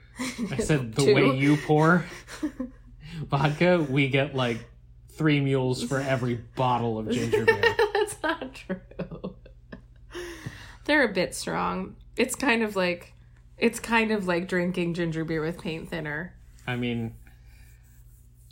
I 0.52 0.58
said, 0.58 0.94
the 0.96 1.14
way 1.14 1.38
you 1.38 1.58
pour 1.58 2.06
vodka, 3.28 3.86
we 3.90 4.10
get 4.10 4.36
like 4.36 4.58
three 5.10 5.40
mules 5.40 5.84
for 5.84 6.00
every 6.00 6.36
bottle 6.56 7.00
of 7.00 7.10
ginger 7.10 7.46
beer. 7.46 7.76
That's 7.94 8.22
not 8.22 8.54
true. 8.54 9.36
They're 10.86 11.10
a 11.10 11.14
bit 11.14 11.34
strong. 11.34 11.96
It's 12.16 12.36
kind 12.36 12.62
of 12.62 12.76
like 12.76 13.14
it's 13.58 13.80
kind 13.80 14.12
of 14.12 14.28
like 14.28 14.48
drinking 14.48 14.94
ginger 14.94 15.24
beer 15.24 15.42
with 15.42 15.60
paint 15.60 15.90
thinner. 15.90 16.36
I 16.68 16.76
mean, 16.76 17.16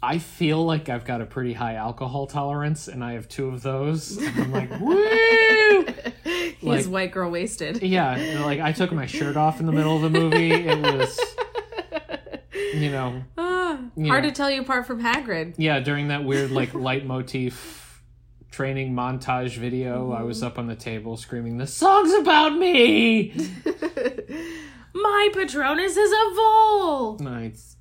I 0.05 0.17
feel 0.19 0.63
like 0.65 0.89
I've 0.89 1.05
got 1.05 1.21
a 1.21 1.25
pretty 1.25 1.53
high 1.53 1.75
alcohol 1.75 2.27
tolerance, 2.27 2.89
and 2.89 3.01
I 3.01 3.13
have 3.13 3.29
two 3.29 3.47
of 3.47 3.61
those. 3.61 4.17
I'm 4.21 4.51
like, 4.51 4.69
woo! 4.79 5.85
He's 6.59 6.61
Like- 6.61 6.85
white 6.85 7.11
girl 7.13 7.31
wasted. 7.31 7.81
Yeah, 7.81 8.41
like 8.45 8.59
I 8.59 8.73
took 8.73 8.91
my 8.91 9.05
shirt 9.05 9.37
off 9.37 9.59
in 9.61 9.65
the 9.65 9.71
middle 9.71 9.95
of 9.95 10.01
the 10.01 10.09
movie. 10.09 10.51
It 10.51 10.77
was, 10.81 11.17
you 12.73 12.91
know, 12.91 13.23
Ah, 13.37 13.77
hard 13.77 13.91
Yeah. 13.95 14.19
to 14.21 14.31
tell 14.31 14.51
you 14.51 14.61
apart 14.61 14.85
from 14.85 15.01
Hagrid. 15.01 15.55
yeah. 15.57 15.79
During 15.79 16.09
that 16.09 16.25
weird 16.25 16.51
like 16.51 16.73
leitmotif 16.73 18.01
training 18.51 18.93
montage 18.93 19.57
video, 19.57 20.11
I 20.11 20.17
Mm-hmm. 20.17 20.27
was 20.27 20.43
up 20.43 20.59
on 20.59 20.67
the 20.67 20.75
table 20.75 21.15
screaming, 21.17 21.57
"The 21.57 21.67
song's 21.67 22.13
about 22.13 22.55
me!" 22.57 23.33
My 24.93 25.29
Patronus 25.33 25.97
is 25.97 26.11
a 26.11 26.35
vole. 26.35 27.17
Mm. 27.19 27.75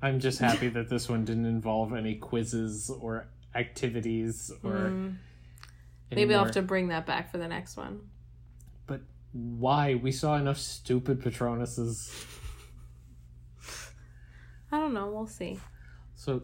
I'm 0.00 0.20
just 0.20 0.38
happy 0.38 0.68
that 0.68 0.88
this 0.88 1.08
one 1.08 1.24
didn't 1.24 1.46
involve 1.46 1.92
any 1.92 2.14
quizzes 2.16 2.90
or 2.90 3.26
activities 3.54 4.50
or. 4.62 4.72
Mm. 4.72 5.16
Maybe 6.10 6.34
I'll 6.34 6.44
have 6.44 6.54
to 6.54 6.62
bring 6.62 6.88
that 6.88 7.04
back 7.04 7.30
for 7.30 7.36
the 7.38 7.48
next 7.48 7.76
one. 7.76 8.00
But 8.86 9.02
why? 9.32 9.94
We 9.96 10.10
saw 10.10 10.36
enough 10.36 10.58
stupid 10.58 11.20
Patronuses. 11.20 12.10
I 14.72 14.78
don't 14.78 14.94
know. 14.94 15.10
We'll 15.10 15.26
see. 15.26 15.58
So, 16.14 16.42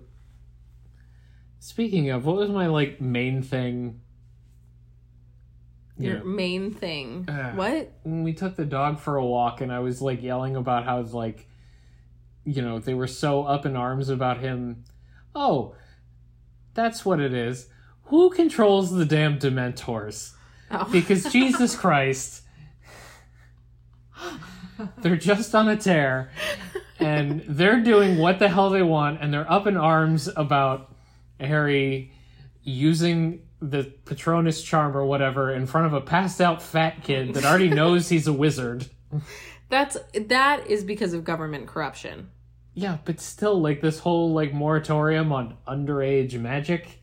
speaking 1.61 2.11
of, 2.11 2.26
what 2.26 2.36
was 2.36 2.50
my 2.50 2.66
like 2.66 3.00
main 3.00 3.42
thing? 3.42 4.00
You 5.98 6.11
Your 6.11 6.18
know, 6.18 6.24
main 6.24 6.72
thing. 6.72 7.28
Uh. 7.28 7.52
what? 7.52 7.92
when 8.02 8.24
we 8.24 8.32
took 8.32 8.57
the 8.57 8.64
dog 8.64 8.98
for 8.98 9.16
a 9.16 9.24
walk, 9.24 9.61
and 9.61 9.72
I 9.72 9.78
was 9.78 10.02
like 10.02 10.22
yelling 10.22 10.57
about 10.57 10.84
how 10.84 11.00
like, 11.02 11.46
you 12.45 12.62
know, 12.62 12.78
they 12.78 12.95
were 12.95 13.07
so 13.07 13.45
up 13.45 13.66
in 13.66 13.76
arms 13.76 14.09
about 14.09 14.38
him. 14.38 14.84
Oh, 15.34 15.74
that's 16.74 17.05
what 17.05 17.20
it 17.20 17.32
is. 17.32 17.68
Who 18.05 18.30
controls 18.30 18.92
the 18.92 19.05
damn 19.05 19.38
Dementors? 19.38 20.32
Oh. 20.70 20.88
Because 20.90 21.32
Jesus 21.32 21.76
Christ, 21.80 22.42
they're 24.99 25.16
just 25.16 25.55
on 25.55 25.68
a 25.68 25.76
tear, 25.76 26.30
and 26.99 27.42
they're 27.49 27.80
doing 27.80 28.18
what 28.18 28.38
the 28.38 28.49
hell 28.49 28.70
they 28.70 28.82
want, 28.82 29.20
and 29.22 29.32
they're 29.32 29.51
up 29.51 29.66
in 29.66 29.76
arms 29.76 30.28
about 30.36 30.95
Harry 31.40 32.12
using 32.62 33.42
the 33.61 33.84
Patronus 34.05 34.62
charm 34.62 34.97
or 34.97 35.07
whatever 35.07 35.55
in 35.55 35.66
front 35.66 35.86
of 35.86 35.95
a 35.95 36.01
passed 36.01 36.40
out 36.40 36.62
fat 36.62 37.03
kid 37.03 37.34
that 37.34 37.45
already 37.45 37.70
knows 37.70 38.09
he's 38.09 38.26
a 38.26 38.32
wizard. 38.32 38.86
That's 39.69 39.97
that 40.15 40.67
is 40.69 40.85
because 40.85 41.15
of 41.15 41.25
government 41.25 41.67
corruption. 41.67 42.31
Yeah, 42.75 42.99
but 43.05 43.21
still, 43.21 43.61
like 43.61 43.81
this 43.81 43.99
whole 44.01 44.33
like 44.33 44.53
moratorium 44.53 45.33
on 45.33 45.57
underage 45.67 46.39
magic 46.39 47.01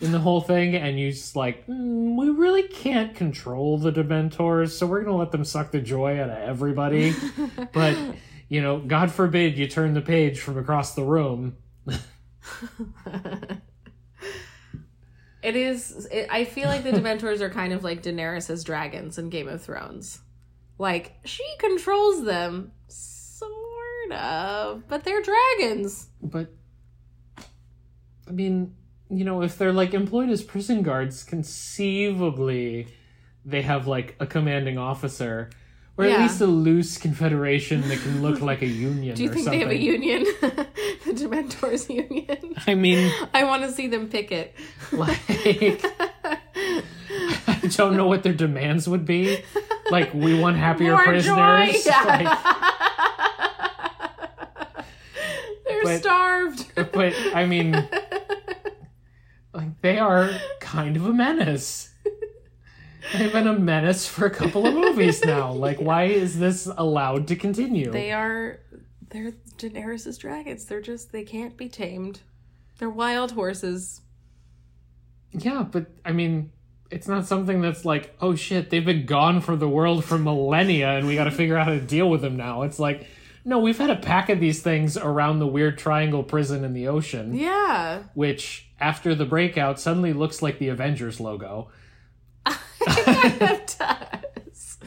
in 0.00 0.12
the 0.12 0.18
whole 0.18 0.40
thing, 0.40 0.74
and 0.74 0.98
you 0.98 1.12
just 1.12 1.36
like, 1.36 1.66
mm, 1.66 2.18
we 2.18 2.28
really 2.30 2.64
can't 2.64 3.14
control 3.14 3.78
the 3.78 3.92
Dementors, 3.92 4.70
so 4.70 4.86
we're 4.86 5.02
gonna 5.02 5.16
let 5.16 5.30
them 5.30 5.44
suck 5.44 5.70
the 5.70 5.80
joy 5.80 6.20
out 6.20 6.30
of 6.30 6.38
everybody. 6.38 7.14
but 7.72 7.96
you 8.48 8.60
know, 8.60 8.78
God 8.78 9.10
forbid 9.10 9.56
you 9.56 9.68
turn 9.68 9.94
the 9.94 10.00
page 10.00 10.40
from 10.40 10.58
across 10.58 10.94
the 10.94 11.04
room. 11.04 11.56
It 15.42 15.56
is. 15.56 16.06
It, 16.06 16.28
I 16.30 16.44
feel 16.44 16.68
like 16.68 16.84
the 16.84 16.92
Dementors 16.92 17.40
are 17.40 17.50
kind 17.50 17.72
of 17.72 17.82
like 17.82 18.02
Daenerys' 18.02 18.64
dragons 18.64 19.18
in 19.18 19.28
Game 19.28 19.48
of 19.48 19.60
Thrones. 19.60 20.20
Like 20.78 21.14
she 21.24 21.44
controls 21.58 22.24
them, 22.24 22.72
sort 22.88 24.12
of, 24.12 24.88
but 24.88 25.04
they're 25.04 25.22
dragons. 25.22 26.08
But 26.22 26.52
I 28.28 28.32
mean, 28.32 28.74
you 29.10 29.24
know, 29.24 29.42
if 29.42 29.58
they're 29.58 29.72
like 29.72 29.94
employed 29.94 30.30
as 30.30 30.42
prison 30.42 30.82
guards, 30.82 31.24
conceivably 31.24 32.88
they 33.44 33.62
have 33.62 33.86
like 33.86 34.16
a 34.20 34.26
commanding 34.26 34.78
officer. 34.78 35.50
Or 35.98 36.06
Yeah. 36.06 36.14
at 36.14 36.20
least 36.22 36.40
a 36.40 36.46
loose 36.46 36.96
confederation 36.96 37.82
that 37.88 37.98
can 38.00 38.22
look 38.22 38.40
like 38.40 38.62
a 38.62 38.66
union. 38.90 39.14
Do 39.14 39.24
you 39.24 39.30
or 39.30 39.34
think 39.34 39.44
something. 39.44 39.60
they 39.60 39.64
have 39.66 39.74
a 39.74 39.78
union? 39.82 40.24
the 40.40 41.12
Dementors 41.12 41.90
union. 41.94 42.54
I 42.66 42.74
mean, 42.74 43.12
I 43.34 43.44
want 43.44 43.64
to 43.64 43.70
see 43.72 43.88
them 43.88 44.08
picket. 44.08 44.54
like, 44.90 45.20
I 45.28 45.78
don't 47.76 47.94
know 47.96 48.06
what 48.06 48.22
their 48.22 48.32
demands 48.32 48.88
would 48.88 49.04
be. 49.04 49.42
Like, 49.92 50.12
we 50.14 50.38
want 50.38 50.56
happier 50.56 50.92
More 50.92 51.04
prisoners. 51.04 51.84
joy. 51.84 51.90
Like, 51.92 52.38
They're 55.66 55.82
But- 55.84 55.98
starved. 56.00 56.72
but 56.92 57.14
I 57.34 57.46
mean, 57.46 57.72
like 59.52 59.80
they 59.82 59.98
are 59.98 60.30
kind 60.60 60.96
of 60.96 61.06
a 61.06 61.12
menace. 61.12 61.90
They've 63.18 63.32
been 63.32 63.46
a 63.48 63.58
menace 63.58 64.06
for 64.06 64.26
a 64.26 64.30
couple 64.30 64.66
of 64.66 64.74
movies 64.74 65.24
now. 65.24 65.52
Like, 65.52 65.80
why 65.88 66.04
is 66.04 66.38
this 66.38 66.66
allowed 66.76 67.28
to 67.28 67.36
continue? 67.36 67.90
They 67.90 68.12
are 68.12 68.60
they're 69.10 69.32
Daenerys' 69.58 70.18
dragons. 70.18 70.64
They're 70.64 70.80
just 70.80 71.12
they 71.12 71.22
can't 71.24 71.56
be 71.56 71.68
tamed. 71.68 72.20
They're 72.78 72.88
wild 72.90 73.32
horses. 73.32 74.00
Yeah, 75.32 75.64
but 75.70 75.86
I 76.04 76.12
mean, 76.12 76.52
it's 76.92 77.08
not 77.08 77.26
something 77.26 77.60
that's 77.60 77.84
like, 77.84 78.14
oh 78.20 78.34
shit, 78.34 78.70
they've 78.70 78.84
been 78.84 79.06
gone 79.06 79.40
from 79.40 79.58
the 79.58 79.68
world 79.68 80.04
for 80.04 80.18
millennia 80.18 80.90
and 80.90 81.06
we 81.06 81.14
got 81.14 81.24
to 81.24 81.30
figure 81.30 81.56
out 81.56 81.66
how 81.66 81.72
to 81.72 81.80
deal 81.80 82.08
with 82.10 82.20
them 82.20 82.36
now. 82.36 82.62
It's 82.62 82.78
like, 82.78 83.06
no, 83.44 83.58
we've 83.58 83.78
had 83.78 83.90
a 83.90 83.96
pack 83.96 84.28
of 84.28 84.38
these 84.40 84.62
things 84.62 84.96
around 84.96 85.38
the 85.40 85.46
weird 85.46 85.78
triangle 85.78 86.22
prison 86.22 86.64
in 86.64 86.74
the 86.74 86.86
ocean, 86.88 87.34
Yeah. 87.34 88.04
which 88.14 88.68
after 88.80 89.14
the 89.14 89.24
breakout 89.24 89.80
suddenly 89.80 90.12
looks 90.12 90.42
like 90.42 90.58
the 90.58 90.68
Avengers 90.68 91.18
logo. 91.18 91.70
it 92.46 93.76
does. 93.78 94.78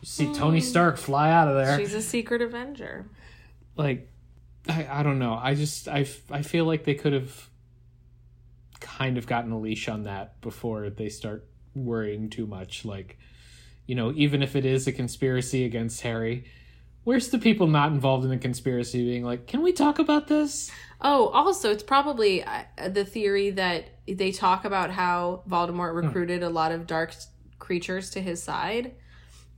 You 0.00 0.06
see 0.06 0.34
Tony 0.34 0.60
Stark 0.60 0.96
fly 0.98 1.30
out 1.30 1.48
of 1.48 1.54
there. 1.54 1.78
She's 1.78 1.94
a 1.94 2.02
secret 2.02 2.42
Avenger. 2.42 3.06
like 3.76 4.10
I, 4.68 4.86
I 4.90 5.02
don't 5.02 5.18
know 5.18 5.32
i 5.40 5.54
just 5.54 5.88
I, 5.88 6.06
I 6.30 6.42
feel 6.42 6.64
like 6.66 6.84
they 6.84 6.94
could 6.94 7.12
have 7.14 7.47
kind 8.80 9.18
of 9.18 9.26
gotten 9.26 9.52
a 9.52 9.58
leash 9.58 9.88
on 9.88 10.04
that 10.04 10.40
before 10.40 10.90
they 10.90 11.08
start 11.08 11.46
worrying 11.74 12.28
too 12.30 12.46
much 12.46 12.84
like 12.84 13.18
you 13.86 13.94
know 13.94 14.12
even 14.16 14.42
if 14.42 14.56
it 14.56 14.64
is 14.64 14.86
a 14.86 14.92
conspiracy 14.92 15.64
against 15.64 16.00
harry 16.00 16.44
where's 17.04 17.28
the 17.28 17.38
people 17.38 17.66
not 17.66 17.92
involved 17.92 18.24
in 18.24 18.30
the 18.30 18.38
conspiracy 18.38 19.04
being 19.04 19.24
like 19.24 19.46
can 19.46 19.62
we 19.62 19.72
talk 19.72 19.98
about 19.98 20.28
this 20.28 20.70
Oh, 21.00 21.28
also, 21.28 21.70
it's 21.70 21.82
probably 21.82 22.42
uh, 22.42 22.64
the 22.88 23.04
theory 23.04 23.50
that 23.50 23.88
they 24.06 24.32
talk 24.32 24.64
about 24.64 24.90
how 24.90 25.42
Voldemort 25.48 25.94
recruited 25.94 26.42
a 26.42 26.48
lot 26.48 26.72
of 26.72 26.86
dark 26.86 27.14
creatures 27.58 28.10
to 28.10 28.20
his 28.20 28.42
side. 28.42 28.94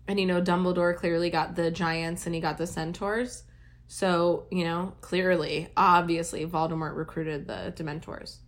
And, 0.06 0.20
you 0.20 0.26
know, 0.26 0.42
Dumbledore 0.42 0.96
clearly 0.96 1.30
got 1.30 1.54
the 1.54 1.70
giants 1.70 2.26
and 2.26 2.34
he 2.34 2.40
got 2.40 2.58
the 2.58 2.66
centaurs. 2.66 3.44
So, 3.86 4.46
you 4.50 4.64
know, 4.64 4.94
clearly, 5.00 5.68
obviously, 5.76 6.44
Voldemort 6.44 6.96
recruited 6.96 7.46
the 7.46 7.72
Dementors. 7.74 8.38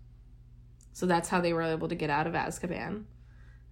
So 0.93 1.07
that's 1.07 1.29
how 1.29 1.41
they 1.41 1.53
were 1.53 1.63
able 1.63 1.89
to 1.89 1.95
get 1.95 2.11
out 2.11 2.27
of 2.27 2.35
Azkaban. 2.35 3.05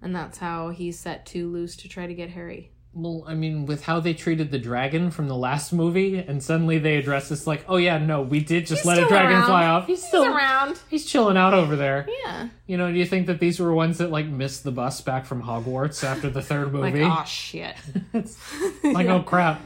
And 0.02 0.14
that's 0.16 0.38
how 0.38 0.70
he 0.70 0.92
set 0.92 1.26
two 1.26 1.48
loose 1.50 1.76
to 1.76 1.88
try 1.88 2.06
to 2.06 2.14
get 2.14 2.30
Harry. 2.30 2.72
well 2.92 3.22
i 3.28 3.34
mean 3.34 3.66
with 3.66 3.84
how 3.84 4.00
they 4.00 4.12
treated 4.12 4.50
the 4.50 4.58
dragon 4.58 5.12
from 5.12 5.28
the 5.28 5.36
last 5.36 5.72
movie 5.72 6.18
and 6.18 6.42
suddenly 6.42 6.76
they 6.76 6.96
address 6.96 7.28
this 7.28 7.46
like 7.46 7.64
oh 7.68 7.76
yeah 7.76 7.98
no 7.98 8.20
we 8.20 8.40
did 8.40 8.66
just 8.66 8.80
He's 8.82 8.86
let 8.86 8.98
a 8.98 9.06
dragon 9.06 9.36
around. 9.36 9.46
fly 9.46 9.64
off 9.66 9.86
he's 9.86 10.02
still 10.04 10.24
around. 10.24 10.76
he's 10.90 11.06
chilling 11.06 11.36
out 11.36 11.54
over 11.54 11.76
there 11.76 12.04
Yeah. 12.24 12.48
You 12.66 12.76
know, 12.76 12.90
do 12.90 12.98
you 12.98 13.06
think 13.06 13.28
that 13.28 13.38
these 13.38 13.60
were 13.60 13.72
ones 13.72 13.98
that 13.98 14.10
like 14.10 14.26
missed 14.26 14.64
the 14.64 14.72
bus 14.72 15.00
back 15.02 15.24
from 15.24 15.40
Hogwarts 15.42 16.02
after 16.02 16.30
the 16.30 16.42
third 16.42 16.72
Like, 16.72 16.94
movie? 16.94 17.04
oh, 17.04 17.24
shit. 17.26 17.76
like, 18.82 19.06
oh 19.06 19.22
crap. 19.22 19.60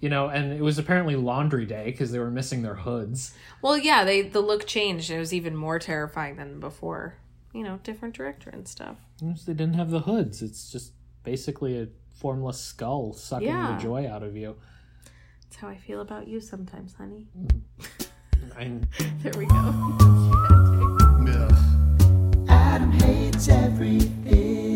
You 0.00 0.08
know, 0.08 0.28
and 0.28 0.52
it 0.52 0.62
was 0.62 0.78
apparently 0.78 1.14
laundry 1.16 1.66
day 1.66 1.84
because 1.84 2.10
they 2.10 2.18
were 2.18 2.30
missing 2.30 2.62
their 2.62 2.76
hoods. 2.76 3.34
Well, 3.60 3.76
yeah, 3.76 4.04
they 4.04 4.22
the 4.22 4.40
look 4.40 4.66
changed. 4.66 5.10
It 5.10 5.18
was 5.18 5.34
even 5.34 5.54
more 5.54 5.78
terrifying 5.78 6.36
than 6.36 6.58
before. 6.58 7.16
You 7.52 7.64
know, 7.64 7.80
different 7.82 8.14
director 8.14 8.48
and 8.50 8.66
stuff. 8.66 8.96
They 9.20 9.52
didn't 9.52 9.74
have 9.74 9.90
the 9.90 10.00
hoods. 10.00 10.40
It's 10.40 10.70
just 10.72 10.92
basically 11.24 11.78
a 11.78 11.88
formless 12.14 12.60
skull 12.60 13.12
sucking 13.12 13.48
Yeah. 13.48 13.74
the 13.76 13.82
joy 13.82 14.08
out 14.08 14.22
of 14.22 14.36
you. 14.36 14.56
That's 15.42 15.56
how 15.56 15.68
I 15.68 15.76
feel 15.76 16.00
about 16.00 16.28
you 16.28 16.40
sometimes, 16.40 16.94
honey. 16.94 17.26
I, 18.56 18.78
There 19.22 19.32
we 19.36 19.46
go. 19.46 19.56
Adam 22.48 22.92
hates 22.92 23.48
everything. 23.48 24.69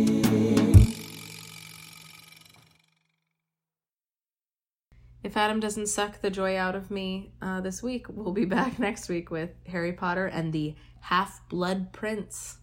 If 5.24 5.36
Adam 5.38 5.58
doesn't 5.58 5.86
suck 5.86 6.20
the 6.20 6.30
joy 6.30 6.58
out 6.58 6.74
of 6.76 6.90
me 6.90 7.32
uh, 7.40 7.62
this 7.62 7.82
week, 7.82 8.06
we'll 8.10 8.34
be 8.34 8.44
back 8.58 8.78
next 8.78 9.08
week 9.08 9.30
with 9.30 9.50
Harry 9.66 9.94
Potter 9.94 10.26
and 10.26 10.52
the 10.52 10.74
Half 11.00 11.48
Blood 11.48 11.92
Prince. 11.92 12.58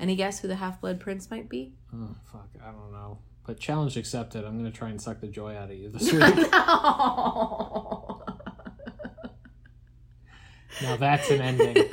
Any 0.00 0.16
guess 0.16 0.40
who 0.40 0.48
the 0.48 0.56
Half 0.56 0.80
Blood 0.80 0.98
Prince 0.98 1.30
might 1.30 1.48
be? 1.48 1.72
oh, 1.94 2.08
fuck, 2.30 2.48
I 2.60 2.72
don't 2.72 2.90
know. 2.92 3.18
But 3.46 3.60
challenge 3.60 3.96
accepted. 3.96 4.44
I'm 4.44 4.58
going 4.58 4.70
to 4.70 4.76
try 4.76 4.88
and 4.90 5.00
suck 5.00 5.20
the 5.20 5.28
joy 5.28 5.54
out 5.54 5.70
of 5.70 5.76
you 5.76 5.88
this 5.90 6.02
week. 6.12 6.20
No. 6.20 6.30
now 10.82 10.96
that's 10.96 11.30
an 11.30 11.40
ending. 11.40 11.76